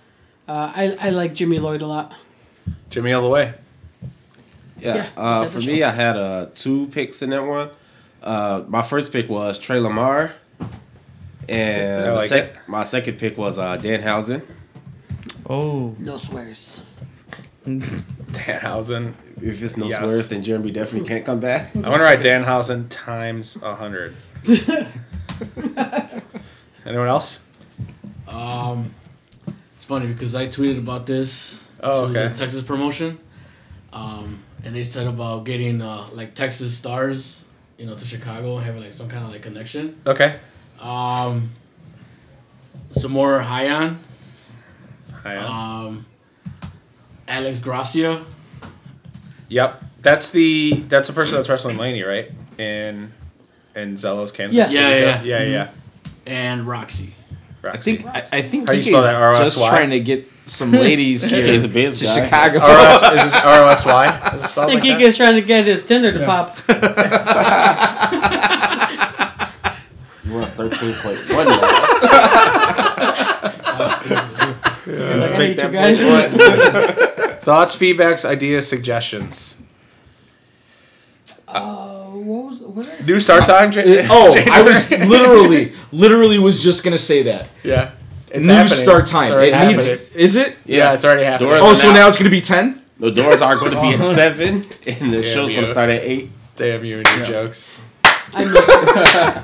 [0.48, 2.14] uh, I I like Jimmy Lloyd a lot.
[2.90, 3.54] Jimmy all the way.
[4.80, 4.96] Yeah.
[4.96, 5.84] Yeah, uh, for me.
[5.84, 7.70] I had uh, two picks in that one.
[8.24, 10.34] Uh, my first pick was Trey Lamar,
[11.52, 14.42] and like sec- my second pick was uh, Danhausen.
[15.50, 16.84] Oh, No swears.
[17.66, 19.14] Danhausen.
[19.42, 20.00] If it's no Yes.
[20.00, 21.76] swears, then Jeremy definitely can't come back.
[21.76, 24.16] I want to write Danhausen times a hundred.
[26.86, 27.44] Anyone else?
[28.28, 28.92] Um,
[29.76, 31.62] it's funny because I tweeted about this.
[31.84, 32.36] Oh, to the okay.
[32.36, 33.18] Texas promotion,
[33.92, 37.44] um, and they said about getting uh, like Texas stars,
[37.80, 40.00] you know, to Chicago and having like some kind of like connection.
[40.06, 40.36] Okay.
[40.82, 41.52] Um,
[42.92, 44.00] some more high on.
[45.24, 45.86] Hi, on.
[45.86, 46.06] Um,
[47.28, 48.26] Alex Gracia.
[49.50, 49.84] Yep.
[50.02, 52.32] That's the that's the person that's wrestling Laynie, right?
[52.58, 53.14] In
[53.76, 54.56] in Zelo's Kansas.
[54.56, 54.74] Yes.
[54.74, 55.44] Yeah, City yeah, show?
[55.44, 55.70] yeah, yeah.
[56.26, 57.14] and Roxy.
[57.62, 57.78] Roxy.
[57.78, 59.38] I think I, I think How do you spell that?
[59.44, 62.24] just trying to get some ladies here DK's a to guy.
[62.24, 62.58] Chicago.
[62.60, 64.34] RX, is this ROXY?
[64.36, 66.58] Is it I think like he is trying to get his Tinder to pop.
[70.64, 71.48] You was thirteen point one.
[74.04, 76.00] I hate you guys.
[77.42, 79.58] Thoughts, feedbacks, ideas, suggestions.
[81.48, 83.06] Uh, what was what did I?
[83.06, 83.72] New start time.
[83.72, 87.48] Jan- Oh, I was literally, literally was just gonna say that.
[87.64, 87.92] yeah.
[88.34, 88.78] It's New happening.
[88.78, 89.26] start time.
[89.26, 89.90] It's already It needs.
[90.16, 90.56] Is it?
[90.66, 91.50] Yeah, it's already happening.
[91.50, 92.82] Doors- Oh, so now- now it's gonna be ten.
[93.00, 95.90] The doors are going to be at seven, and the Yeah, show's going to start
[95.90, 96.30] at eight.
[96.56, 97.76] Damn you and your jokes.
[98.32, 99.44] I missed it.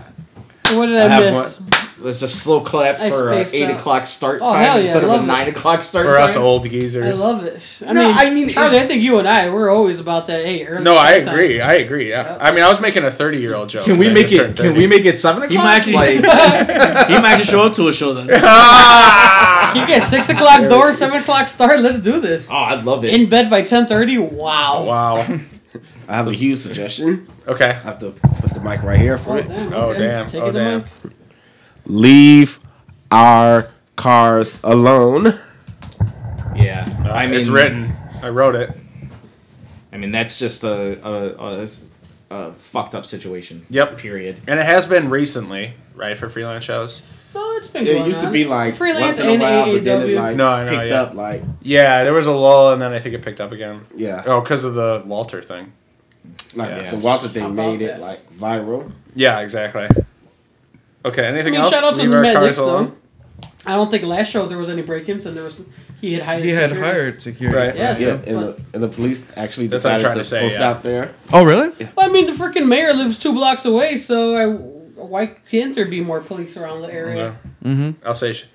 [0.75, 1.61] What did I, I have miss?
[1.99, 3.79] That's a slow clap I for uh, eight out.
[3.79, 5.27] o'clock start Oh, time hell yeah, instead of a love it.
[5.27, 6.19] nine o'clock start For time.
[6.21, 7.81] For us old geezers, I love this.
[7.81, 10.45] I No, mean, I mean, Charlie, I think you and I we're always about that.
[10.45, 10.67] eight.
[10.67, 11.57] early No, I agree.
[11.57, 11.67] time.
[11.69, 12.09] I agree.
[12.11, 12.23] Yeah.
[12.33, 12.37] Yep.
[12.39, 13.85] I mean, I was making a thirty-year-old joke.
[13.85, 14.55] Can we 'cause I make it?
[14.57, 15.63] Can we make it seven o'clock?
[15.63, 16.17] might actually- like,
[17.07, 18.27] He might actually show up to a show then.
[19.75, 21.79] You get six o'clock door, seven o'clock start.
[21.81, 22.49] Let's do this.
[22.49, 23.13] oh, I'd love it.
[23.15, 24.17] In bed by ten thirty.
[24.17, 24.83] Wow.
[24.85, 25.17] Wow.
[26.07, 27.27] I have a huge suggestion.
[27.47, 27.69] Okay.
[27.69, 29.47] I have to put the mic right here for Oh it.
[29.47, 29.73] damn.
[29.73, 29.99] Oh, okay.
[29.99, 30.27] damn.
[30.27, 30.81] Take Oh, damn.
[30.81, 30.89] Mike.
[31.85, 32.59] Leave
[33.11, 35.33] our cars alone.
[36.55, 37.93] yeah, uh, I mean, it's written.
[38.21, 38.71] I wrote it.
[39.93, 41.67] I mean, that's just a a, a,
[42.31, 43.65] a fucked up situation.
[43.69, 43.97] Yep.
[43.97, 44.41] Period.
[44.47, 47.01] And it has been recently, right, for freelance shows.
[47.33, 49.65] Well, it's been It going used to be like freelance once in a and while,
[49.73, 50.15] but then it AEW.
[50.21, 51.01] like No, I know, picked yeah.
[51.01, 53.85] up like Yeah, there was a lull, and then I think it picked up again.
[53.95, 55.71] yeah, Oh, because of the Walter thing.
[56.55, 56.91] Like Yeah.
[56.91, 57.97] the Walter How thing about made that?
[57.97, 58.91] it like viral.
[59.15, 59.87] Yeah, exactly.
[61.05, 61.73] Okay, anything I mean, else?
[61.73, 62.95] shout out to Leave the our medics cars alone?
[63.65, 65.61] I don't think last show there was any break-ins, and there was
[65.99, 66.43] he had hired.
[66.43, 66.81] he had security.
[66.97, 67.57] hired security.
[67.57, 67.75] Right.
[67.75, 70.25] Yeah, Yeah, so, and the, and the police actually That's what I'm decided to, to
[70.25, 70.69] say, post yeah.
[70.69, 71.13] out there.
[71.33, 71.69] Oh, really?
[71.95, 74.45] well, I mean, the freaking mayor lives two blocks away, so I,
[75.01, 77.35] why can't there be more police around the area?
[77.61, 77.69] No.
[77.71, 78.05] Mm-hmm.
[78.07, 78.45] I'll say sh-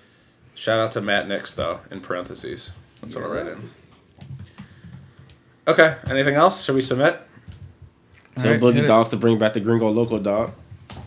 [0.55, 2.71] shout out to Matt Nix, though, in parentheses.
[3.01, 3.71] That's what I'll write in.
[5.67, 6.65] Okay, anything else?
[6.65, 7.21] Should we submit?
[8.37, 8.89] Tell Alright, Boogie hit it.
[8.89, 10.53] Dogs to bring back the Gringo Loco dog.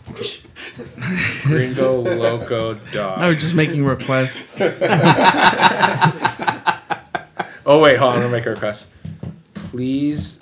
[1.42, 3.18] Gringo Loco Dog.
[3.18, 4.60] I was just making requests.
[7.68, 8.18] Oh wait, hold on.
[8.18, 8.92] I'm gonna make a request.
[9.54, 10.38] Please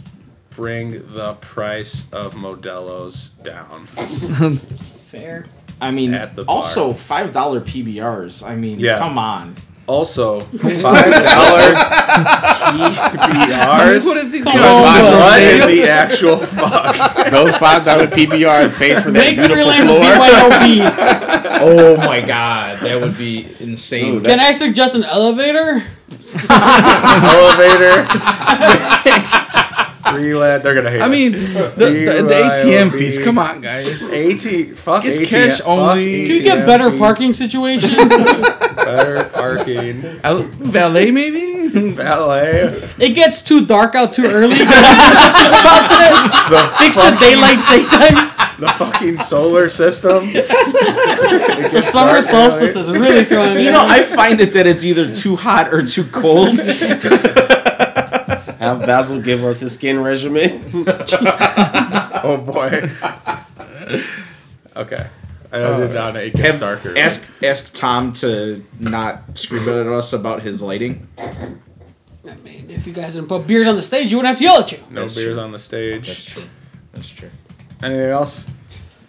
[0.51, 3.87] bring the price of Modelo's down.
[5.07, 5.47] Fair.
[5.81, 8.47] I mean, At the also five dollar PBRs.
[8.47, 8.99] I mean, Yeah.
[8.99, 9.55] come on.
[9.87, 11.79] Also, five dollars
[12.73, 14.07] PBRs.
[14.07, 17.31] What if they Come do on, a special What in the actual fuck?
[17.31, 20.01] Those five dollar PBRs pays for that Make beautiful floor.
[20.01, 21.41] BYOB.
[21.67, 24.17] Oh my god, that would be insane.
[24.17, 25.83] Ooh, Can I suggest an elevator?
[26.51, 28.05] Elevator.
[30.11, 30.63] Freelance.
[30.63, 31.11] They're gonna hate I us.
[31.11, 33.19] mean, the, the, the ATM fees.
[33.19, 34.03] Come on, guys.
[34.13, 34.77] AT.
[34.79, 35.29] Fuck It's ATM.
[35.31, 36.27] cash fuck only.
[36.27, 36.99] Can you get better fees.
[36.99, 37.91] parking situation?
[38.85, 40.05] Better parking.
[40.25, 41.69] Al- Valet, maybe?
[41.93, 42.91] Valet.
[42.99, 44.57] it gets too dark out too early.
[44.57, 46.49] Can I do something about that?
[46.51, 48.37] The Fix the daylight save times.
[48.59, 50.33] the fucking solar system.
[51.75, 53.85] The summer solstice is really throwing me You know.
[53.85, 56.59] I find it that it's either too hot or too cold.
[58.59, 60.51] Have Basil give us his skin regimen.
[62.27, 62.89] Oh boy.
[64.77, 65.07] Okay.
[65.53, 66.17] I did not.
[66.17, 66.97] It gets Have- darker.
[66.97, 71.07] ask ask Tom to not scream at us about his lighting.
[71.19, 74.45] I mean, if you guys didn't put beers on the stage, you wouldn't have to
[74.45, 74.79] yell at you.
[74.91, 75.43] no That's beers true.
[75.45, 76.07] on the stage.
[76.07, 76.43] That's true.
[76.93, 77.31] That's true.
[77.83, 78.51] Anything else?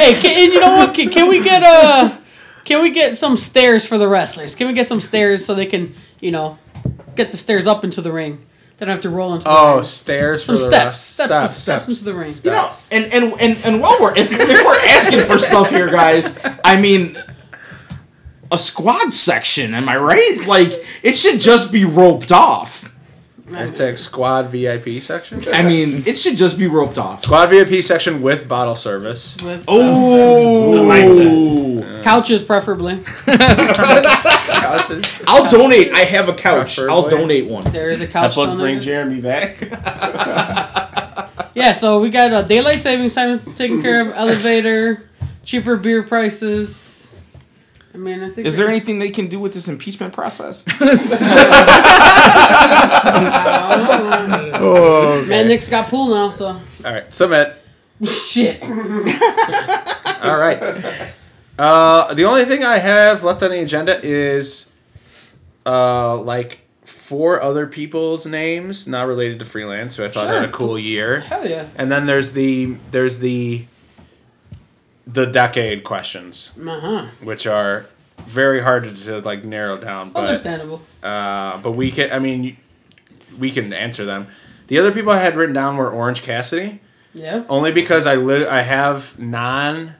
[0.00, 0.94] Hey, can, and you know what?
[0.94, 2.16] Can, can we get uh,
[2.64, 4.54] can we get some stairs for the wrestlers?
[4.54, 6.58] Can we get some stairs so they can, you know,
[7.22, 8.38] get the stairs up into the ring?
[8.78, 9.84] They don't have to roll into the Oh, ring.
[9.84, 11.10] stairs Some for the steps, rest.
[11.14, 12.32] steps, steps, steps into the ring.
[12.44, 15.88] You know, and and and and while we're if, if we're asking for stuff here,
[15.90, 17.22] guys, I mean,
[18.50, 19.74] a squad section.
[19.74, 20.46] Am I right?
[20.46, 20.72] Like
[21.02, 22.89] it should just be roped off.
[23.50, 25.40] Hashtag squad VIP section.
[25.52, 27.22] I mean, it should just be roped off.
[27.24, 29.36] Squad VIP section with bottle service.
[29.42, 33.02] With Oh, I like couches, preferably.
[35.26, 35.92] I'll donate.
[35.92, 36.78] I have a couch.
[36.78, 37.64] I'll donate one.
[37.72, 38.34] There is a couch.
[38.34, 38.82] Help us bring there.
[38.82, 39.60] Jeremy back.
[41.54, 45.02] Yeah, so we got uh, daylight savings time taken care of, elevator,
[45.42, 46.99] cheaper beer prices.
[47.92, 48.46] I mean, I think.
[48.46, 50.64] Is there anything they can do with this impeachment process?
[54.62, 57.56] Oh, Man, Nick's got pool now, so All right, submit.
[58.04, 58.62] shit.
[60.22, 61.12] All right.
[61.58, 64.70] Uh, the only thing I have left on the agenda is,
[65.66, 70.46] uh, like four other people's names not related to freelance, So I thought had a
[70.46, 70.52] Sure.
[70.52, 71.20] cool year.
[71.20, 71.66] Hell yeah.
[71.76, 73.64] And then there's the there's the
[75.12, 77.06] the decade questions, Uh huh.
[77.22, 77.86] which are
[78.26, 80.10] very hard to, to like narrow down.
[80.10, 80.82] But Understandable.
[81.02, 82.12] uh, but we can.
[82.12, 82.56] I mean,
[83.38, 84.26] we can answer them.
[84.68, 86.80] The other people I had written down were Orange Cassidy,
[87.14, 87.44] Yeah.
[87.48, 89.94] only because I li- I have non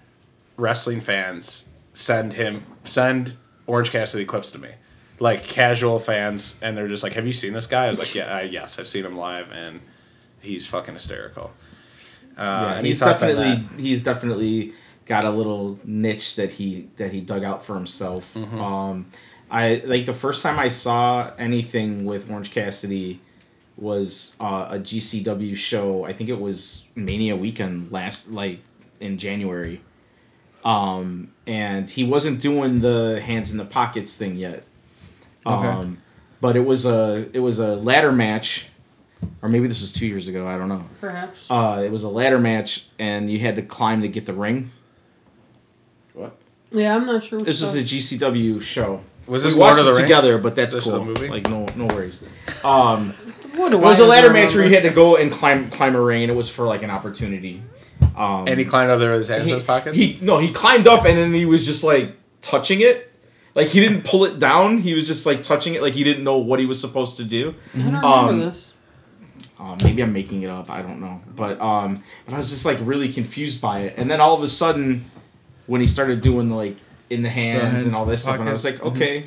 [0.57, 4.71] wrestling fans send him send Orange Cassidy clips to me,
[5.19, 8.15] like casual fans, and they're just like, "Have you seen this guy?" I was like,
[8.15, 9.81] "Yeah, I, yes, I've seen him live, and
[10.41, 11.53] he's fucking hysterical."
[12.39, 14.73] Uh, Yeah, any he's thoughts definitely he's definitely
[15.11, 18.33] got a little niche that he that he dug out for himself.
[18.35, 18.61] Mm-hmm.
[18.61, 19.07] Um,
[19.51, 23.21] I like the first time I saw anything with Orange Cassidy
[23.77, 26.05] was uh, a GCW show.
[26.05, 28.61] I think it was Mania weekend last like
[29.01, 29.81] in January.
[30.65, 34.63] Um, and he wasn't doing the hands in the pockets thing yet.
[35.45, 35.69] Okay.
[35.69, 36.01] Um,
[36.41, 38.69] but it was a it was a ladder match,
[39.43, 40.47] or maybe this was two years ago.
[40.47, 40.85] I don't know.
[41.01, 41.51] Perhaps.
[41.51, 44.71] Uh, it was a ladder match, and you had to climb to get the ring.
[46.71, 46.81] What?
[46.81, 47.41] yeah, I'm not sure.
[47.41, 49.03] This you're is a GCW show.
[49.27, 51.01] Was We this Lord watched of the it Rings together, but that's This is cool.
[51.01, 51.29] the movie?
[51.29, 52.23] Like no, no worries.
[52.65, 53.13] Um,
[53.55, 54.47] What do it was I a ladder remember?
[54.47, 56.67] match where you had to go and climb climb a ring, and it was for
[56.67, 57.63] like an opportunity.
[58.17, 59.97] Um, and he climbed up there with his hands in his pockets.
[59.97, 63.13] he no, he climbed up, and then he was just like touching it.
[63.55, 64.79] Like he didn't pull it down.
[64.79, 67.25] He was just like touching it, like he didn't know what he was supposed to
[67.25, 67.55] do.
[67.75, 68.75] I don't remember um, this.
[69.59, 70.71] Uh, maybe I'm making it up.
[70.71, 73.95] I don't know, but um, but I was just like really confused by it.
[73.97, 75.11] And then all of a sudden,
[75.71, 76.77] when he started doing like
[77.11, 78.97] in the hands hands and all this stuff, and I was like, pockets.
[78.97, 79.27] okay,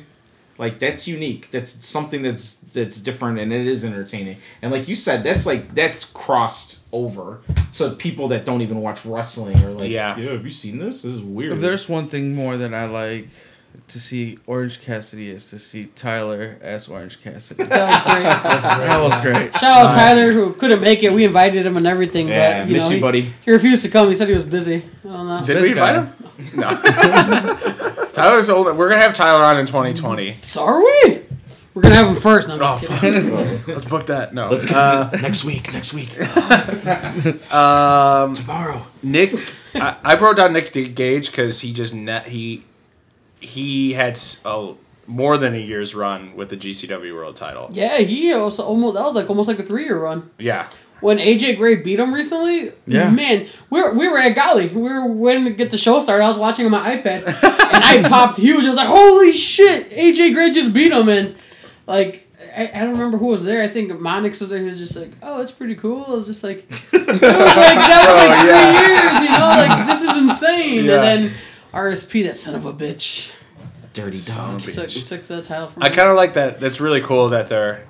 [0.58, 1.50] like that's unique.
[1.50, 4.36] That's something that's that's different, and it is entertaining.
[4.60, 7.40] And like you said, that's like that's crossed over
[7.72, 10.16] to people that don't even watch wrestling or like, Yeah.
[10.18, 11.02] yeah, have you seen this?
[11.02, 11.52] This is weird.
[11.54, 13.28] If there's one thing more that I like
[13.88, 17.64] to see Orange Cassidy is to see Tyler as Orange Cassidy.
[17.64, 18.22] That was great.
[18.86, 19.52] that was great.
[19.60, 21.12] Shout out Tyler who couldn't make it.
[21.12, 23.20] We invited him and everything, yeah, but you miss know you, he, buddy.
[23.44, 24.06] he refused to come.
[24.08, 24.76] He said he was busy.
[24.76, 25.44] I don't know.
[25.44, 26.02] Did This we invite guy.
[26.02, 26.13] him?
[26.54, 26.68] No.
[28.12, 28.66] Tyler's old.
[28.76, 30.36] We're gonna have Tyler on in 2020.
[30.42, 31.20] So are we?
[31.74, 32.48] We're gonna have him first.
[32.48, 33.00] No, I'm Oh, just fuck.
[33.00, 33.30] kidding.
[33.66, 34.32] Let's book that.
[34.34, 34.48] No.
[34.50, 35.72] Let's uh, next week.
[35.72, 36.10] Next week.
[37.52, 38.86] um, Tomorrow.
[39.02, 39.34] Nick,
[39.74, 42.64] I, I wrote down Nick Gage because he just net he
[43.40, 44.74] he had s- a,
[45.06, 47.68] more than a year's run with the GCW World Title.
[47.72, 50.30] Yeah, he also almost that was like almost like a three year run.
[50.38, 50.68] Yeah,
[51.04, 53.10] When AJ Gray beat him recently, Yeah.
[53.10, 54.68] man, we were, we were at Golly.
[54.68, 56.24] We were waiting to get the show started.
[56.24, 57.26] I was watching on my iPad,
[57.74, 58.64] and I popped huge.
[58.64, 59.90] I was like, "Holy shit!
[59.90, 61.34] AJ Gray just beat him!" And
[61.86, 62.26] like,
[62.56, 63.62] I, I don't remember who was there.
[63.62, 64.60] I think Monix was there.
[64.60, 68.06] He was just like, "Oh, it's pretty cool." I was just like, dude, like that
[68.08, 68.80] was like Oh, three yeah.
[68.80, 69.74] years, you know?
[69.74, 70.84] Like this is insane.
[70.86, 71.02] Yeah.
[71.02, 71.32] And then
[71.74, 73.30] RSP, that son of a bitch,
[73.92, 74.60] Dirty dog.
[74.62, 75.82] took, took the title from.
[75.82, 76.60] I kind of like that.
[76.60, 77.86] That's really cool that they're.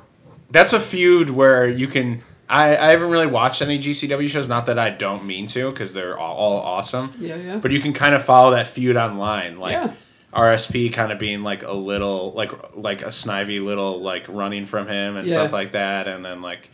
[0.51, 2.23] That's a feud where you can.
[2.49, 4.49] I, I haven't really watched any GCW shows.
[4.49, 7.13] Not that I don't mean to, because they're all, all awesome.
[7.19, 7.57] Yeah, yeah.
[7.57, 9.95] But you can kind of follow that feud online, like Yeah.
[10.35, 14.89] RSP kind of being like a little, like like a snivy little like running from
[14.89, 15.35] him and Yeah.
[15.35, 16.71] stuff like that, and then like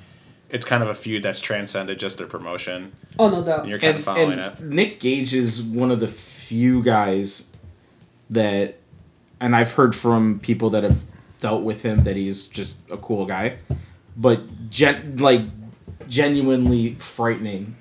[0.48, 2.90] it's kind of a feud that's transcended just their promotion.
[3.18, 3.60] oh no doubt.
[3.60, 4.64] And you're kind and, of following and it.
[4.64, 7.48] Nick Gage is one of the few guys
[8.30, 8.78] that,
[9.40, 11.04] and I've heard from people that have
[11.40, 13.58] dealt with him that he's just a cool guy,
[14.16, 15.42] but gen- like
[16.10, 17.76] genuinely frightening,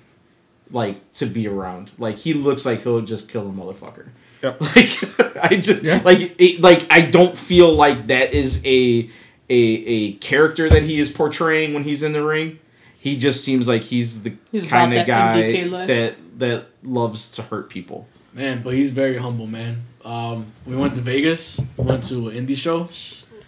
[0.71, 1.91] like to be around.
[1.97, 4.09] Like he looks like he'll just kill a motherfucker.
[4.41, 4.61] Yep.
[4.75, 6.01] Like I just Yeah.
[6.05, 9.09] like it, like I don't feel like that is a
[9.49, 12.59] a a character that he is portraying when he's in the ring.
[12.97, 14.31] He just seems like he's the
[14.67, 15.51] kind of guy
[15.87, 18.07] that that loves to hurt people.
[18.33, 19.81] Man, but he's very humble, man.
[20.05, 21.59] Um, we went to Vegas.
[21.77, 22.87] We went to an indie show,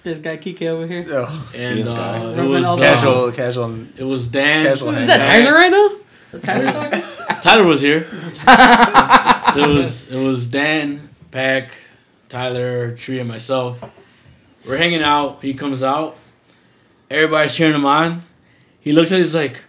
[0.04, 1.06] This guy Kike over here.
[1.10, 3.86] Oh, and This uh, it was all the- casual, casual.
[3.98, 4.66] It was Dan.
[4.66, 5.90] Casual Is that Tyler right now?
[6.34, 7.02] Is Tyler talking?
[7.44, 8.04] Tyler was here.
[8.06, 8.12] so
[9.58, 11.72] it was it was Dan, Pack,
[12.30, 13.84] Tyler, Tree, and myself.
[14.66, 15.42] We're hanging out.
[15.44, 16.18] He comes out.
[17.10, 18.24] Everybody's cheering him on.
[18.80, 19.20] He looks at.
[19.20, 19.64] He's like,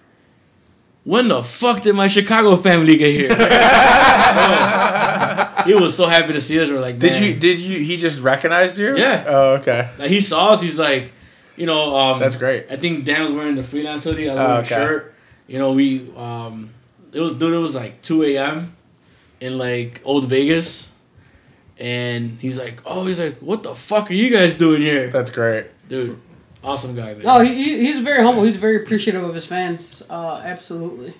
[1.04, 3.28] "When the fuck did my Chicago family get here?"
[5.64, 6.68] he was so happy to see us.
[6.68, 7.34] We're like, Did "Man." you?
[7.34, 7.78] Did you?
[7.80, 8.96] He just recognized you?
[8.96, 9.24] Yeah.
[9.26, 9.90] Oh, okay.
[9.98, 10.62] Like he saw us.
[10.62, 11.12] He's like,
[11.56, 12.66] you know, um, That's great.
[12.70, 14.28] I think Dan was wearing the freelance hoodie.
[14.30, 14.74] I was Oh, okay.
[14.82, 15.14] a shirt.
[15.46, 16.70] You know, we um,
[17.12, 17.52] it was dude.
[17.52, 18.74] It was like two a.m.
[19.40, 20.88] in like old Vegas,
[21.78, 25.30] and he's like, oh, he's like, what the fuck are you guys doing here, That's
[25.30, 25.66] great.
[25.88, 26.18] dude?
[26.64, 27.22] Awesome guy, man.
[27.24, 28.44] No, he, he- he's very humble.
[28.44, 30.00] He's very appreciative of his fans.
[30.08, 31.12] Uh, absolutely.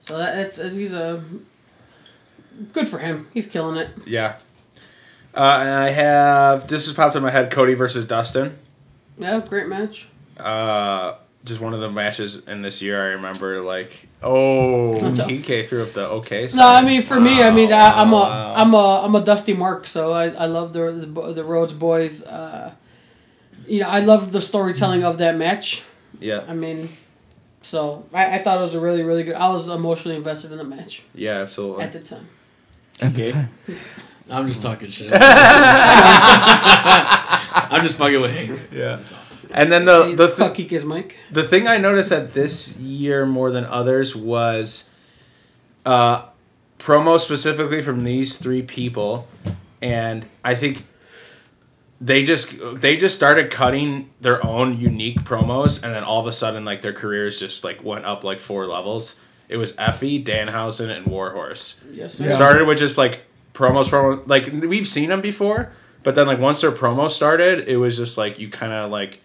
[0.00, 1.22] So that, that's that's- he's a
[2.72, 3.28] good for him.
[3.34, 3.90] He's killing it.
[4.06, 4.36] Yeah.
[5.34, 8.58] Uh, and I have this just popped in my head: Cody versus Dustin.
[9.18, 10.08] Yeah, great match.
[10.38, 11.14] Uh,
[11.44, 13.02] just one of the matches in this year.
[13.02, 16.46] I remember like, oh, TK threw up the okay.
[16.54, 16.66] No.
[16.68, 18.54] I mean for me, I mean I, I'm a Wow.
[18.56, 22.22] am a I'm a Dusty Mark, so I, I love the the, the Rhodes boys.
[22.24, 22.72] Uh,
[23.66, 25.82] you know, I love the storytelling of that match.
[26.20, 26.88] yeah, I mean,
[27.62, 29.34] so I, I thought it was a really really good.
[29.34, 31.84] I was emotionally invested in the match yeah, absolutely.
[31.84, 32.28] at the time.
[33.02, 33.32] At the Okay.
[33.32, 33.48] time.
[34.30, 35.12] I'm just talking shit.
[36.52, 38.60] I'm just fucking with Hank.
[38.72, 39.00] yeah.
[39.50, 41.16] And then the Hey, the it's thi- fuck Kike's mic.
[41.30, 44.88] the thing I noticed that this year more than others was
[45.84, 46.22] uh,
[46.78, 49.26] promo specifically from these three people,
[49.82, 50.84] and I think
[52.00, 56.32] they just they just started cutting their own unique promos, and then all of a
[56.32, 59.20] sudden like their careers just like went up like four levels.
[59.52, 61.80] It was Effy, Danhausen, and Warhorse.
[61.92, 62.30] Yes, It sir.
[62.30, 63.24] started with just like
[63.54, 64.22] promos, promo.
[64.26, 65.70] Like we've seen them before,
[66.02, 69.20] but then like once their promo started, it was just like you kind of like,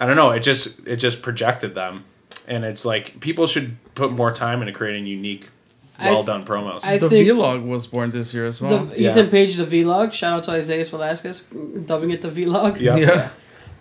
[0.00, 0.30] I don't know.
[0.30, 2.04] It just it just projected them,
[2.46, 5.48] and it's like people should put more time into creating unique,
[5.98, 6.84] I well done promos.
[6.84, 8.84] I the think vlog was born this year as well.
[8.86, 9.10] the Yeah.
[9.10, 10.12] Ethan Page the vlog.
[10.12, 11.40] Shout out to Isaiah Velasquez
[11.86, 12.78] dubbing it the vlog.
[12.80, 12.96] Yeah.
[12.96, 13.28] yeah.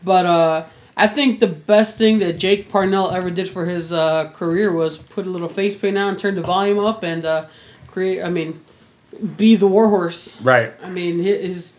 [0.03, 0.65] But uh,
[0.97, 4.97] I think the best thing that Jake Parnell ever did for his uh, career was
[4.97, 7.45] put a little face paint on, turn the volume up, and uh,
[7.87, 8.21] create.
[8.23, 8.59] I mean,
[9.37, 10.41] be the warhorse.
[10.41, 10.73] right.
[10.83, 11.77] I mean, hi- his.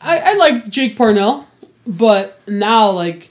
[0.00, 1.46] I, I like Jake Parnell,
[1.86, 3.28] but now like.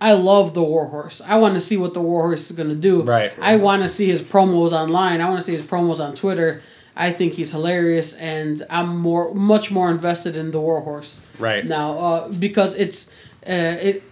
[0.00, 1.22] I love the Warhorse.
[1.22, 3.00] I want to see what the Warhorse is gonna do.
[3.02, 3.32] Right.
[3.40, 5.22] I want to see his promos online.
[5.22, 6.60] I want to see his promos on Twitter.
[6.94, 11.64] I think he's hilarious, and I'm more, much more invested in the Warhorse Right.
[11.64, 13.08] now uh, because it's
[13.48, 14.02] uh, it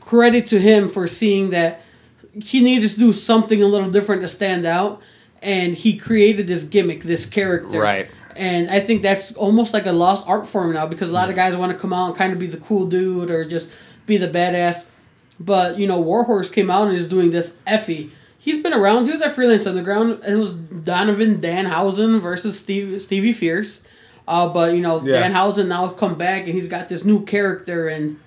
[0.00, 1.80] credit to him for seeing that
[2.32, 5.00] he needed to do something a little different to stand out
[5.42, 7.80] and he created this gimmick this character.
[7.80, 8.08] Right.
[8.36, 11.36] and i think that's almost like a lost art form now because a lot of
[11.36, 13.68] guys want to come out and kind of be the cool dude or just
[14.06, 14.86] be the badass.
[15.40, 18.10] But you know warhorse came out and is doing this effy.
[18.38, 23.00] He's been around he was at freelance underground and it was donovan danhausen versus Steve,
[23.00, 23.86] stevie fierce.
[24.28, 25.22] Uh, but you know Yeah.
[25.28, 28.18] danhausen now come back and he's got this new character and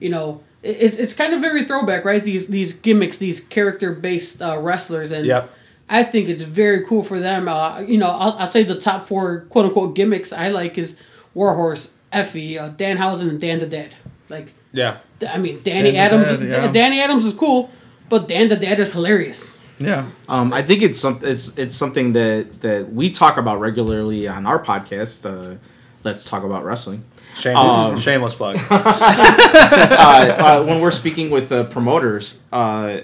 [0.00, 4.40] you know it, it's kind of very throwback right these these gimmicks these character based
[4.42, 5.50] uh, wrestlers and Yep.
[5.88, 7.46] I think it's very cool for them.
[7.46, 10.98] Uh, you know, I'll, I'll say the top four quote unquote gimmicks I like is
[11.34, 13.94] Warhorse, Effy, uh, Danhausen, and Dan the Dead.
[14.30, 14.96] Like, Yeah.
[15.20, 16.28] th- I mean, Danny Dan Adams.
[16.38, 16.72] Dead, yeah.
[16.72, 17.70] Danny Adams is cool,
[18.08, 19.58] but Dan the Dead is hilarious.
[19.78, 20.06] Yeah.
[20.26, 21.28] Um, I think it's something.
[21.28, 25.26] It's it's something that that we talk about regularly on our podcast.
[25.26, 25.58] Uh,
[26.02, 27.02] Let's talk about wrestling.
[27.34, 27.76] Shameless.
[27.76, 28.56] Um, shameless plug.
[28.70, 33.00] uh, uh, when we're speaking with uh, promoters, uh,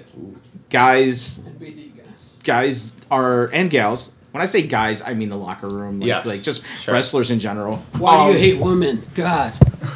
[0.69, 2.37] guys, guys.
[2.43, 4.15] guys are and gals.
[4.31, 6.25] When I say guys, I mean the locker room, like, Yes.
[6.25, 6.93] like just Sure.
[6.93, 7.77] wrestlers in general.
[7.97, 9.03] Why do Um, you hate women?
[9.13, 9.51] God.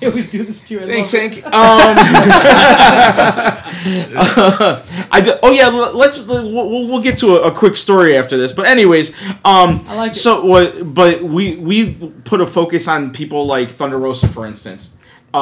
[0.00, 0.80] I always do this to you.
[0.82, 1.32] I Thanks, love it.
[1.42, 1.46] Hank.
[1.46, 1.52] Um,
[5.10, 8.36] I d- oh yeah, let's we'll, we'll we'll get to a, a quick story after
[8.36, 8.52] this.
[8.52, 9.14] But anyways,
[9.44, 10.16] um, I like it.
[10.16, 10.94] so what?
[10.94, 11.94] But we we
[12.24, 14.92] put a focus on people like Thunder Rosa, for instance.
[15.34, 15.38] Uh,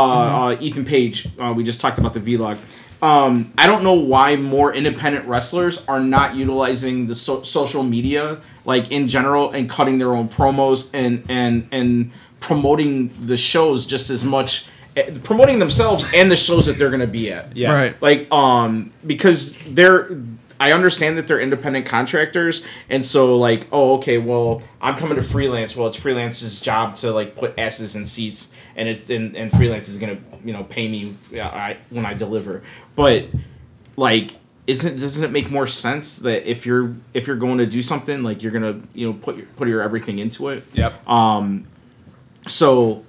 [0.53, 1.29] uh, Ethan Page.
[1.39, 2.57] Uh, we just talked about the vlog.
[3.03, 8.39] Um, I don't know why more independent wrestlers are not utilizing the so- social media,
[8.65, 12.11] like in general, and cutting their own promos and and and
[12.41, 14.67] promoting the shows just as much,
[14.97, 17.57] eh, promoting themselves and the shows that they're gonna be at.
[17.57, 17.73] Yeah.
[17.73, 18.03] Right.
[18.03, 20.11] Like, um, because they're,
[20.61, 25.23] I understand that they're independent contractors, and so like, oh, okay, well, I'm coming to
[25.23, 25.75] freelance.
[25.75, 29.89] Well, it's freelance's job to like put asses in seats, and it's and, and freelance
[29.89, 32.63] is gonna, you know, pay me I, when I deliver.
[32.95, 33.27] But
[33.97, 37.81] like, isn't doesn't it make more sense that if you're if you're going to do
[37.83, 41.09] something like you're gonna you know put your put your everything into it Yep.
[41.09, 41.65] um
[42.47, 43.05] so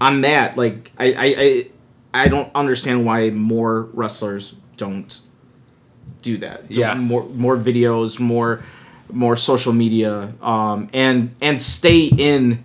[0.00, 1.70] on that like i i i,
[2.24, 5.18] I don't understand why more wrestlers don't
[6.22, 6.94] do that So Yeah.
[6.94, 8.60] more more videos more
[9.12, 12.64] more social media um and and stay in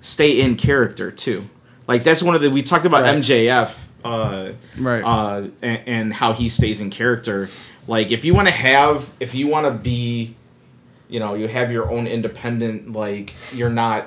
[0.00, 1.44] stay in character too
[1.86, 3.16] like that's one of the we talked about Right.
[3.16, 5.02] mjf uh Right.
[5.02, 7.48] uh, and, and how he stays in character.
[7.86, 10.34] Like, if you want to have, if you want to be,
[11.10, 14.06] you know, you have your own independent, like, you're not,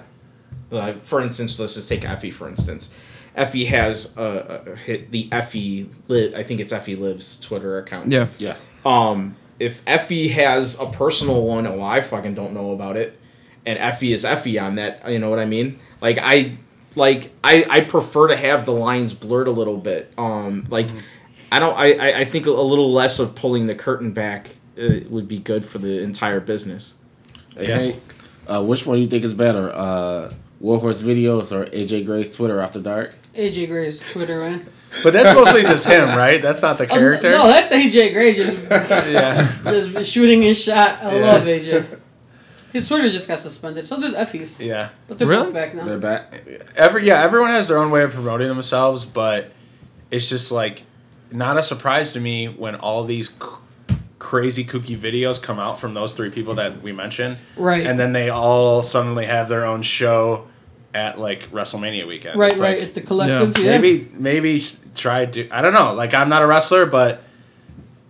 [0.72, 2.92] uh, for instance, let's just take Effy, for instance.
[3.38, 4.22] Effy has uh,
[4.68, 8.12] uh, hit the Effy, li- I think it's Effy Lives Twitter account.
[8.12, 8.28] yeah.
[8.40, 8.56] Yeah.
[8.86, 13.20] Um, if Effy has a personal one, well, I fucking don't know about it,
[13.66, 15.10] and Effy is Effy on that.
[15.10, 15.80] You know what I mean?
[16.02, 16.58] Like I,
[16.96, 20.12] like I, I prefer to have the lines blurred a little bit.
[20.18, 20.88] Um, like
[21.52, 21.78] I don't.
[21.78, 25.40] I, I, I think a little less of pulling the curtain back uh, would be
[25.40, 26.96] good for the entire business.
[27.56, 27.78] Hey, Yeah.
[27.78, 28.02] Hank,
[28.48, 32.60] uh, which one do you think is better, uh, Warhorse videos or AJ Gray's Twitter
[32.60, 33.14] after dark?
[33.36, 34.66] AJ Gray's Twitter, man.
[35.02, 36.40] But that's mostly just him, right?
[36.42, 37.32] That's not the Oh, character.
[37.32, 38.58] no, that's AJ Gray just
[39.12, 39.52] yeah.
[39.64, 41.00] just shooting his shot.
[41.04, 41.26] I Yeah.
[41.32, 41.86] love AJ.
[42.74, 43.88] His Twitter just got suspended.
[43.88, 44.90] So does Effy's, Yeah.
[45.08, 45.52] but they're Really?
[45.52, 45.84] back now.
[45.84, 46.44] They're back.
[46.76, 49.52] Every yeah, everyone has their own way of promoting themselves, but
[50.12, 50.84] it's just like
[51.32, 55.96] not a surprise to me when all these c- crazy kooky videos come out from
[55.96, 57.86] those three people that we mentioned, Right.
[57.86, 60.46] and then they all suddenly have their own show
[60.94, 62.38] at like WrestleMania weekend.
[62.40, 62.78] right, It's right.
[62.80, 63.78] like, At the collective, yeah.
[63.80, 64.62] maybe maybe
[64.96, 65.94] try to I don't know.
[65.94, 67.24] Like I'm not a wrestler, but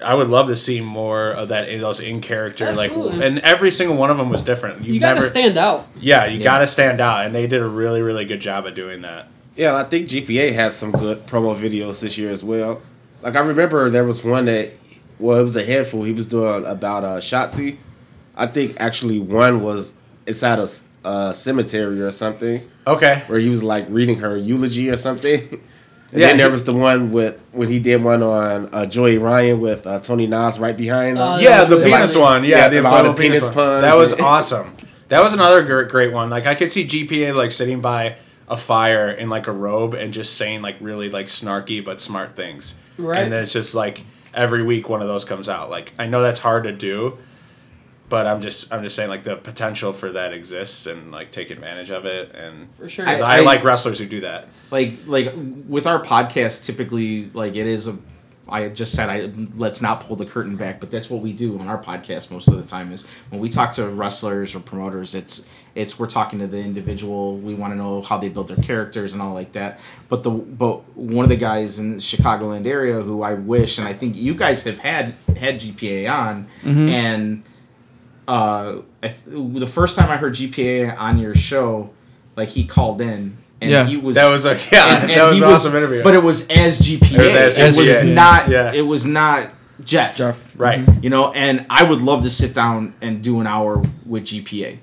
[0.03, 3.17] I would love to see more of that those in character Absolutely.
[3.17, 4.83] like and every single one of them was different.
[4.83, 5.87] you got to stand out.
[5.99, 8.75] Yeah, you got to stand out and they did a really really good job at
[8.75, 9.27] doing that.
[9.55, 12.81] Yeah, I think GPA has some good promo videos this year as well.
[13.21, 14.71] Like I remember there was one that,
[15.19, 16.03] well, it was a handful.
[16.03, 17.77] He was doing about uh, Shotzi.
[18.35, 23.23] I think actually one was inside a s- uh, cemetery or something, Okay.
[23.27, 25.61] where he was like reading her eulogy or something.
[26.13, 29.17] And Yeah, then there was the one with when he did one on uh, Joey
[29.17, 31.23] Ryan with uh, Tony Nas right behind him.
[31.23, 32.23] Oh, Yeah, the really penis funny.
[32.23, 32.43] one.
[32.43, 34.75] Yeah, Yeah, the a lot of inflatable penis, penis puns That was awesome.
[35.09, 36.29] That was another great one.
[36.29, 38.17] Like I could see GPA like sitting by
[38.47, 42.35] a fire in like a robe and just saying like really like snarky but smart
[42.35, 42.79] things.
[42.99, 43.17] Right.
[43.17, 44.03] And then it's just like
[44.35, 45.71] every week one of those comes out.
[45.71, 47.17] Like I know that's hard to do,
[48.09, 51.49] but I'm just I'm just saying like the potential for that exists and like take
[51.49, 53.07] advantage of it and For sure.
[53.07, 54.47] I, I- I like wrestlers who do that.
[54.71, 55.33] like like
[55.67, 57.97] with our podcast typically like it is a
[58.49, 61.57] I just said I let's not pull the curtain back, but that's what we do
[61.59, 65.15] on our podcast most of the time is when we talk to wrestlers or promoters,
[65.15, 67.37] it's it's we're talking to the individual.
[67.37, 69.79] We want to know how they build their characters and all like that.
[70.09, 73.87] But the but one of the guys in the Chicagoland area who I wish and
[73.87, 76.89] I think you guys have had had GPA on mm-hmm.
[76.89, 77.43] and
[78.27, 81.89] uh I th- the first time I heard GPA on your show,
[82.35, 83.85] like he called in and Yeah.
[83.85, 86.03] he was That was a yeah, and- and that was he an awesome interview.
[86.03, 87.13] But it was as GPA.
[87.19, 88.49] It was as It was not.
[88.49, 88.71] Yeah.
[88.73, 89.49] It was not
[89.83, 90.15] Jeff.
[90.17, 90.53] Jeff.
[90.57, 90.81] right.
[91.01, 94.77] You know, and I would love to sit down and do an hour with GPA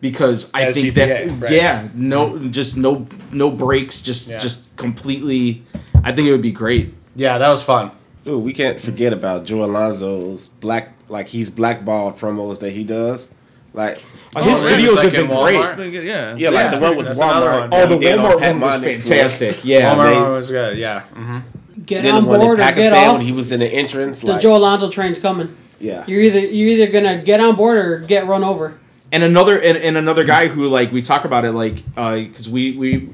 [0.00, 1.50] because I As think GPA, that right.
[1.52, 4.38] yeah, no, just no, no breaks, just Yeah.
[4.38, 5.62] just completely.
[6.02, 6.94] I think it would be great.
[7.16, 7.90] Yeah, that was fun.
[8.26, 13.34] Ooh, we can't forget about Joe Alonzo's black, like he's blackballed promos that he does.
[13.72, 14.00] Like,
[14.36, 14.82] Uh, his Oh, really?
[14.84, 15.76] videos Like have been Walmart?
[15.76, 15.92] great.
[16.04, 16.34] Yeah.
[16.36, 17.60] yeah, like Yeah, the one with that's Walmart.
[17.60, 17.68] one.
[17.72, 19.64] Oh, the he did on Walmart one was fantastic.
[19.64, 20.78] Yeah, Walmart they- was good.
[20.78, 21.02] Yeah.
[21.12, 21.38] Mm-hmm.
[21.86, 23.16] Get Then on the one in board or get off.
[23.16, 24.20] when he was in the entrance.
[24.20, 25.54] the like, Joe Alonzo train's coming.
[25.80, 26.04] yeah.
[26.06, 28.74] You're either you're either gonna get on board or get run over.
[29.12, 32.76] and another and, and another guy who like we talk about it like because we
[32.76, 33.10] we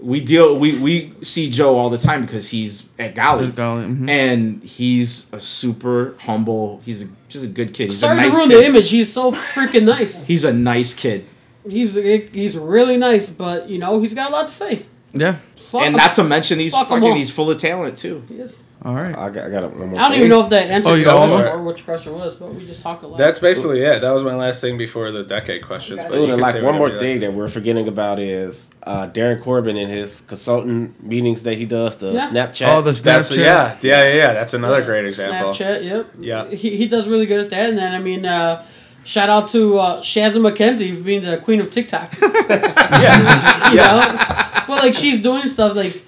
[0.00, 3.44] we deal we we see Joe all the time because he's at Golly.
[3.46, 4.08] There's Golly, mhm.
[4.08, 6.80] and he's a super humble.
[6.84, 7.86] He's a, just a good kid.
[7.86, 8.58] He's Sorry a nice to ruin kid.
[8.60, 8.90] the image.
[8.90, 10.26] He's so freaking nice.
[10.26, 11.24] He's a nice kid,
[11.68, 14.86] He's he's really nice, but you know he's got a lot to say.
[15.12, 15.36] Yeah.
[15.56, 15.98] Fuck and him.
[15.98, 18.22] not to mention he's Fuck 'em fucking he's full of talent too.
[18.28, 18.62] He is.
[18.84, 19.12] All right.
[19.16, 20.18] I got, I got one more I don't thing.
[20.20, 21.48] even know if that entered Oh, you got question more?
[21.48, 23.18] or which question was, but we just talked a lot.
[23.18, 24.00] That's basically it.
[24.02, 25.98] That was my last thing before the decade questions.
[25.98, 26.08] Okay.
[26.08, 29.76] But Ooh, and like one more thing that we're forgetting about is uh, Darin Corbin
[29.76, 32.28] and his consultant meetings that he does, the Yeah.
[32.28, 32.68] Snapchat.
[32.68, 33.36] Oh, the That's Snapchat.
[33.36, 34.32] yeah, yeah, yeah, yeah.
[34.34, 35.52] That's another great example.
[35.54, 36.10] Snapchat, yep.
[36.20, 36.46] Yeah.
[36.48, 37.70] He, he does really good at that.
[37.70, 38.64] And then, I mean, uh,
[39.02, 42.22] shout out to uh, Shazza McKenzie for being the queen of TikToks.
[42.48, 44.64] Yeah, you know?
[44.68, 46.04] But, like, she's doing stuff like.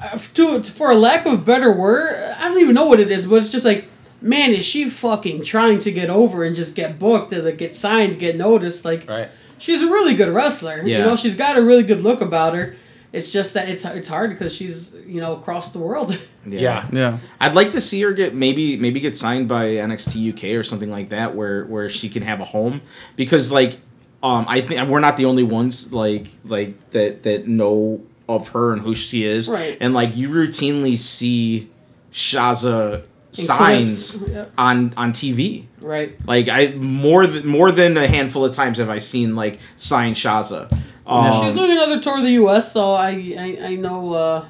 [0.00, 3.10] Uh, to, for a lack of a better word, I don't even know what it
[3.10, 3.88] is, but it's just like,
[4.20, 7.74] man, is she fucking trying to get over and just get booked and like, get
[7.74, 8.84] signed, get noticed?
[8.84, 9.28] Like, right.
[9.58, 10.76] she's a really good wrestler.
[10.84, 10.98] Yeah.
[10.98, 12.76] You know, she's got a really good look about her.
[13.12, 16.18] It's just that it's it's hard because she's you know across the world.
[16.46, 16.88] Yeah.
[16.92, 17.18] Yeah.
[17.42, 20.90] I'd like to see her get maybe maybe get signed by NXT UK or something
[20.90, 22.80] like that, where where she can have a home
[23.16, 23.76] because like
[24.22, 28.72] um I think we're not the only ones like like that that know of her
[28.72, 29.76] and who she is, Right.
[29.80, 31.70] And like you routinely see
[32.12, 34.44] Shazza signs clips, yeah.
[34.56, 35.66] on on TV.
[35.80, 36.16] right.
[36.26, 40.14] Like I more than more than a handful of times have I seen like sign
[40.14, 40.70] Shazza.
[41.06, 44.48] Um, She's doing another tour of the U.S., so I I, I know uh,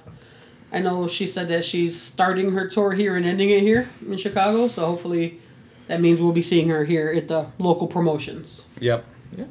[0.72, 4.16] I know she said that she's starting her tour here and ending it here in
[4.16, 4.68] Chicago.
[4.68, 5.40] So hopefully,
[5.86, 8.66] that means we'll be seeing her here at the local promotions.
[8.80, 9.05] Yep.
[9.36, 9.48] Yep.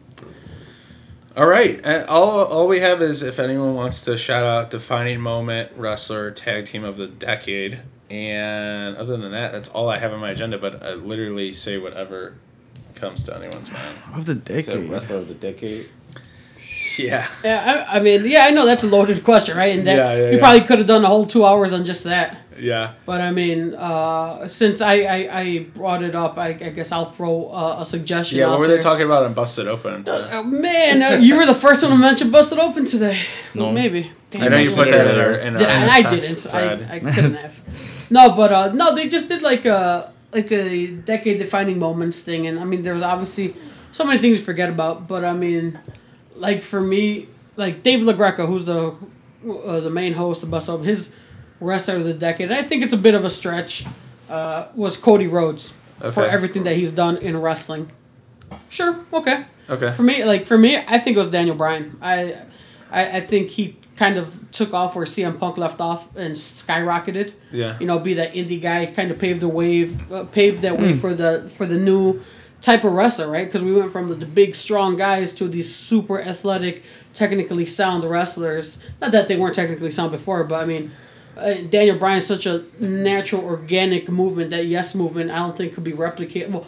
[1.38, 1.80] All right.
[1.84, 6.32] And all all we have is if anyone wants to shout out defining moment wrestler
[6.32, 7.80] tag team of the decade.
[8.10, 10.58] And other than that, that's all I have on my agenda.
[10.58, 12.36] But I literally say whatever
[12.96, 13.98] comes to anyone's mind.
[14.16, 14.90] Of the Is that decade.
[14.90, 15.90] wrestler of the decade?
[17.04, 17.28] Yeah.
[17.44, 19.78] Yeah, I, I mean, yeah, I know that's a loaded question, right?
[19.78, 20.40] And that Yeah, yeah, we yeah.
[20.40, 22.38] probably could have done a whole two hours on just that.
[22.60, 22.94] Yeah.
[23.06, 27.12] But I mean, uh, since I, I, I brought it up, I, I guess I'll
[27.12, 28.40] throw uh, a suggestion.
[28.40, 28.46] Yeah.
[28.46, 28.78] out What were there.
[28.78, 30.04] they talking about on Busted Open?
[30.08, 33.20] Oh, man, uh, you were the first one to mention Busted Open today.
[33.54, 33.72] No.
[33.72, 34.12] Maybe.
[34.32, 34.76] Damn I know you it.
[34.76, 36.24] put that in our in our Did- and I didn't.
[36.26, 36.88] thread.
[36.90, 37.62] I, I couldn't have.
[38.10, 42.48] No, but uh, no, they just did like a like a decade defining moments thing,
[42.48, 43.54] and I mean, there's obviously
[43.92, 45.78] so many things to forget about, but I mean,
[46.40, 48.96] like for me, like Dave LaGreca, who's the
[49.48, 51.14] uh, the main host of Bust Open, his
[51.60, 53.86] wrestler of the decade, and I think it's a bit of a stretch,
[54.30, 55.74] uh, was Cody Rhodes
[56.12, 57.92] for everything that he's done in wrestling.
[58.70, 59.46] Sure, okay.
[59.70, 59.92] Okay.
[59.92, 61.98] For me, like for me, I think it was Daniel Bryan.
[62.02, 62.38] I,
[62.90, 67.34] I, I think he kind of took off where CM Punk left off and skyrocketed.
[67.52, 67.78] Yeah.
[67.80, 70.94] You know, be that indie guy, kind of paved the wave, uh, paved that way
[70.94, 72.24] for the for the new
[72.62, 73.46] type of wrestler, right?
[73.48, 78.04] Because we went from the, the big, strong guys to these super athletic, technically sound
[78.04, 78.80] wrestlers.
[79.02, 80.92] Not that they weren't technically sound before, but I mean.
[81.36, 85.84] Uh, Daniel Bryan's such a natural, organic movement that yes movement I don't think could
[85.84, 86.50] be replicated.
[86.50, 86.66] Well,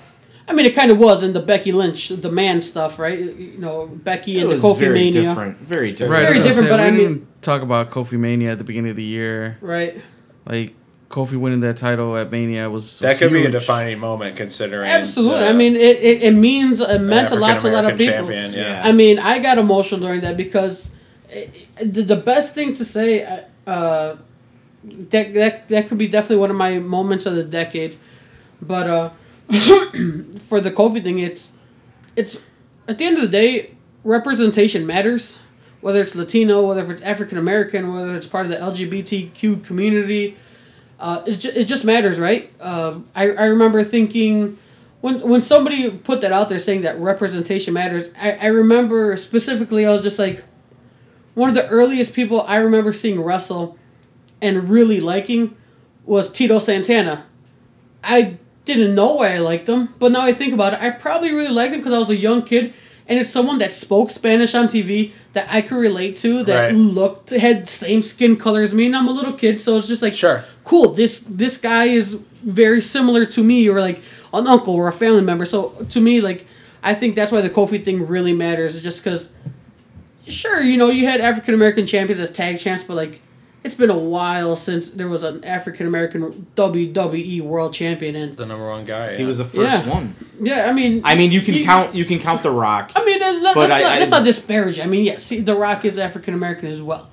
[0.48, 3.18] I mean, it kind of was in the Becky Lynch, the man stuff, right?
[3.18, 5.58] You know, Becky it and the Kofi very Mania, different.
[5.58, 6.12] Very different.
[6.14, 8.60] Right, Very I was different, but we I mean- didn't talk about Kofi Mania at
[8.60, 9.58] the beginning of the year.
[9.62, 10.00] right?
[10.46, 10.76] Like
[11.10, 14.90] Kofi winning that title at Mania was, That was could be a defining moment considering.
[14.90, 15.40] Absolutely.
[15.40, 17.98] the- I mean, it, it, it means it meant a lot to a lot of
[17.98, 18.14] people.
[18.14, 18.60] Champion, yeah.
[18.84, 18.88] Yeah.
[18.88, 20.96] I mean, I got emotional during that because
[21.30, 24.18] it, it- the, the best thing to say, uh, uh,
[24.84, 27.98] that, that that could be definitely one of my moments of the decade.
[28.62, 29.10] But uh,
[30.40, 31.58] for the Kofi thing, it's
[32.16, 32.38] it's
[32.88, 35.42] at the end of the day, representation matters.
[35.82, 40.38] Whether it's Latino, whether it's African American, whether it's part of the LGBTQ community,
[41.00, 42.52] uh, it, ju- it just matters, right?
[42.60, 44.58] Uh, I, I remember thinking
[45.02, 49.86] when when somebody put that out there saying that representation matters, I, I remember specifically
[49.86, 50.44] I was just like
[51.36, 53.78] one of the earliest people I remember seeing wrestle
[54.42, 55.56] and really liking
[56.06, 57.26] was Tito Santana.
[58.04, 61.32] I didn't know why I liked him, but now I think about it, I probably
[61.32, 62.74] really liked him because I was a young kid,
[63.10, 66.76] and it's someone that spoke Spanish on TV that I could relate to, that Right.
[66.76, 70.02] looked had same skin color as me, and I'm a little kid, so it's just
[70.02, 70.46] like Sure.
[70.64, 70.94] cool.
[70.94, 74.02] This this guy is very similar to me, or like
[74.34, 75.44] an uncle or a family member.
[75.46, 76.46] So to me, like
[76.84, 79.32] I think that's why the Kofi thing really matters, just because.
[80.28, 83.22] Sure, you know you had African American champions as tag champs, but like
[83.64, 88.46] it's been a while since there was an African American WWE World Champion, and the
[88.46, 89.16] number one guy.
[89.16, 89.94] He was the first Yeah.
[89.94, 90.16] one.
[90.42, 91.94] yeah, I mean, I mean, you can You- count.
[91.96, 92.92] You can count the Rock.
[92.96, 94.80] I mean, uh, let, But let's, I- not, I- let's not disparage.
[94.80, 97.10] I mean, yes, he- The Rock is African American as well,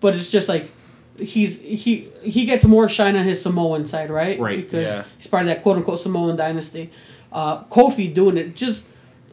[0.00, 0.70] but it's just like
[1.18, 4.38] he's he he gets more shine on his Samoan side, right?
[4.38, 5.02] Right, Because yeah.
[5.16, 6.90] he's part of that quote unquote Samoan dynasty.
[7.32, 8.86] Uh, Kofi doing it just.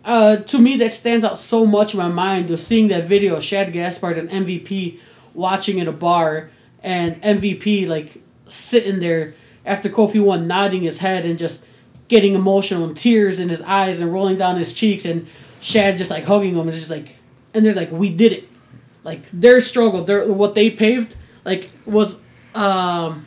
[0.04, 2.48] Uh, to me, that stands out so much in my mind.
[2.50, 5.00] Was seeing that video of Shad Gaspard and MVP
[5.34, 6.52] watching at a bar,
[6.86, 9.34] and MVP like sitting there
[9.66, 11.66] after Kofi won, nodding his head and just
[12.08, 15.28] getting emotional and tears in his eyes and rolling down his cheeks, and
[15.60, 17.16] Shad just like hugging him and just like,
[17.56, 18.48] and they're like, "We did it!"
[19.04, 22.22] Like their struggle, their what they paved, like was
[22.54, 23.26] um.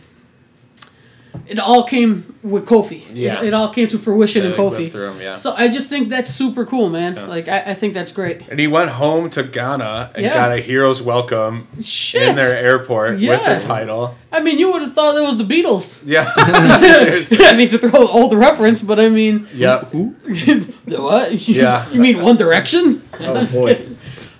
[1.47, 3.03] It all came with Kofi.
[3.13, 3.41] Yeah.
[3.41, 4.91] It, it all came to fruition Yeah, in Kofi.
[4.91, 5.37] through him, yeah.
[5.37, 7.15] So I just think that's super cool, man.
[7.27, 8.43] Like I, I think that's great.
[8.51, 10.35] And he went home to Ghana and Yeah.
[10.35, 12.23] got a hero's welcome Shit.
[12.29, 13.55] in their airport with Yeah.
[13.55, 14.15] the title.
[14.31, 16.03] I mean, you would have thought it was the Beatles.
[16.05, 16.31] Yeah.
[16.37, 19.95] I mean, to throw an old reference, but I mean, Yep.
[20.87, 21.49] what?
[21.49, 21.89] Yeah.
[21.91, 23.03] you mean One Direction?
[23.21, 23.88] I'm boy.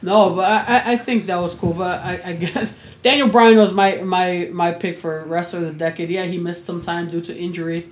[0.01, 1.73] No, but I, I- think that was cool.
[1.75, 2.73] But I, I guess
[3.03, 6.09] Daniel Bryan was my, my, my pick for wrestler of the decade.
[6.11, 7.91] Yeah, he missed some time due to injury,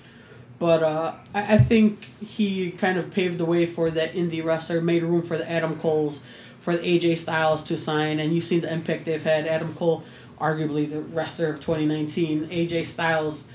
[0.58, 4.80] but uh, I, I think he kind of paved the way for that indie wrestler,
[4.80, 6.24] made room for the Adam Coles,
[6.60, 9.46] for the AJ Styles to sign, and you've seen the impact they've had.
[9.46, 10.04] Adam Cole,
[10.40, 12.48] arguably the wrestler of 2019.
[12.48, 13.48] AJ Styles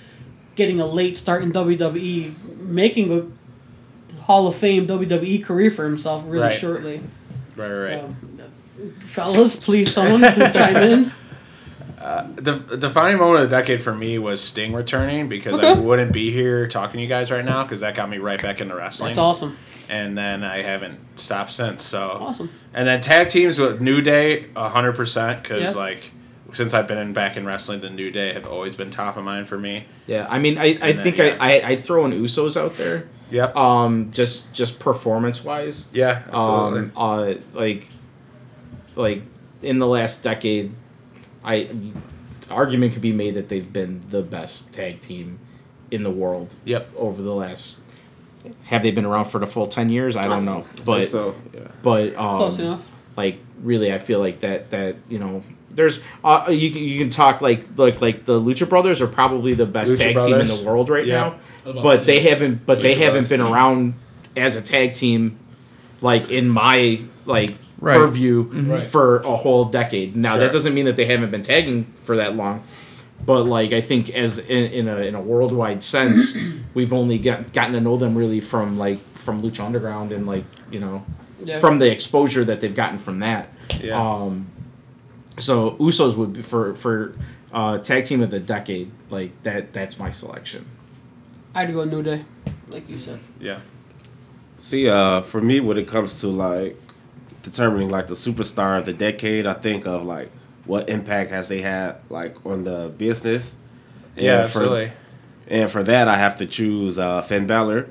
[0.56, 3.12] getting a late start in WWE, making
[4.18, 6.60] a Hall of Fame WWE career for himself really Right.
[6.60, 7.02] shortly.
[7.58, 7.90] Right, right, right.
[8.38, 8.41] So,
[9.06, 11.12] fellas, please someone chime in.
[12.36, 16.12] The the defining moment of the decade for me was Sting returning because I wouldn't
[16.12, 18.76] be here talking to you guys right now because that got me right back into
[18.76, 19.10] wrestling.
[19.10, 19.56] That's awesome.
[19.88, 21.84] And then I haven't stopped since.
[21.84, 22.50] So Awesome.
[22.74, 25.82] And then tag teams with New Day, hundred percent because Yeah.
[25.82, 26.12] like
[26.52, 29.24] since I've been in back in wrestling, the New Day have always been top of
[29.24, 29.86] mind for me.
[30.08, 31.38] Yeah, I mean, I, I then, think yeah.
[31.40, 33.08] I, I I throw in Usos out there.
[33.30, 33.56] Yep.
[33.56, 35.90] Um, just just performance wise.
[35.94, 36.24] yeah.
[36.34, 36.80] Absolutely.
[36.80, 37.90] Um, uh, like,
[38.96, 39.22] like
[39.62, 40.74] in the last decade,
[41.44, 41.70] I
[42.50, 45.40] argument could be made that they've been the best tag team
[45.90, 46.56] in the world.
[46.66, 46.90] Yep.
[46.96, 47.80] Over the last,
[48.66, 50.16] have they been around for the full ten years?
[50.16, 51.68] I don't know, but so yeah.
[51.82, 52.92] but um, Close enough.
[53.16, 57.12] like really i feel like that that you know there's uh you can you can
[57.12, 60.48] talk like like like the lucha brothers are probably the best Lucha tag team in
[60.48, 61.16] the world right Yeah.
[61.16, 63.52] now I was about to but they haven't but they haven't Brothers, been yeah.
[63.54, 63.94] around
[64.36, 65.38] as a tag team
[66.02, 67.98] like in my like Right.
[67.98, 68.84] purview Right.
[68.84, 70.42] for a whole decade now Sure.
[70.42, 72.64] that doesn't mean that they haven't been tagging for that long
[73.26, 76.36] but like I think as in, in a in a worldwide sense,
[76.74, 80.44] we've only got, gotten to know them really from like from Lucha Underground and like
[80.72, 81.04] you know
[81.44, 81.60] Yeah.
[81.60, 83.50] from the exposure that they've gotten from that.
[83.80, 84.02] Yeah.
[84.02, 84.48] Um,
[85.38, 87.14] so Usos would be for for
[87.54, 89.72] uh, tag team of the decade like that.
[89.72, 90.66] That's my selection.
[91.54, 92.26] I'd go New Day,
[92.70, 93.20] like you said.
[93.40, 93.60] yeah.
[94.58, 96.80] See, uh, for me, when it comes to like
[97.42, 100.32] determining like the superstar of the decade, I think of like
[100.66, 103.60] what impact has they had like on the business.
[104.16, 104.44] Yeah.
[104.44, 104.92] And for- absolutely.
[105.48, 107.90] And for that, I have to choose uh, Finn Balor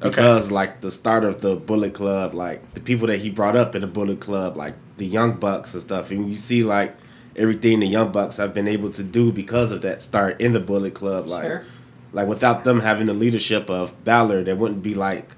[0.00, 3.74] because like the start of the Bullet Club, like the people that he brought up
[3.74, 6.96] in the Bullet Club, like the Young Bucks and stuff, and you see like
[7.34, 10.60] everything the Young Bucks have been able to do because of that start in the
[10.60, 11.42] Bullet Club, like.
[11.42, 11.64] Fair.
[12.12, 15.32] Like without them having the leadership of Balor, there wouldn't be like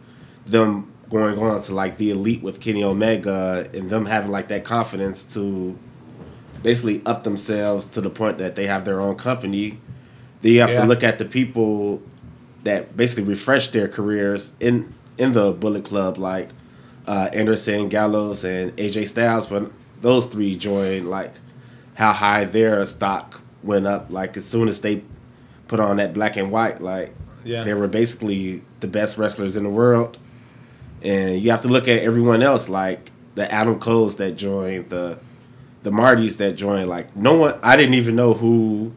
[0.47, 4.65] them going on to like the elite with Kenny Omega and them having like that
[4.65, 5.77] confidence to
[6.63, 9.79] basically up themselves to the point that they have their own company.
[10.43, 10.83] Then you have Yeah.
[10.83, 12.03] to look at the people
[12.65, 16.51] that basically refreshed their careers in in the Bullet Club, like
[17.07, 19.51] uh, Anderson, Gallows, and AJ Styles.
[19.51, 19.71] When
[20.03, 21.33] those three joined, like
[21.95, 24.07] how high their stock went up.
[24.11, 25.03] Like as soon as they
[25.67, 27.15] put on that black and white, like
[27.45, 27.65] Yeah.
[27.65, 30.19] they were basically the best wrestlers in the world.
[31.03, 35.19] And you have to look at everyone else, like the Adam Coles that joined, the
[35.85, 36.89] the Martys that joined.
[36.89, 38.93] Like no one, I didn't even know who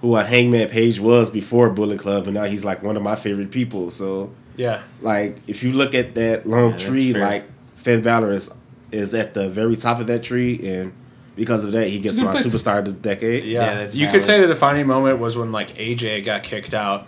[0.00, 3.14] who a Hangman Page was before Bullet Club, and now he's like one of my
[3.16, 3.90] favorite people.
[3.90, 4.82] So Yeah.
[5.02, 7.44] like if you look at that long that's tree, like
[7.76, 8.52] Finn Balor is
[8.90, 10.92] is at the very top of that tree, and
[11.36, 13.44] because of that, he gets my superstar of the decade.
[13.44, 16.74] Yeah, Yeah, that's you could say the defining moment was when like AJ got kicked
[16.74, 17.06] out,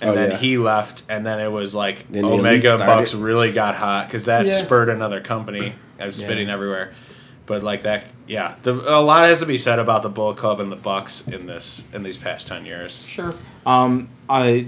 [0.00, 0.36] and Oh, then yeah.
[0.38, 2.78] he left, and then it was like Then Omega.
[2.78, 4.52] Bucks really got hot because that Yeah.
[4.52, 5.74] spurred another company.
[6.00, 6.92] I was spitting everywhere,
[7.46, 10.58] but like that, yeah, the, a lot has to be said about the Bullet Club
[10.60, 13.04] and the Bucks in this in these past ten years.
[13.06, 13.34] Sure.
[13.64, 14.66] Um, I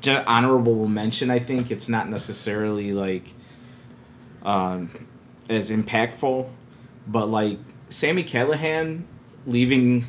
[0.00, 1.30] just honorable mention.
[1.30, 3.34] I think it's not necessarily like
[4.42, 4.90] um,
[5.48, 6.48] as impactful,
[7.06, 7.58] but like
[7.88, 9.02] Sami Callihan
[9.46, 10.06] leaving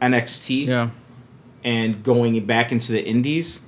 [0.00, 0.90] NXT Yeah.
[1.64, 3.62] and going back into the Indies,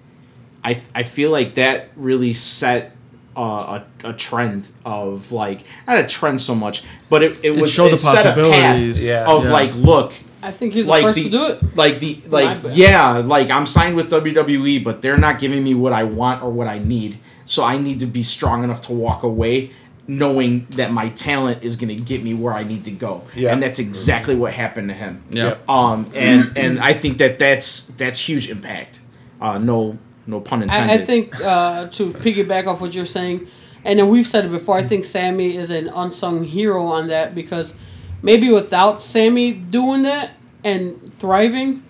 [0.64, 2.90] I I feel like that really set.
[3.36, 7.72] Uh, a, a trend of like not a trend so much, but it, it was
[7.72, 9.04] showed the it set a path possibilities.
[9.04, 9.24] Yeah.
[9.26, 9.50] of Yeah.
[9.52, 11.76] like look I think he's the like first the, to do it.
[11.76, 15.92] like the like yeah like i'm signed with wwe but they're not giving me what
[15.92, 19.24] i want or what i need so i need to be strong enough to walk
[19.24, 19.72] away
[20.06, 23.52] knowing that my talent is going to get me where i need to go Yeah.
[23.52, 25.56] and that's exactly what happened to him Yeah.
[25.68, 29.00] Um and and i think that that's that's huge impact
[29.40, 33.46] uh no no pun intended I, I think uh, to piggyback off what you're saying,
[33.84, 34.76] and then we've said it before.
[34.78, 37.74] I think Sami is an unsung hero on that because
[38.22, 40.30] maybe without Sami doing that
[40.62, 41.82] and thriving,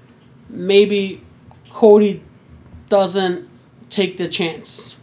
[0.49, 1.21] maybe
[1.71, 2.23] Cody
[2.89, 3.49] doesn't
[3.91, 4.97] take the chance.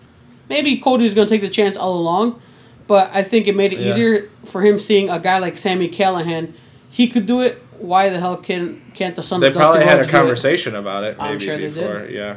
[0.50, 2.42] Maybe Cody's gonna take the chance all along,
[2.88, 3.90] but I think it made it Yeah.
[3.92, 6.54] easier for him seeing a guy like Sami Callihan.
[6.90, 7.62] He could do it.
[7.80, 10.10] Why the hell can can't the son They of Dusty probably had a Rhodes do
[10.12, 10.20] it?
[10.20, 12.00] conversation about it I'm maybe sure they before.
[12.02, 12.12] did.
[12.14, 12.36] Yeah.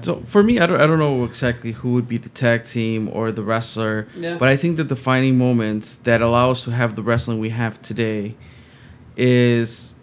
[0.00, 3.08] So for me, I don't, I don't know exactly who would be the tag team
[3.12, 4.36] or the wrestler, Yeah.
[4.38, 7.80] but I think the defining moments that allow us to have the wrestling we have
[7.82, 8.34] today
[9.16, 9.94] is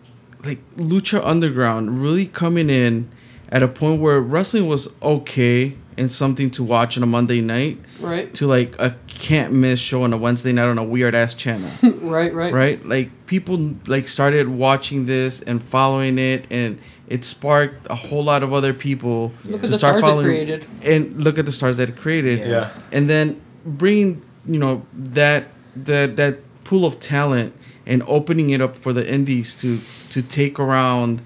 [0.43, 3.09] like Lucha Underground really coming in
[3.49, 7.79] at a point where wrestling was okay and something to watch on a Monday night
[8.01, 8.33] Right.
[8.33, 11.69] to like a can't miss show on a Wednesday night on a weird ass channel.
[12.01, 12.33] Right.
[12.33, 12.53] Right.
[12.53, 12.85] right?
[12.85, 18.43] Like people like started watching this and following it, and it sparked a whole lot
[18.43, 20.65] of other people Look at the stars it created.
[20.81, 22.39] And look at the stars that it created.
[22.39, 22.71] Yeah.
[22.91, 25.45] And then bringing you know that
[25.75, 27.53] that that pool of talent
[27.85, 29.79] and opening it up for the indies to
[30.11, 31.21] to take around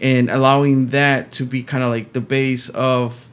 [0.00, 3.26] and allowing that to be kind of like the base of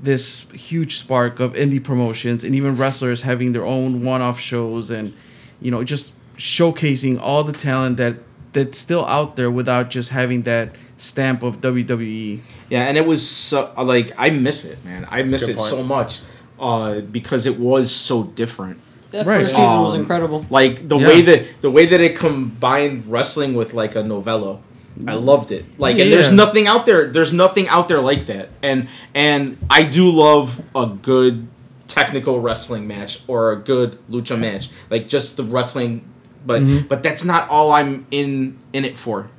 [0.00, 5.12] this huge spark of indie promotions and even wrestlers having their own one-off shows and
[5.60, 8.16] you know just showcasing all the talent that
[8.52, 11.60] that's still out there without just having that stamp of.
[11.62, 12.40] WWE.
[12.68, 15.06] Yeah, and it was so like I miss it, man.
[15.10, 15.68] I miss Good it point.
[15.70, 16.20] so much
[16.60, 18.78] uh, because it was so different.
[19.12, 19.42] That Right.
[19.42, 20.44] first season was Um, incredible.
[20.50, 21.08] Like the Yeah.
[21.08, 24.58] way that the way that it combined wrestling with like a novella.
[25.06, 25.64] I loved it.
[25.78, 28.48] Like and there's nothing out there there's nothing out there like that.
[28.62, 31.46] And and I do love a good
[31.86, 34.68] technical wrestling match or a good lucha match.
[34.90, 36.02] Like just the wrestling
[36.44, 36.86] but Mm-hmm.
[36.88, 39.30] but that's not all I'm in in it for.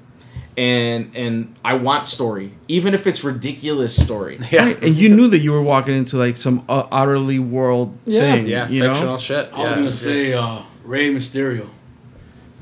[0.59, 4.35] And and I want story, even if it's ridiculous story.
[4.51, 4.73] Yeah.
[4.85, 8.21] And you knew that you were walking into like some uh, utterly world Yeah.
[8.33, 8.45] thing.
[8.47, 9.17] Yeah, you fictional know.
[9.27, 9.45] shit.
[9.53, 9.75] I was yeah.
[9.75, 11.69] gonna say uh, Rey Mysterio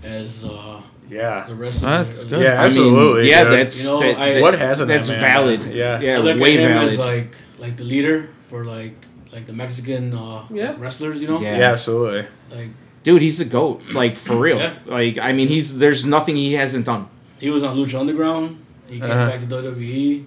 [0.04, 1.46] as uh, Yeah.
[1.48, 1.90] the rest wrestler.
[2.04, 2.42] That's good.
[2.42, 3.30] Yeah, I mean, absolutely.
[3.32, 3.54] yeah, dude.
[3.54, 5.60] that's You know, that- I- What hasn't that's that man valid.
[5.62, 5.72] done?
[5.72, 6.00] Yeah.
[6.02, 6.94] yeah, I look way at him valid.
[6.94, 8.94] as like like the leader for like
[9.34, 10.76] like the Mexican uh, Yeah.
[10.78, 11.18] wrestlers.
[11.22, 11.58] You know, Yeah.
[11.58, 12.26] Yeah, absolutely.
[12.52, 12.70] like
[13.04, 13.82] Dude, he's a goat.
[14.02, 14.58] Like for real.
[14.60, 14.74] Yeah.
[14.86, 17.08] Like I mean, he's there's nothing he hasn't done.
[17.40, 18.64] He was on Lucha Underground.
[18.90, 19.30] He came Uh-huh.
[19.30, 20.26] back to WWE.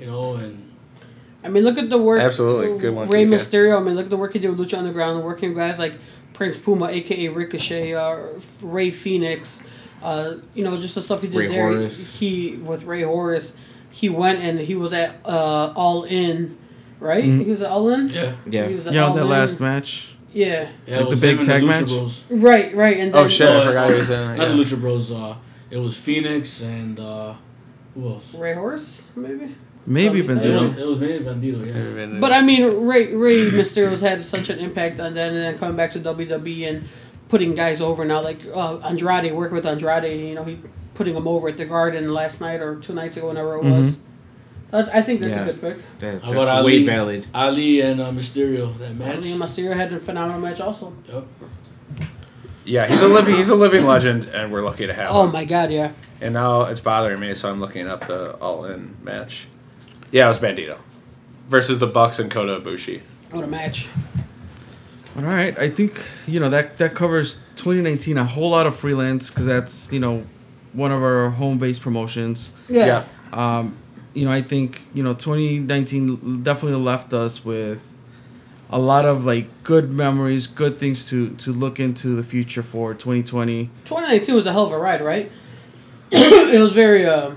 [0.00, 0.70] You know, and
[1.44, 2.20] I mean, look at the work.
[2.20, 2.78] Absolutely.
[2.78, 3.80] Good one, Rey Mysterio.
[3.80, 5.92] I mean, look at the work he did with Lucha Underground, working with guys like
[6.32, 8.18] Prince Puma, aka Ricochet, uh,
[8.62, 9.62] Rey Fenix.
[10.02, 11.68] Uh, you know, just the stuff he did Ray there.
[11.68, 12.16] Horace.
[12.18, 13.56] He with Rey Horus,
[13.90, 16.58] he went and he was at uh, All In,
[17.00, 17.24] right?
[17.24, 17.44] Mhm.
[17.44, 18.08] He was at All In.
[18.10, 18.66] yeah, Yeah.
[18.68, 19.28] He was at Yeah, All that In.
[19.30, 20.10] last match.
[20.32, 20.68] Yeah.
[20.86, 21.86] yeah, Like the big him and tag the match?
[21.86, 22.24] Bros.
[22.28, 22.74] Right.
[22.74, 22.98] Right.
[22.98, 23.48] And then, Oh shit!
[23.48, 24.20] No, I forgot he was in.
[24.20, 24.54] it, Not Yeah.
[24.56, 25.12] the Lucha Bros.
[25.12, 25.36] Uh,
[25.70, 27.34] it was Fenix and uh,
[27.94, 28.34] who else?
[28.34, 29.54] Rey Horus, maybe.
[29.86, 30.60] Maybe Something like It that.
[30.60, 30.74] Bandito.
[30.74, 32.12] was, it was maybe Bandito.
[32.14, 32.18] Yeah.
[32.20, 35.76] But I mean, Ray Rey Mysterio's had such an impact on that, and then coming
[35.76, 36.88] back to WWE and
[37.28, 40.58] putting guys over now, like uh, Andrade, working with Andrade, you know, he
[40.94, 44.00] putting him over at the Garden last night or two nights ago, whenever it was.
[44.72, 45.42] Uh, I think that's Yeah.
[45.44, 45.98] a good pick.
[45.98, 46.86] That, How that's about way Ali?
[46.86, 47.26] valid.
[47.34, 49.16] Ali and uh, Mysterio that match.
[49.16, 50.94] Ali and Mysterio had a phenomenal match also.
[51.12, 51.26] Yep.
[52.64, 55.32] Yeah, he's a living he's a living legend, and we're lucky to have Oh him.
[55.32, 55.92] my god, yeah.
[56.20, 59.46] And now it's bothering me, so I'm looking up the All In match.
[60.10, 60.78] Yeah, it was Bandito
[61.48, 63.02] versus the Bucks and Kota Ibushi.
[63.32, 63.88] What a match.
[65.16, 69.30] All right, I think you know that that covers 2019 a whole lot of freelance
[69.30, 70.24] because that's you know
[70.72, 72.50] one of our home base promotions.
[72.68, 73.04] Yeah.
[73.32, 73.76] Um,
[74.14, 77.80] you know, I think you know 2019 definitely left us with
[78.70, 82.94] a lot of like good memories, good things to to look into the future for
[82.94, 83.70] 2020.
[83.84, 85.30] 2019 was a hell of a ride, right?
[86.10, 87.32] it was very uh,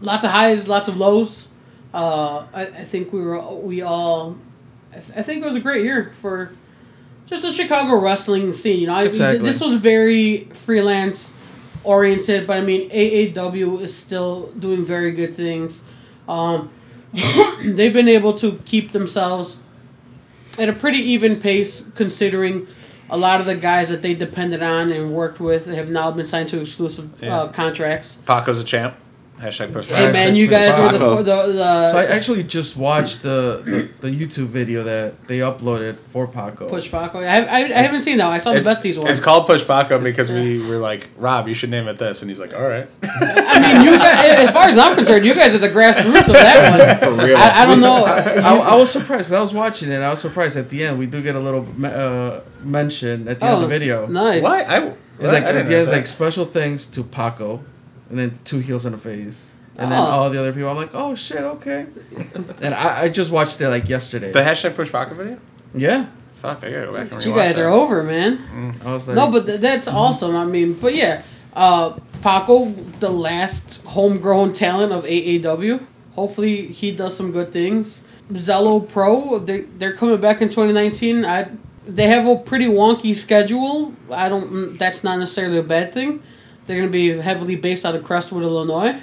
[0.00, 1.48] lots of highs, lots of lows.
[1.92, 4.36] Uh, I, I think we were we all.
[4.92, 6.50] I, th- I think it was a great year for
[7.26, 8.80] just the Chicago wrestling scene.
[8.80, 9.44] You know, I, Exactly.
[9.44, 11.32] this was very freelance
[11.84, 15.82] oriented, but I mean AAW is still doing very good things.
[16.28, 16.70] Um,
[17.62, 19.58] they've been able to keep themselves
[20.58, 22.66] at a pretty even pace considering
[23.10, 26.26] a lot of the guys that they depended on and worked with have now been
[26.26, 27.36] signed to exclusive Yeah.
[27.36, 28.16] uh, contracts.
[28.26, 28.94] Paco's a champ.
[29.38, 33.22] Hashtag push Hey man, you guys were the the, the So I actually just watched
[33.22, 33.62] the,
[34.00, 36.68] the, the YouTube video that they uploaded for Paco.
[36.68, 37.18] push Paco.
[37.20, 38.26] I, I, I haven't seen that.
[38.26, 38.34] one.
[38.34, 39.08] I saw the besties one.
[39.10, 42.30] it's called Push Paco because we were like, Rob, you should name it this, and
[42.30, 42.86] he's like, all right.
[43.02, 46.34] I mean, you guys, as far as I'm concerned, you guys are the grassroots of
[46.34, 47.16] that one.
[47.18, 47.36] For real.
[47.36, 48.04] I, I don't know.
[48.04, 49.32] I, I was surprised.
[49.32, 49.94] I was watching it.
[49.96, 50.98] and I was surprised at the end.
[50.98, 54.04] We do get a little uh, mention at the end of the video.
[54.04, 54.42] Oh, Nice.
[54.42, 54.62] Why?
[54.68, 54.78] I,
[55.18, 57.62] It's like I at didn't the end, it's know like special thanks to Paco,
[58.10, 60.02] and then two heels in the face, and then Oh.
[60.04, 60.68] all the other people.
[60.68, 61.86] I'm like, oh shit, okay.
[62.62, 64.30] and I, I just watched it like yesterday.
[64.32, 65.38] the hashtag Push Paco video.
[65.74, 67.62] yeah, Fuck, I gotta go back and you guys that.
[67.64, 68.78] are over, man.
[68.84, 70.36] I was like, No, but th- that's awesome.
[70.36, 71.22] I mean, but yeah,
[71.54, 72.66] uh, Paco,
[73.00, 75.80] the last homegrown talent of AAW.
[76.14, 78.06] Hopefully, he does some good things.
[78.32, 81.24] Zelo Pro, they're, they're coming back in 2019.
[81.24, 81.50] I
[81.86, 83.92] they have a pretty wonky schedule.
[84.10, 84.50] I don't.
[84.50, 86.22] mm, That's not necessarily a bad thing.
[86.66, 89.00] They're going to be heavily based out of Crestwood, Illinois.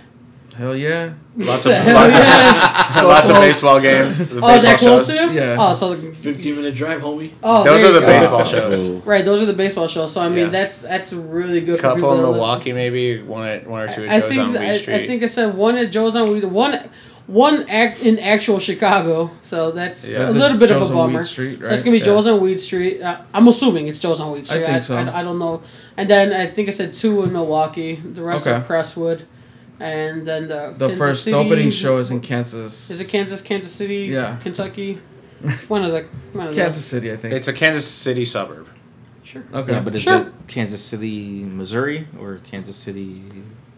[0.56, 1.14] Hell yeah.
[1.38, 3.00] Lots of Hell lots, yeah.
[3.02, 4.18] of, lots of baseball games.
[4.28, 5.30] The Oh, is that close shows.
[5.30, 5.34] to?
[5.34, 5.56] Yeah.
[5.58, 7.32] Oh, so the, 15 minute drive, homie.
[7.42, 8.06] oh, Those are the go.
[8.06, 8.90] baseball shows.
[8.90, 10.12] Right, those are the baseball shows.
[10.12, 10.46] So I mean, Yeah.
[10.48, 11.78] that's that's really good.
[11.78, 14.20] for couple people in to live- Milwaukee, maybe one at one or two at I
[14.20, 14.96] Joe's think on Weed I, Street.
[14.96, 16.90] I think I said one at Joe's on Weed, one
[17.32, 19.32] one act in actual Chicago.
[19.42, 20.30] So that's Yeah.
[20.30, 21.24] a little bit Joe's of a bummer.
[21.24, 21.74] Street, So right?
[21.74, 22.06] it's gonna be Yeah.
[22.06, 23.02] Joe's on Weed Street.
[23.02, 24.64] Uh, I'm assuming it's Joe's on Weed Street.
[24.64, 24.98] I think so.
[24.98, 25.62] I, I, don't know.
[25.98, 28.02] And then I think I said two in Milwaukee.
[28.04, 28.66] The rest are Okay.
[28.68, 29.24] Crestwood,
[29.80, 32.90] and then the The Kansas first City- opening show is in Kansas.
[32.90, 34.36] Is it Kansas, Kansas City, Yeah.
[34.44, 35.00] Kentucky?
[35.70, 36.02] One of the
[36.34, 37.34] one It's of Kansas City, I think.
[37.34, 38.68] it's a Kansas City suburb.
[39.24, 39.44] sure.
[39.54, 39.72] okay.
[39.74, 40.18] Yeah, but is Sure.
[40.22, 43.24] it Kansas City, Missouri, or Kansas City?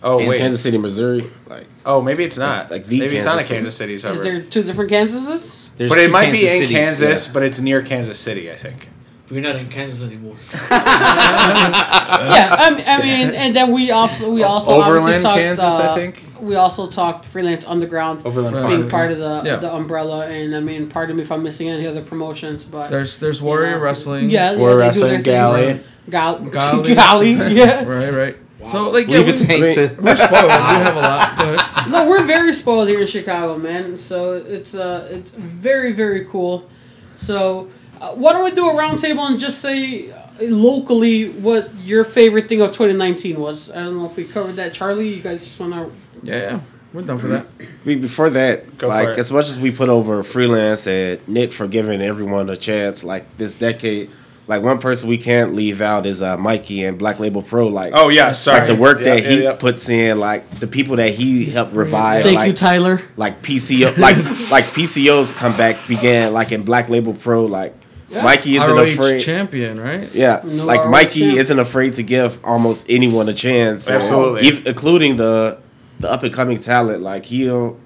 [0.05, 0.39] Oh Kansas- wait.
[0.39, 1.25] Kansas City, Missouri.
[1.47, 2.69] Like Oh, maybe it's not.
[2.69, 3.97] Like the maybe it's not a Kansas City.
[3.97, 4.17] City suburb.
[4.17, 5.69] Is there two different Kansases?
[5.77, 7.33] There's but it two might be in Kansas Cities, Kansas, yeah.
[7.33, 8.89] but it's near Kansas City, I think.
[9.31, 10.35] We're not in Kansas anymore.
[10.71, 15.35] yeah, I mean, I mean, and then we also we also obviously Overland, talked.
[15.37, 16.23] Kansas, uh, I think.
[16.39, 18.61] We also talked freelance underground Overland Right.
[18.63, 18.75] Park.
[18.77, 19.55] being part of the Yeah.
[19.55, 23.17] the umbrella, and I mean, pardon me if I'm missing any other promotions, but There's
[23.17, 24.29] there's Warrior know, Wrestling.
[24.29, 25.23] yeah, yeah, Warrior they do Wrestling, their thing.
[25.23, 25.79] Galley.
[26.09, 26.93] Gal- Galley.
[26.95, 27.83] Galley, yeah.
[27.85, 28.35] Right, right.
[28.65, 29.73] So like yeah, Leave we, it to Hank wait.
[29.75, 29.95] to.
[30.01, 30.45] we're spoiled.
[30.45, 31.85] we have a lot.
[31.85, 31.91] Go.
[31.91, 33.97] No, we're very spoiled here in Chicago, man.
[33.97, 36.69] So it's uh, it's very very cool.
[37.17, 37.69] So
[38.01, 42.47] uh, why don't we do a roundtable and just say uh, locally what your favorite
[42.47, 43.71] thing of 2019 was?
[43.71, 45.09] I don't know if we covered that, Charlie.
[45.15, 45.91] You guys just want to
[46.23, 46.59] Yeah, yeah.
[46.93, 47.47] We're done for that.
[47.85, 51.67] Be- before that, Go like as much as we put over freelance and Nick for
[51.67, 54.11] giving everyone a chance, like this decade,
[54.47, 57.67] like one person we can't leave out is uh, Mikey and Black Label Pro.
[57.67, 58.59] Like Oh yeah, sorry.
[58.59, 59.53] like the work Yeah, that yeah, he yeah.
[59.53, 62.23] puts in, like the people that he helped revive.
[62.23, 63.01] thank like, you, Tyler.
[63.15, 64.17] like PCO, like
[64.51, 67.43] like PCO's comeback began like in Black Label Pro.
[67.45, 67.73] Like
[68.11, 69.21] Mikey isn't ROH afraid.
[69.21, 70.13] champion, right?
[70.13, 71.37] Yeah, No like ROH Mikey champ.
[71.39, 73.89] isn't afraid to give almost anyone a chance.
[73.89, 74.47] Absolutely.
[74.49, 75.57] ev- including the
[75.99, 77.01] the up and coming talent.
[77.01, 77.79] Like he'll,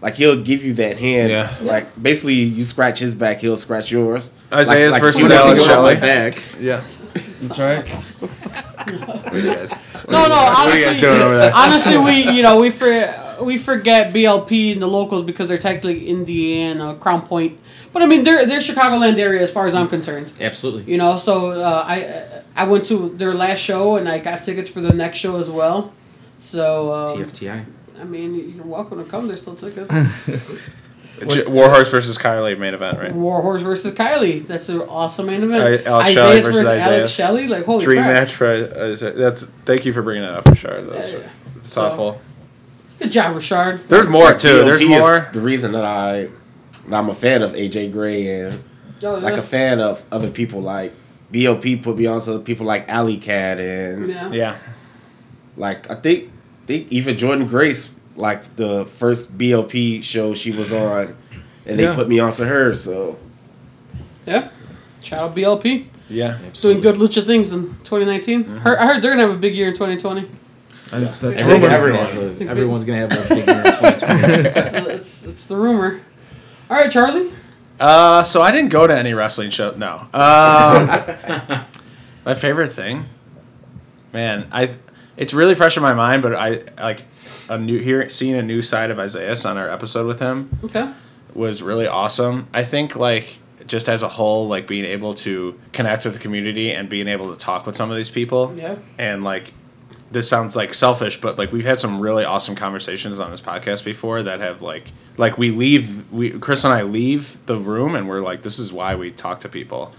[0.00, 1.30] like he'll give you that hand.
[1.30, 1.54] Yeah.
[1.62, 4.32] Like basically, you scratch his back, he'll scratch yours.
[4.52, 5.94] Isaiah's like, versus you know, Alex you know, Shelley.
[5.94, 6.42] my back.
[6.58, 6.84] Yeah.
[7.40, 7.88] That's right.
[7.88, 9.74] What are you guys?
[10.08, 10.34] No, no.
[10.34, 11.52] What are you guys Honestly, doing over there?
[11.54, 16.08] honestly, we you know we for we forget BLP and the locals because they're technically
[16.08, 17.58] Indiana, Crown Point.
[17.92, 20.32] But I mean, they're they're Chicagoland area as far as I'm concerned.
[20.40, 20.92] Absolutely.
[20.92, 24.70] You know, so uh, I I went to their last show and I got tickets
[24.70, 25.92] for the next show as well.
[26.40, 27.64] So um, TFTI.
[28.00, 29.26] I mean, you're welcome to come.
[29.28, 29.90] There's still tickets.
[31.48, 33.14] Warhorse versus Kylie main event, right?
[33.14, 34.46] Warhorse versus Kylie.
[34.46, 35.86] That's an awesome main event.
[35.86, 36.96] I- Alex Shelley Isaiah's versus Isaiah.
[36.98, 37.46] Alex Shelley.
[37.48, 38.14] Like holy Dream crap!
[38.14, 39.12] match for uh, Isaiah.
[39.12, 40.88] That's thank you for bringing that up, Richard.
[40.88, 41.28] That's Yeah, yeah.
[41.62, 42.20] thoughtful.
[43.00, 43.80] Good job, Richard.
[43.88, 44.64] There's more Like, too.
[44.64, 45.28] There's more.
[45.32, 46.28] The reason that I,
[46.90, 48.62] I'm a fan of AJ Gray and
[49.02, 50.92] Oh, like a fan of other people like
[51.32, 54.30] BOP put me on to people like Allie Kat and yeah.
[54.30, 54.56] Yeah.
[55.56, 56.30] like I think
[56.78, 59.72] think even Jordynne Grace like the first BOP
[60.02, 61.16] show she was on
[61.66, 61.94] and they Yeah.
[61.94, 63.18] put me onto her so
[64.26, 64.48] Yeah.
[65.02, 65.86] Shout out BLP.
[66.08, 66.38] Yeah.
[66.60, 68.44] Doing good lucha things in 2019.
[68.44, 68.56] Mm-hmm.
[68.58, 70.28] Heard, I heard they're gonna have a big year in 2020.
[70.92, 71.68] And that's I think rumor.
[71.68, 74.48] everyone, everyone's gonna have a big year in 2020.
[74.48, 76.00] it's, it's, it's the rumor.
[76.68, 77.32] All right, Charlie.
[77.78, 79.70] Uh, so I didn't go to any wrestling show.
[79.76, 80.00] No.
[80.12, 80.86] Um,
[82.26, 83.04] my favorite thing,
[84.12, 84.68] man, I
[85.20, 87.02] it's really fresh in my mind, but I like
[87.48, 90.90] a new here seeing a new side of Isaiah on our episode with him Okay.
[91.34, 92.48] was really awesome.
[92.52, 96.72] I think like just as a whole, like being able to connect with the community
[96.72, 98.76] and being able to talk with some of these people, Yeah.
[98.98, 99.52] and like
[100.12, 103.84] this sounds like selfish, but like we've had some really awesome conversations on this podcast
[103.84, 108.08] before that have like like we leave we Chris and I leave the room and
[108.08, 109.92] we're like this is why we talk to people.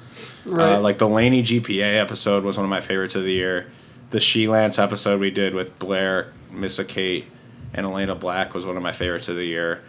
[0.45, 0.73] Right.
[0.73, 3.67] Uh, like the Laynie GPA episode was one of my favorites of the year.
[4.11, 7.25] The She Lance episode we did with Blair, Missa Kate,
[7.73, 9.81] and Elayna Black was one of my favorites of the year.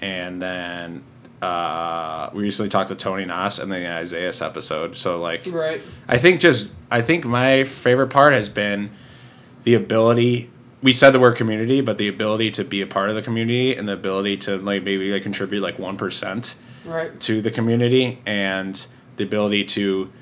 [0.00, 1.04] And then
[1.40, 4.96] uh, we recently talked to Tony Nas and the Isaiah's episode.
[4.96, 5.80] So like right.
[6.08, 8.90] I think just I think my favorite part has been
[9.64, 10.50] the ability.
[10.82, 13.74] We said the word community, but the ability to be a part of the community
[13.74, 17.18] and the ability to like maybe like contribute like one percent Right.
[17.20, 18.86] to the community and
[19.16, 20.12] the ability to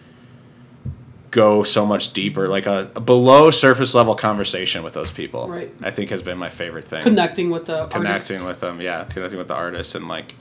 [1.34, 5.48] go so much deeper, like a, a below surface level conversation with those people.
[5.48, 5.68] Right.
[5.82, 8.46] I think has been my favorite thing Connecting with the connecting artist.
[8.46, 10.36] with them yeah connecting with the artists and like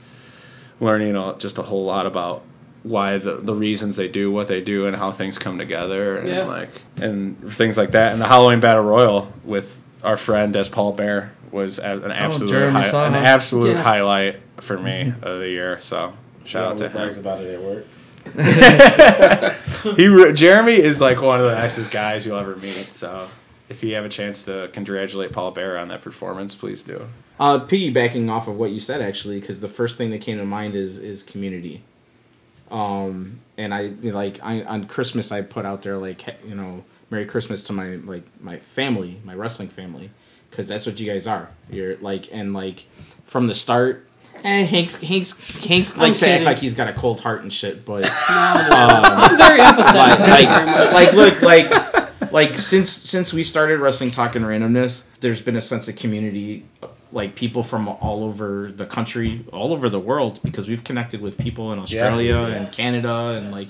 [0.78, 2.44] learning a, just a whole lot about
[2.84, 6.28] why the, the reasons they do what they do and how things come together and
[6.28, 6.44] Yeah.
[6.44, 10.92] like and things like that and the halloween battle royal with our friend as paul
[10.92, 13.82] bear was an oh, absolute Jeremy hi- an absolute Yeah.
[13.82, 15.24] highlight for me mm-hmm.
[15.24, 16.12] of the year so
[16.44, 17.86] shout out to brags him about it at work.
[19.96, 23.28] he re- jeremy is like one of the nicest guys you'll ever meet so
[23.68, 27.06] if you have a chance to congratulate Paul Bear on that performance, please do.
[27.40, 30.44] Uh, piggybacking off of what you said, actually, because the first thing that came to
[30.44, 31.82] mind is is community.
[32.70, 37.26] Um, and I like I on Christmas I put out there like you know Merry
[37.26, 40.10] Christmas to my like my family, my wrestling family,
[40.50, 41.50] because that's what you guys are.
[41.70, 42.84] You're like and like
[43.24, 44.06] from the start.
[44.42, 47.84] Eh, Hank's Hank's Hank likes to act like he's got a cold heart and shit,
[47.84, 49.94] but I'm very empathetic.
[49.94, 50.92] like, Thank you very much.
[50.92, 55.56] like, like look like like since since we started wrestling talk and randomness there's been
[55.56, 56.66] a sense of community
[57.12, 61.38] like people from all over the country all over the world because we've connected with
[61.38, 63.68] people in australia and canada and like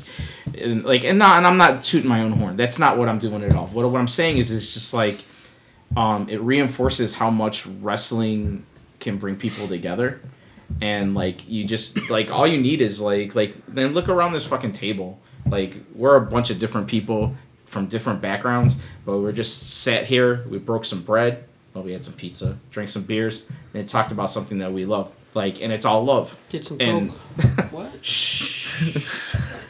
[0.56, 2.56] and like and not and i'm not tooting my own horn.
[2.56, 3.66] That's not what i'm doing at all.
[3.66, 5.22] What, what i'm saying is it's just like
[5.94, 8.64] um it reinforces how much wrestling
[8.98, 10.20] can bring people together
[10.80, 14.44] and like you just like all you need is like like then look around this
[14.46, 15.18] fucking table
[15.48, 17.34] like we're a bunch of different people
[17.64, 22.04] from different backgrounds but we're just sat here we broke some bread well we had
[22.04, 25.84] some pizza drank some beers and talked about something that we love like and it's
[25.84, 27.72] all love Get some and coke.
[27.72, 27.92] What?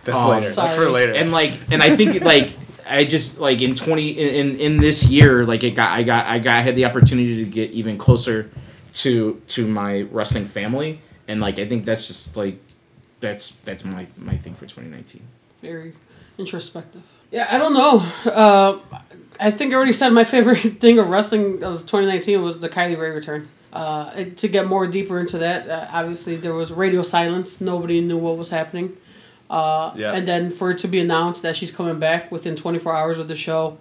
[0.04, 0.50] That's Oh, later.
[0.50, 1.14] That's for later.
[1.14, 2.56] and like and i think like
[2.86, 6.26] i just like in 20 in, in in this year like it got i got
[6.26, 8.50] i got I had the opportunity to get even closer
[8.94, 12.58] to to my wrestling family and like i think that's just like
[13.20, 15.22] that's that's my my thing for 2019
[15.60, 15.92] Very
[16.38, 17.10] introspective.
[17.30, 18.04] Yeah, I don't know.
[18.30, 18.78] Uh,
[19.40, 22.98] I think I already said my favorite thing of wrestling of 2019 was the Kylie
[22.98, 23.48] Rae return.
[23.72, 27.60] Uh, and to get more deeper into that, uh, obviously there was radio silence.
[27.60, 28.96] Nobody knew what was happening.
[29.48, 30.12] Uh, Yeah.
[30.12, 33.26] And then for it to be announced that she's coming back within 24 hours of
[33.28, 33.78] the show,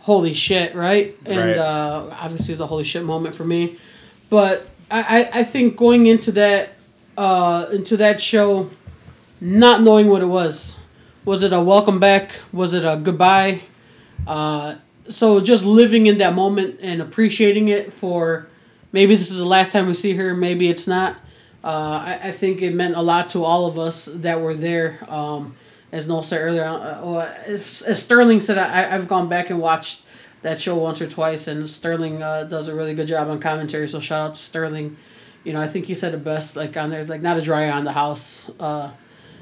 [0.00, 1.16] holy shit, right?
[1.26, 1.56] And Right.
[1.56, 3.78] Uh, obviously it's a holy shit moment for me.
[4.30, 6.76] But I, I, think going into that
[7.18, 8.70] uh, into that show,
[9.40, 10.78] not knowing what it was,
[11.24, 12.32] was it a welcome back?
[12.52, 13.62] Was it a goodbye?
[14.26, 14.76] Uh,
[15.08, 18.46] so just living in that moment and appreciating it for
[18.92, 21.16] maybe this is the last time we see her, maybe it's not.
[21.62, 24.98] Uh, I, I think it meant a lot to all of us that were there.
[25.08, 25.56] Um,
[25.92, 30.02] as Noel said earlier, uh, as, as Sterling said, I, I've gone back and watched
[30.42, 33.88] that show once or twice, and Sterling uh, does a really good job on commentary.
[33.88, 34.96] So shout out to Sterling.
[35.44, 37.64] You know, I think he said it best, like on there, like not a dry
[37.64, 38.50] eye on the house.
[38.58, 38.90] Uh,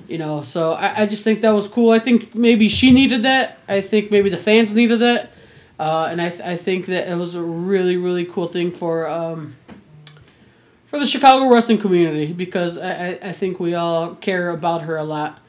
[0.09, 1.91] you know, so I, I just think that was cool.
[1.91, 3.59] I think maybe she needed that.
[3.69, 5.33] I think maybe the fans needed that.
[5.79, 9.07] Uh, and I, th- I think that it was a really, really cool thing for
[9.09, 9.55] um,
[10.87, 14.97] for the Chicago wrestling community because I, I, I think we all care about her
[14.97, 15.41] a lot.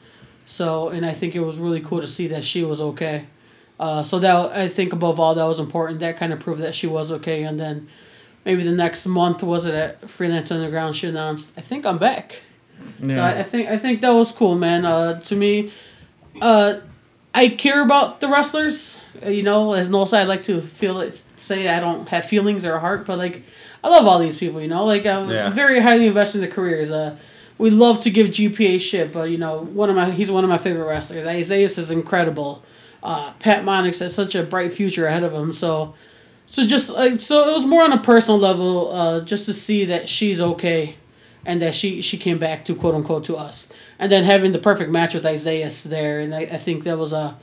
[0.46, 3.26] So, and I think it was really cool to see that she was okay.
[3.80, 6.00] Uh, so that I think above all that was important.
[6.00, 7.44] That kind of proved that she was okay.
[7.44, 7.88] And then
[8.44, 10.96] maybe the next month was it at Freelance Underground?
[10.96, 12.42] She announced, "I think I'm back."
[13.02, 13.14] Yeah.
[13.14, 14.84] So I, I think I think that was cool, man.
[14.84, 15.72] Uh, to me,
[16.42, 16.80] uh,
[17.34, 19.02] I care about the wrestlers.
[19.24, 21.14] Uh, you know, as Noel said, I like to feel it.
[21.36, 23.44] Say I don't have feelings or a heart, but like
[23.82, 24.60] I love all these people.
[24.60, 25.48] You know, like I'm Yeah.
[25.48, 26.90] very highly invested in their careers.
[26.92, 27.16] Uh,
[27.56, 30.50] we love to give GPA shit, but you know, one of my he's one of
[30.50, 31.24] my favorite wrestlers.
[31.24, 32.62] Isaiah is incredible.
[33.02, 35.52] Uh, Pat Monix has such a bright future ahead of him.
[35.52, 35.94] So,
[36.46, 39.84] so just like so, it was more on a personal level, uh, just to see
[39.86, 40.96] that she's okay,
[41.46, 44.58] and that she she came back to quote unquote to us, and then having the
[44.58, 47.36] perfect match with Isaiah there, and I, I think that was a,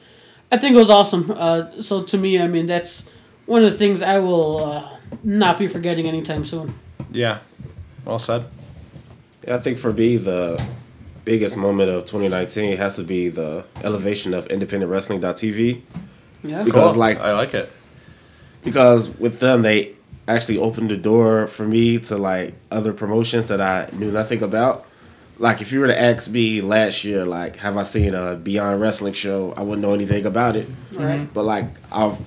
[0.51, 1.31] I think it was awesome.
[1.35, 3.09] Uh, so to me, I mean that's
[3.45, 6.73] one of the things I will uh, not be forgetting anytime soon.
[7.11, 7.39] yeah.
[8.05, 8.45] Well said.
[9.45, 10.61] Yeah, I think for me, the
[11.27, 15.81] biggest moment of 2019 has to be the elevation of independentwrestling.tv.
[16.43, 16.63] Yeah.
[16.63, 16.99] Because, Cool.
[16.99, 17.69] like, I like it.
[18.63, 19.93] because with them, they
[20.27, 24.85] actually opened the door for me to like other promotions that I knew nothing about.
[25.39, 28.81] Like, if you were to ask me last year, like, have I seen a Beyond
[28.81, 29.53] Wrestling show?
[29.55, 30.67] I wouldn't know anything about it.
[30.93, 31.27] Right.
[31.33, 32.17] But like, I've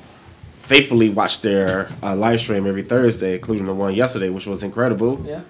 [0.61, 5.25] faithfully watched their uh, live stream every Thursday, including the one yesterday, which was incredible.
[5.27, 5.41] Yeah.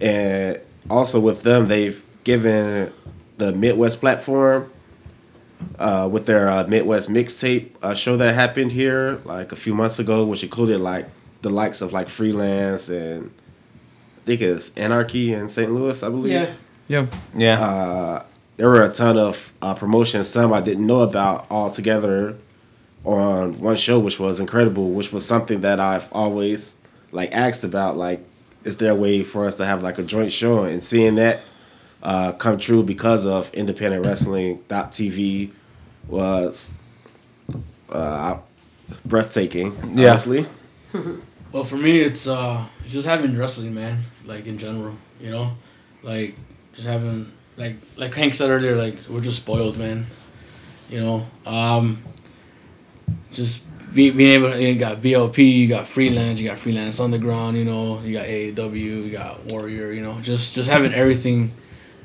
[0.00, 0.60] and
[0.90, 2.92] also with them they've given
[3.38, 4.70] the midwest platform
[5.78, 9.98] uh, with their uh, midwest mixtape uh, show that happened here like a few months
[9.98, 11.06] ago which included like
[11.42, 13.30] the likes of like freelance and
[14.18, 16.52] i think it's anarchy in st louis i believe Yeah.
[16.88, 17.06] Yeah.
[17.36, 18.22] Yeah.
[18.56, 22.36] there were a ton of uh, promotions some i didn't know about all together
[23.04, 26.78] on one show which was incredible which was something that i've always
[27.12, 28.20] like asked about like
[28.64, 31.40] is there a way for us to have like a joint show and seeing that
[32.04, 35.50] uh, come true because of independent wrestling.tv
[36.08, 36.74] was
[37.90, 38.36] uh,
[39.04, 40.10] breathtaking Yeah.
[40.10, 40.46] honestly
[41.52, 43.98] Well, for me, it's uh, just having wrestling, man.
[44.24, 45.56] Like in general, you know,
[46.02, 46.34] like
[46.72, 50.06] just having like like Hank said earlier, like we're just spoiled, man.
[50.90, 52.02] You know, um,
[53.32, 53.62] just
[53.94, 57.64] be, being able to, you got VLP, you got freelance, you got freelance underground, you
[57.64, 61.52] know, you got AAW, you got Warrior, you know, just just having everything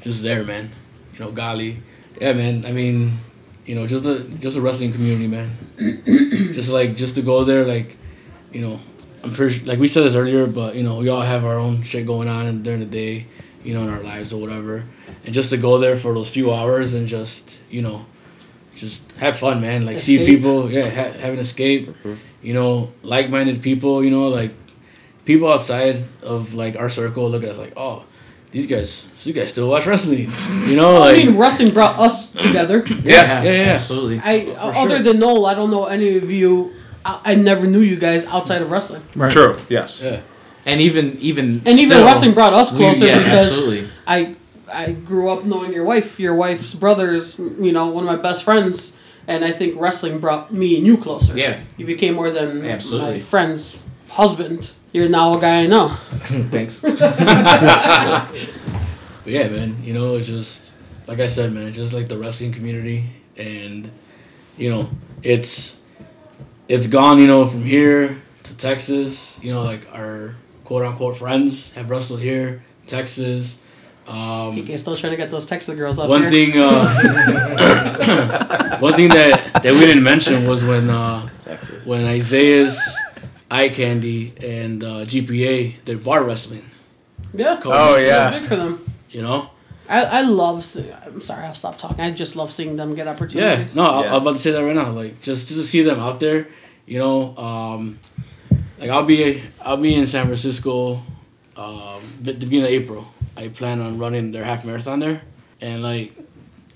[0.02, 0.72] just there, man.
[1.14, 1.82] You know, golly,
[2.20, 2.66] Yeah, man.
[2.66, 3.20] I mean,
[3.66, 5.56] you know, just the just a wrestling community, man.
[6.54, 7.98] just like just to go there, like,
[8.52, 8.80] you know,
[9.24, 11.84] I'm pretty like we said this earlier, but you know, we all have our own
[11.84, 13.28] shit going on during the day,
[13.64, 14.86] you know, in our lives or whatever,
[15.26, 18.06] and just to go there for those few hours and just you know,
[18.76, 19.86] just have fun, man.
[19.86, 21.88] Like see people, yeah, ha- have an escape.
[21.90, 22.16] Mm-hmm.
[22.42, 24.04] You know, like-minded people.
[24.04, 24.52] You know, like
[25.26, 28.06] people outside of like our circle look at us like, oh,
[28.52, 30.30] these guys, these guys still watch wrestling.
[30.68, 32.84] You know, I mean, wrestling brought us together.
[33.04, 33.74] yeah, yeah, yeah.
[33.74, 34.20] Absolutely.
[34.24, 35.04] I For uh, other sure.
[35.04, 36.74] than Noel, I don't know any of you.
[37.06, 39.58] I, I never knew you guys outside of wrestling, True.
[39.70, 40.02] Yes.
[40.04, 40.22] yeah.
[40.66, 43.88] And even even and even wrestling brought us we- closer yeah, because absolutely.
[44.06, 44.36] I
[44.72, 46.20] I grew up knowing your wife.
[46.20, 48.98] Your wife's brother's, you know, one of my best friends,
[49.28, 51.38] and I think wrestling brought me and you closer.
[51.38, 51.62] Yeah.
[51.78, 53.14] you became more than Absolutely.
[53.14, 54.72] my friend's husband.
[54.92, 55.90] You're now a guy I know.
[56.50, 56.84] Thanks.
[59.30, 60.74] But yeah, man, you know, it's just
[61.06, 63.06] like I said, man, just like the wrestling community,
[63.38, 63.92] and
[64.58, 64.90] you know,
[65.22, 65.78] it's
[66.68, 69.38] it's gone, you know, from here to Texas.
[69.44, 73.60] You know, like our quote unquote friends have wrestled here, Texas.
[74.08, 76.30] Um, can still try to get those Texas girls up one here.
[76.32, 76.70] thing, uh,
[78.80, 81.86] one thing that that we didn't mention was when uh, Texas.
[81.86, 82.80] when Isaiah's
[83.52, 86.64] Eye Candy and uh, GPA did bar wrestling.
[87.34, 87.60] yeah.
[87.66, 88.40] Oh, It's yeah.
[88.40, 88.86] big for them.
[89.12, 89.50] You know.
[89.88, 90.64] I, I love.
[90.64, 92.00] See- I'm sorry, I'll stop talking.
[92.02, 93.76] I just love seeing them get opportunities.
[93.76, 94.16] Yeah, no, I- Yeah.
[94.16, 94.92] I'm about to say that right now.
[94.92, 96.48] Like, just just to see them out there,
[96.86, 97.98] you know, um,
[98.80, 101.02] like I'll be I'll be in San Francisco,
[101.58, 103.08] um, the beginning of April.
[103.36, 105.22] I plan on running their half marathon there,
[105.60, 106.14] and like,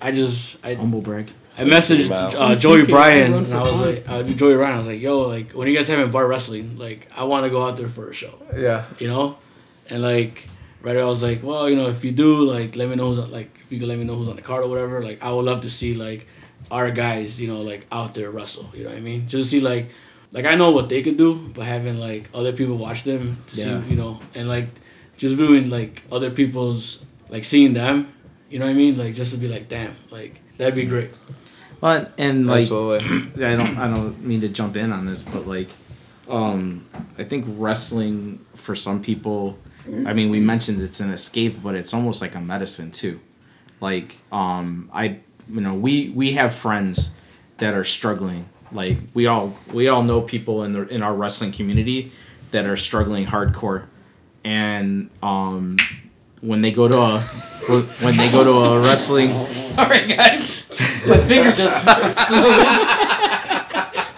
[0.00, 1.30] I just I Humble brag.
[1.56, 4.86] I messaged uh, Joey Okay, Bryan and I was like, uh, Joey Ryan, I was
[4.88, 7.76] like, yo, like when you guys having bar wrestling, like I want to go out
[7.76, 8.84] there for a show Yeah.
[8.98, 9.38] you know,
[9.88, 10.48] and like
[10.82, 13.08] right away I was like, well, you know, if you do, like, let me know
[13.08, 15.02] who's on, like if you could let me know who's on the card or whatever.
[15.02, 16.26] Like, I would love to see like
[16.70, 18.68] our guys, you know, like out there wrestle.
[18.74, 19.28] You know what I mean?
[19.28, 19.90] Just to see like,
[20.32, 23.56] like I know what they could do, but having like other people watch them, to
[23.56, 23.80] Yeah.
[23.82, 24.66] see, you know, and like
[25.16, 28.12] just viewing like other people's like seeing them.
[28.50, 28.98] You know what I mean?
[28.98, 31.10] Like just to be like, damn, like that'd be great.
[31.84, 33.44] Well, and like Absolutely.
[33.44, 35.68] I don't I don't mean to jump in on this, but like
[36.30, 36.86] um
[37.18, 39.58] I think wrestling for some people
[40.06, 43.20] I mean we mentioned it's an escape, but it's almost like a medicine too.
[43.82, 47.18] Like um I you know, we we have friends
[47.58, 48.48] that are struggling.
[48.72, 52.12] Like we all we all know people in the in our wrestling community
[52.52, 53.88] that are struggling hardcore.
[54.42, 55.76] And um
[56.40, 57.20] when they go to a
[58.00, 60.63] when they go to a wrestling Sorry, guys.
[61.06, 62.66] My finger just exploded.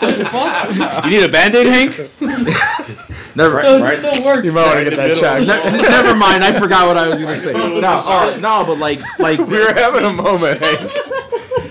[0.00, 1.04] what the fuck?
[1.04, 1.96] You need a band aid, Hank?
[3.36, 3.98] never Still, right.
[3.98, 4.44] still works.
[4.44, 5.46] You might want to get that checked.
[5.46, 6.44] Ne- Never mind.
[6.44, 7.52] I forgot what I was gonna say.
[7.80, 10.90] No, oh, no, but like, like We were having a moment, Hank.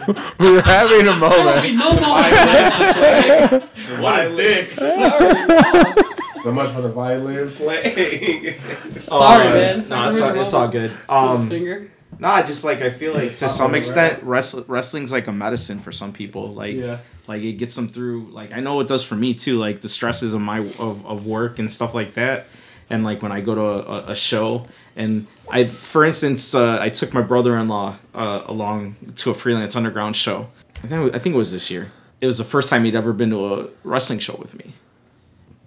[0.40, 1.78] We were having a There will be moment.
[1.78, 3.64] no more right?
[4.00, 4.64] What a dick.
[4.66, 6.04] Sorry,
[6.44, 8.54] So much for the violins playing.
[9.00, 9.78] sorry, Uh, man.
[9.90, 10.92] No, it's, all, it's all good.
[11.10, 11.90] Um, finger.
[12.20, 15.92] No, just like I feel like to some extent, wrestling wrestling's like a medicine for
[15.92, 16.54] some people.
[16.54, 17.00] Like, Yeah.
[17.28, 18.30] like it gets them through.
[18.32, 19.58] Like I know it does for me too.
[19.58, 22.48] Like the stresses of my of, of work and stuff like that.
[22.90, 26.90] And like when I go to a, a, show, and I, for instance, uh, I
[26.90, 30.50] took my brother-in-law uh, along to a freelance underground show.
[30.84, 31.92] I think I think it was this year.
[32.22, 34.74] It was the first time he'd ever been to a wrestling show with me.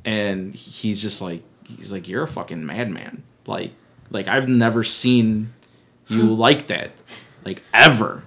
[0.05, 3.73] and he's just like he's like you're a fucking madman like
[4.11, 5.53] like i've never seen
[6.09, 6.91] you like that
[7.45, 8.23] like ever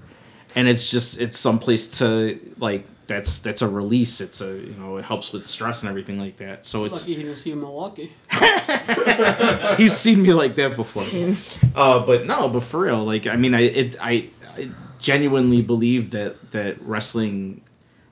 [0.55, 4.97] and it's just it's someplace to like that's that's a release it's a you know
[4.97, 7.55] it helps with stress and everything like that so it's Lucky he didn't see you
[7.55, 8.11] in Milwaukee.
[9.77, 11.03] he's seen me like that before.
[11.75, 16.11] Uh, but no, but for real, like I mean, I it I, I genuinely believe
[16.11, 17.61] that that wrestling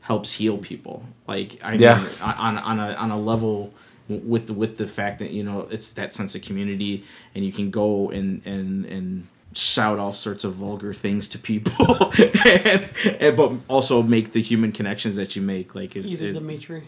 [0.02, 1.04] helps heal people.
[1.28, 1.98] Like I Yeah.
[2.00, 3.74] mean, on on a on a level
[4.08, 7.04] with the, with the fact that you know it's that sense of community
[7.36, 12.12] and you can go and and and shout all sorts of vulgar things to people
[12.46, 12.88] and,
[13.20, 16.84] and but also make the human connections that you make like it, Easy, it- Dimitri.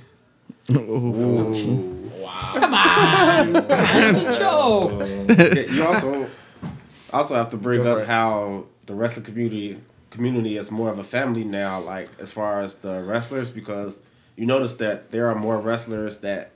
[0.69, 2.53] wow.
[2.59, 3.55] Come on!
[3.55, 5.71] It's a joke!
[5.71, 6.27] you also
[7.13, 8.07] also have to bring Go for up it.
[8.07, 9.79] how the wrestling community
[10.11, 14.01] community is more of a family now, like as far as the wrestlers, because
[14.35, 16.51] you notice that there are more wrestlers that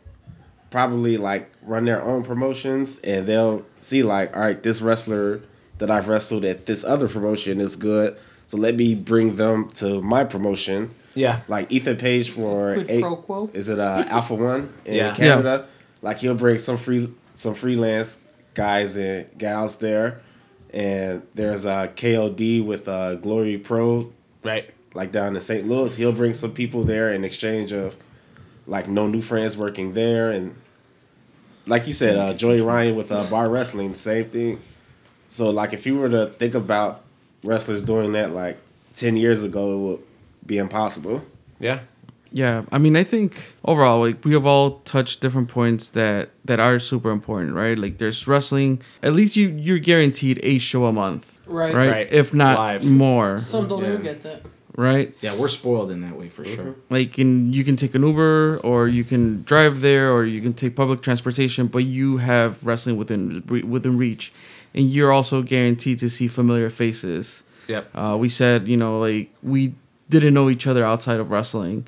[0.69, 5.41] probably like run their own promotions and they'll see like, all right, this wrestler
[5.77, 10.01] that I've wrestled at this other promotion is good, so let me bring them to
[10.01, 10.91] my promotion.
[11.13, 11.41] Yeah.
[11.47, 15.13] Like Ethan Page for Quid eight, pro is it uh, Alpha One in Yeah.
[15.13, 15.67] Canada?
[16.01, 18.21] Like he'll bring some free some freelance
[18.53, 20.21] guys and gals there,
[20.73, 24.11] and there's uh, KOD with uh, Glory Pro
[24.43, 24.69] Right.
[24.93, 25.67] like down in St.
[25.67, 25.95] Louis.
[25.95, 27.95] He'll bring some people there in exchange of
[28.67, 30.55] like no new friends working there, and
[31.65, 34.59] like you said, uh, Joey Ryan with uh, bar wrestling, same thing.
[35.29, 37.01] So like if you were to think about
[37.43, 38.57] wrestlers doing that like
[38.93, 39.99] ten years ago, it would
[40.45, 41.23] be impossible.
[41.59, 41.79] Yeah.
[42.31, 46.59] Yeah, I mean, I think overall, like we have all touched different points that that
[46.59, 47.77] are super important, right?
[47.77, 48.81] Like there's wrestling.
[49.01, 51.73] At least you you're guaranteed a show a month, Right.
[51.73, 51.89] right?
[51.89, 52.07] Right.
[52.11, 52.83] If not Live.
[52.83, 53.89] more, Some don't Yeah.
[53.93, 54.41] even get that.
[54.77, 55.13] right?
[55.21, 56.55] Yeah, we're spoiled in that way for Mm-hmm.
[56.55, 56.75] sure.
[56.89, 60.51] Like, and you can take an Uber, or you can drive there, or you can
[60.53, 64.33] take public transportation, but you have wrestling within within reach,
[64.75, 67.41] and you're also guaranteed to see familiar faces.
[67.67, 67.89] Yep.
[67.95, 69.73] Uh, we said, you know, like we
[70.09, 71.87] didn't know each other outside of wrestling,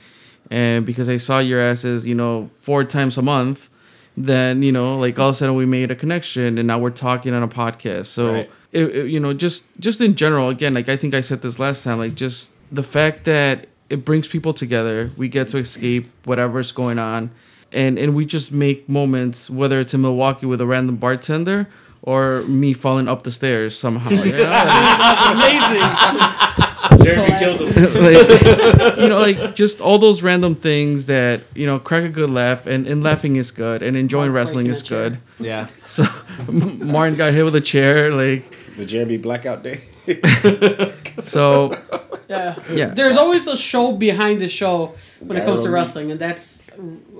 [0.49, 3.69] and because I saw your asses, you know, four times a month,
[4.15, 6.89] then you know, like all of a sudden we made a connection, and now we're
[6.89, 8.07] talking on a podcast.
[8.07, 8.49] So, Right.
[8.71, 11.59] it, it- you know, just just in general, again, like I think I said this
[11.59, 16.07] last time, like just the fact that it brings people together, we get to escape
[16.25, 17.29] whatever's going on,
[17.71, 21.67] and and we just make moments, whether it's in Milwaukee with a random bartender.
[22.01, 24.09] Or me falling up the stairs somehow.
[24.23, 24.53] You know?
[27.03, 28.03] Jeremy killed him.
[28.03, 32.29] like, you know, like just all those random things that you know crack a good
[32.29, 35.19] laugh, and, and laughing is good, and enjoying Mark wrestling is good.
[35.39, 35.67] Yeah.
[35.85, 36.05] So
[36.47, 39.81] Martin got hit with a chair, like The Jeremy Blackout Day.
[41.21, 41.77] so.
[42.29, 42.59] Yeah.
[42.69, 42.87] Yeah.
[42.87, 45.75] There's always a show behind the show when it comes to Gyro.
[45.75, 46.61] wrestling, and that's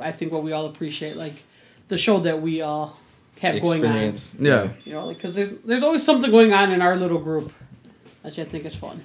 [0.01, 1.43] I think what we all appreciate, like
[1.87, 2.97] the show that we all
[3.39, 4.13] have going on.
[4.39, 4.69] Yeah.
[4.85, 7.51] You know, because there's there's always something going on in our little group,
[8.23, 9.01] that I think is fun.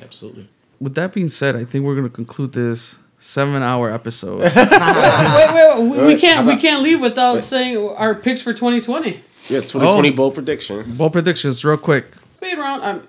[0.00, 0.48] Absolutely.
[0.80, 4.40] With that being said, I think we're gonna conclude this seven-hour episode.
[4.54, 7.44] wait, wait, wait, we, we can't how we can't leave without Wait.
[7.44, 9.10] saying our picks for 2020.
[9.48, 10.12] Yeah, 2020 Oh.
[10.12, 10.96] bowl predictions.
[10.98, 12.06] Bowl predictions, real quick.
[12.34, 12.82] Speed round.
[12.82, 13.06] I'm.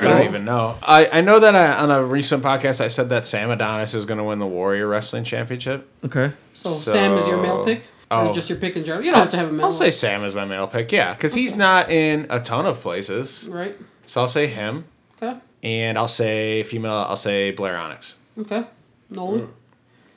[0.00, 0.76] I don't even know.
[0.82, 4.04] I, I know that I, on a recent podcast I said that Sam Adonis is
[4.06, 5.88] going to win the Warrior Wrestling Championship.
[6.04, 6.32] Okay.
[6.54, 8.28] So, Sam is your male pick, Oh.
[8.28, 9.04] or just your pick in general?
[9.04, 9.66] You don't have to have a male.
[9.66, 12.80] I'll say Sam is my male pick, yeah, because he's not in a ton of
[12.80, 13.46] places.
[13.48, 13.76] right.
[14.06, 14.86] So I'll say him,
[15.22, 15.38] Okay.
[15.62, 16.92] and I'll say female.
[17.08, 18.16] I'll say Blair Onyx.
[18.38, 18.64] Okay.
[19.10, 19.48] Nolan.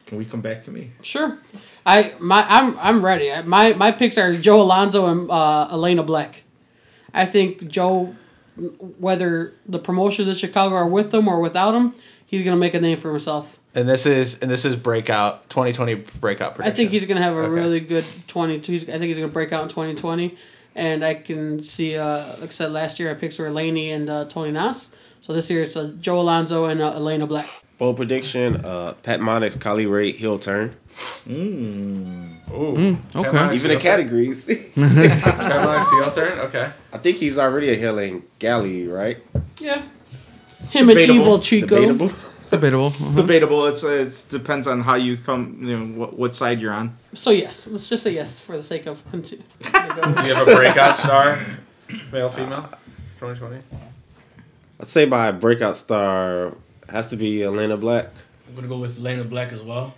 [0.08, 0.92] Can we come back to me?
[1.02, 1.38] Sure.
[1.86, 3.32] I my I'm I'm ready.
[3.32, 6.44] I- My my picks are Joe Alonzo and uh, Elayna Black.
[7.14, 8.16] I think Joe,
[9.00, 11.94] whether the promotions in Chicago are with him or without him,
[12.26, 13.60] he's gonna make a name for himself.
[13.76, 16.72] And this is and this is breakout 2020 breakout prediction.
[16.72, 17.50] I think he's gonna have a Okay.
[17.54, 18.60] really good twenty.
[18.60, 20.38] He's, I think he's gonna break out in twenty twenty,
[20.76, 21.98] and I can see.
[21.98, 24.94] Uh, like I said last year, I picked were Laynie and uh, Tony Nas.
[25.22, 27.50] So this year it's uh, Joe Alonzo and uh, Elayna Black.
[27.80, 30.76] Bold prediction: uh, Pat Monix, Kylie Rae, heel turn.
[31.28, 32.98] Ooh.
[33.16, 33.56] okay.
[33.56, 34.48] Even in categories.
[34.78, 36.40] Onyx heel turn.
[36.40, 36.70] Okay.
[36.92, 39.18] I think he's already a heel in Galli, right?
[39.60, 39.84] Yeah.
[40.60, 41.00] It's Him and.
[41.00, 41.68] Evil Chico.
[41.76, 42.12] Debatable.
[42.54, 42.88] Debatable.
[42.88, 43.22] It's Uh-huh.
[43.22, 43.66] debatable.
[43.68, 45.42] It's it depends on how you come.
[45.62, 46.88] You know what, what side you're on.
[47.14, 49.44] So yes, let's just say yes for the sake of continue.
[49.60, 49.70] Do
[50.28, 51.40] you have a breakout star,
[52.12, 52.70] male, female,
[53.20, 53.58] 2020?
[54.80, 56.56] I'd say my breakout star
[56.90, 58.08] has to be Elayna Black.
[58.48, 59.96] I'm gonna go with Lena Black as well.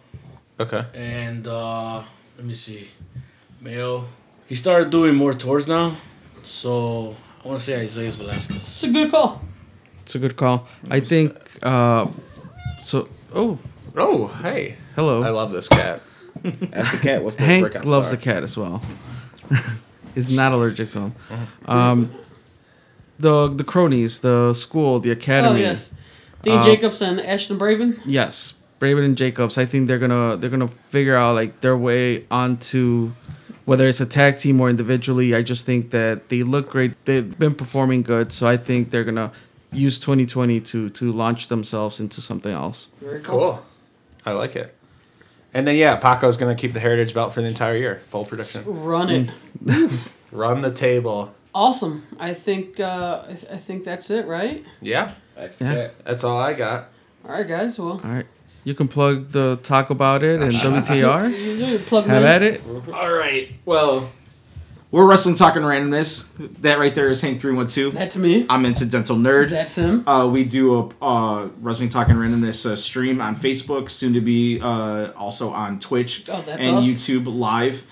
[0.60, 0.84] Okay.
[0.94, 2.02] And uh,
[2.38, 2.88] let me see,
[3.60, 4.06] male.
[4.48, 5.98] He started doing more tours now,
[6.44, 8.57] so I want to say Isaiah Velasquez.
[8.64, 9.41] It's a good call.
[10.06, 10.68] It's a good call.
[10.90, 11.36] I think.
[11.61, 12.07] Uh,
[12.86, 13.10] so.
[13.34, 13.60] Oh,
[13.98, 14.76] Oh, hey.
[14.95, 15.24] hello.
[15.24, 16.02] I love this cat.
[16.44, 17.24] That's the cat.
[17.24, 18.18] What's the Hank breakout loves star?
[18.18, 18.82] the cat as well.
[20.16, 21.16] He's not allergic to him.
[21.66, 22.12] Um,
[23.20, 25.48] the the cronies, the school, the academy.
[25.48, 25.62] Oh academy.
[25.64, 25.94] yes,
[26.41, 27.99] Dean Uh, Jacobs and Ashton Braven.
[28.06, 29.57] Yes, Braven and Jacobs.
[29.57, 33.12] I think they're gonna they're gonna figure out like their way onto
[33.66, 35.34] whether it's a tag team or individually.
[35.36, 36.94] I just think that they look great.
[37.06, 39.32] They've been performing good, so I think they're gonna
[39.76, 42.88] use 2020 to to launch themselves into something else.
[43.02, 43.39] Very cool.
[43.39, 43.65] Cool.
[44.26, 44.73] I like it.
[45.53, 48.02] And then yeah, Paco's gonna keep the heritage belt for the entire year.
[48.11, 48.64] Bold prediction.
[48.65, 49.30] Run it.
[50.31, 51.34] Run the table.
[51.53, 52.03] Awesome.
[52.19, 54.65] I think uh, I, th- I think that's it, right?
[54.81, 55.88] Yeah, That's the Yeah.
[56.03, 56.89] that's all I got.
[57.23, 57.80] All right, guys.
[57.80, 58.26] Well, All right,
[58.65, 61.30] you can plug the talk about it and WTR.
[61.31, 62.61] you, you plug Have at it.
[62.93, 63.53] All right.
[63.64, 64.11] Well,
[64.91, 66.28] we're wrestling talking randomness.
[66.62, 67.91] That right there is Hank three one two.
[67.91, 68.45] That's me.
[68.49, 69.49] I'm incidental nerd.
[69.49, 70.07] That's him.
[70.07, 74.60] Uh, we do a uh, wrestling talking randomness uh, stream on Facebook, soon to be
[74.62, 76.86] uh, also on Twitch Oh, and us.
[76.86, 77.86] YouTube live.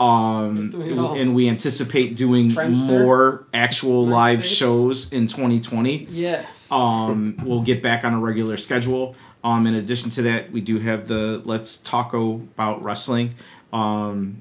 [0.00, 1.14] Um, Doing it all.
[1.16, 2.86] and we anticipate doing Friendster.
[2.86, 6.06] more actual live shows in 2020.
[6.10, 6.70] Yes.
[6.70, 9.16] Um, we'll get back on a regular schedule.
[9.42, 13.34] Um, in addition to that, we do have the Let's Talk About Wrestling
[13.72, 14.36] um,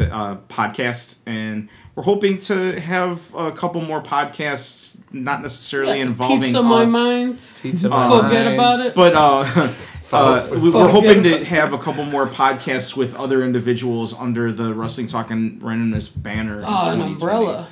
[0.00, 6.04] the uh, podcast, and we're hoping to have a couple more podcasts, not necessarily Yeah,
[6.06, 7.40] involving Pizza my us, mind.
[7.62, 8.94] Pizza Forget about it.
[8.96, 9.68] but uh,
[10.16, 14.50] uh, we, we're Forget hoping to have a couple more podcasts with other individuals under
[14.52, 16.58] the Wrestling Talk and Randomness banner.
[16.58, 17.68] in Oh, an umbrella.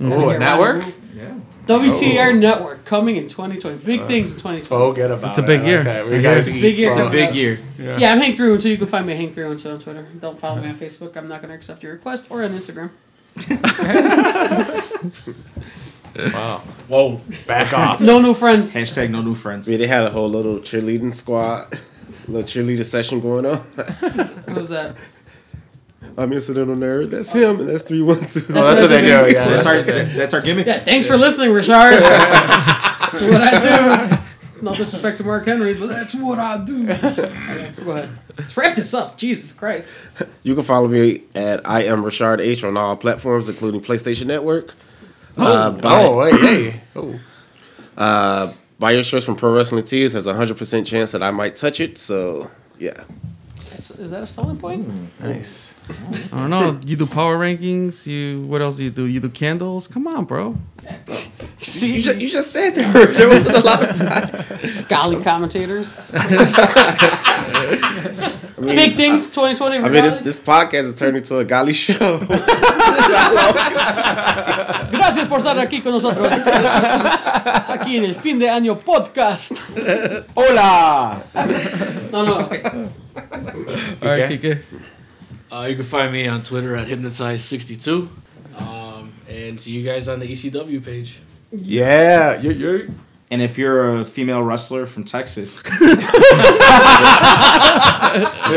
[0.00, 0.84] Oh, a network?
[1.14, 1.34] Yeah.
[1.66, 2.32] WTR Oh.
[2.32, 3.78] Network coming in 2020.
[3.78, 4.60] Big uh, things in 2020.
[4.60, 5.28] Forget about it.
[5.30, 5.46] It's a it.
[5.46, 5.80] big year.
[5.80, 6.60] Okay, we Big guys year.
[6.62, 6.92] Big year.
[6.92, 7.58] from- It's Big year.
[7.78, 8.12] Yeah.
[8.12, 10.06] I'm Hank Through Until you can find me at Hank Through Until on Twitter.
[10.20, 11.16] Don't follow me on Facebook.
[11.16, 12.90] I'm not going to accept your request or on Instagram.
[16.32, 16.58] Wow.
[16.88, 17.20] Whoa.
[17.46, 18.00] Back off.
[18.00, 18.74] No new friends.
[18.74, 19.68] Hashtag no new friends.
[19.68, 21.78] Yeah, they had a whole little cheerleading squad,
[22.26, 23.58] little cheerleader session going on.
[23.58, 24.96] What was that?
[26.18, 27.10] I'm incidental nerd.
[27.10, 28.40] That's him, and that's three one two.
[28.48, 29.06] Oh, that's what they do.
[29.06, 30.66] Yeah, That's that's our that's our gimmick.
[30.66, 31.70] Yeah, thanks for listening, Richard.
[31.70, 34.62] that's what I do.
[34.62, 36.86] No disrespect to Mark Henry, but that's what I do.
[36.86, 38.08] Go ahead.
[38.38, 39.18] Let's wrap this up.
[39.18, 39.92] Jesus Christ.
[40.42, 44.72] You can follow me at I am Rashard H on all platforms, including PlayStation Network.
[45.36, 46.80] Uh, buy, Oh, wait, hey.
[46.96, 47.20] Oh.
[47.98, 50.12] uh, buy your shirts from Pro Wrestling Tees.
[50.12, 51.98] There's a hundred percent chance that I might touch it.
[51.98, 53.04] So yeah,
[53.76, 54.84] That's, is that a selling point?
[54.86, 55.74] Hmm, nice.
[56.32, 56.80] I don't know.
[56.86, 58.06] You do power rankings.
[58.06, 59.04] You what else do you do?
[59.04, 59.86] You do candles.
[59.86, 60.56] Come on, bro.
[61.58, 64.86] you just, you just said there, were- there wasn't a lot of time.
[64.88, 66.10] Galli commentators.
[66.14, 66.18] I
[68.58, 69.76] mean, Big things 2020.
[69.76, 72.18] I mean, this this podcast has turned into a Galli show.
[74.90, 76.32] Gracias por estar aquí con nosotros.
[77.68, 79.52] Aquí en el fin de año podcast.
[80.34, 81.22] Hola.
[82.10, 82.62] No, no, okay.
[84.02, 84.62] All right, Kike.
[85.50, 88.08] Uh, you can find me on Twitter at hypnotize62.
[88.58, 91.20] Um, and see you guys on the ECW page.
[91.52, 92.40] Yeah.
[92.40, 92.78] Yeah, yeah.
[93.30, 95.82] And if you're a female wrestler from Texas, Hit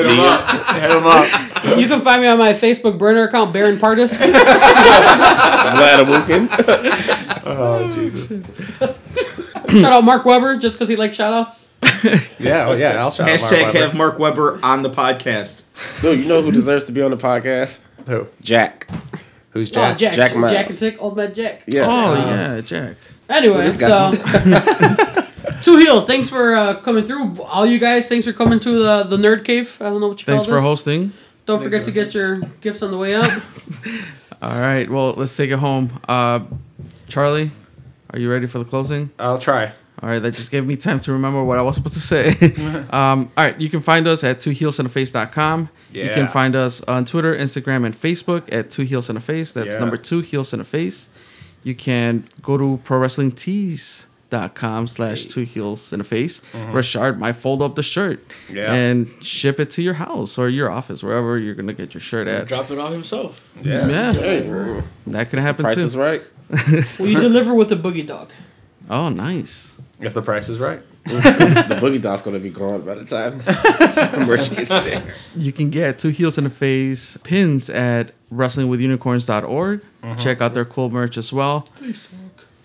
[0.06, 0.68] him up.
[0.76, 1.80] Hit him up.
[1.80, 4.14] You can find me on my Facebook burner account, Baron Pardis.
[5.74, 6.48] Vlad Awoken.
[7.46, 8.38] Oh, Jesus.
[9.82, 11.70] Shout out Mark Weber just because he likes shout outs.
[12.40, 12.98] Yeah, oh, yeah.
[13.00, 13.80] I'll shout out Mark hashtag Weber.
[13.80, 15.64] have Mark Weber on the podcast.
[16.04, 17.82] No, you know who deserves to be on the podcast?
[18.08, 18.28] Who?
[18.42, 18.88] Jack.
[19.52, 19.98] Who's Oh, Jack?
[19.98, 20.14] Jack.
[20.14, 20.52] Jack Jack, Miles.
[20.54, 21.64] and Sick, Old Man Jack.
[21.68, 21.88] Yeah.
[21.88, 22.26] Oh Uh,
[22.56, 22.96] yeah, Jack.
[23.30, 24.12] Anyway, This so
[25.62, 26.06] two heels.
[26.06, 28.08] Thanks for uh, coming through, all you guys.
[28.08, 29.78] Thanks for coming to the the Nerd Cave.
[29.82, 30.46] I don't know what you Thanks call this.
[30.46, 30.64] Thanks for this.
[30.64, 31.14] hosting.
[31.46, 33.30] Don't forget to get your gifts on the way out.
[34.42, 34.90] All right.
[34.90, 36.00] Well, let's take it home.
[36.08, 36.42] Uh,
[37.08, 37.52] Charlie,
[38.12, 39.10] are you ready for the closing?
[39.20, 39.72] I'll try.
[40.02, 42.30] All right, that just gave me time to remember what I was supposed to say.
[42.92, 45.70] um, all right, you can find us at twoheelsandaface.com.
[45.92, 46.14] You Yeah.
[46.16, 49.52] can find us on Twitter, Instagram, and Facebook at Two Heels and a Face.
[49.52, 49.80] That's Yeah.
[49.80, 51.10] number two Heels and a Face.
[51.64, 56.42] You can go to prowrestlingtees.com slash two heels and a face.
[56.54, 58.56] Rashard might fold up the shirt Mm-hmm.
[58.56, 58.74] Yeah.
[58.74, 62.02] and ship it to your house or your office, wherever you're going to get your
[62.02, 62.48] shirt at.
[62.48, 63.46] Drop it off himself.
[63.62, 63.88] Yeah.
[63.88, 65.84] Yeah, Hey, that could happen price too.
[65.84, 66.22] is right.
[67.00, 68.30] We deliver with a boogie dog.
[68.90, 69.76] Oh, nice.
[70.00, 70.82] If the price is right.
[71.10, 73.38] The boogie dog's gonna be gone by the time
[74.28, 75.16] merch gets there.
[75.36, 79.82] You can get two heels in the face pins at wrestlingwithunicorns.org.
[79.82, 80.20] Mm-hmm.
[80.20, 81.68] Check out their cool merch as well.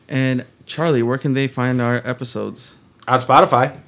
[0.08, 2.74] And Charlie, where can they find our episodes?
[3.08, 3.78] On Spotify.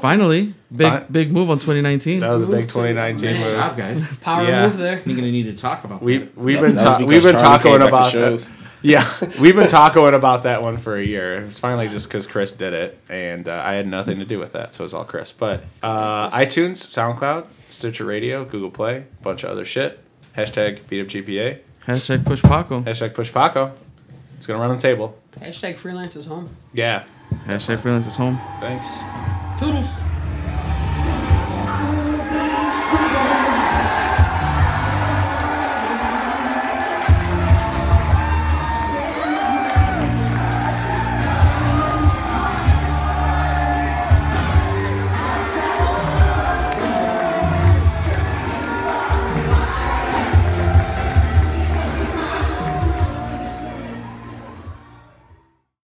[0.00, 1.04] Finally, big Fine.
[1.10, 2.20] big move on 2019.
[2.20, 3.52] That was a big 2019 Nice move.
[3.54, 4.14] job, guys.
[4.20, 4.66] Power Yeah.
[4.66, 5.02] move there.
[5.04, 6.36] You're gonna need to talk about We that.
[6.38, 8.50] we've been ta- we've been Charlie talking came back to about shows.
[8.50, 8.64] that.
[8.80, 9.04] Yeah,
[9.40, 11.34] we've been talking about that one for a year.
[11.42, 14.52] It's finally just because Chris did it, and uh, I had nothing to do with
[14.52, 15.32] that, so it's all Chris.
[15.32, 19.98] But uh, iTunes, SoundCloud, Stitcher Radio, Google Play, bunch of other shit.
[20.36, 21.58] Hashtag BeatUpGPA.
[21.88, 22.82] Hashtag push Paco.
[22.82, 23.72] Hashtag Push Paco.
[24.36, 25.18] It's gonna run the table.
[25.40, 26.50] Hashtag freelance is home.
[26.72, 27.02] Yeah.
[27.46, 28.38] Hashtag freelance is home.
[28.60, 29.00] Thanks.
[29.58, 30.00] Toodles.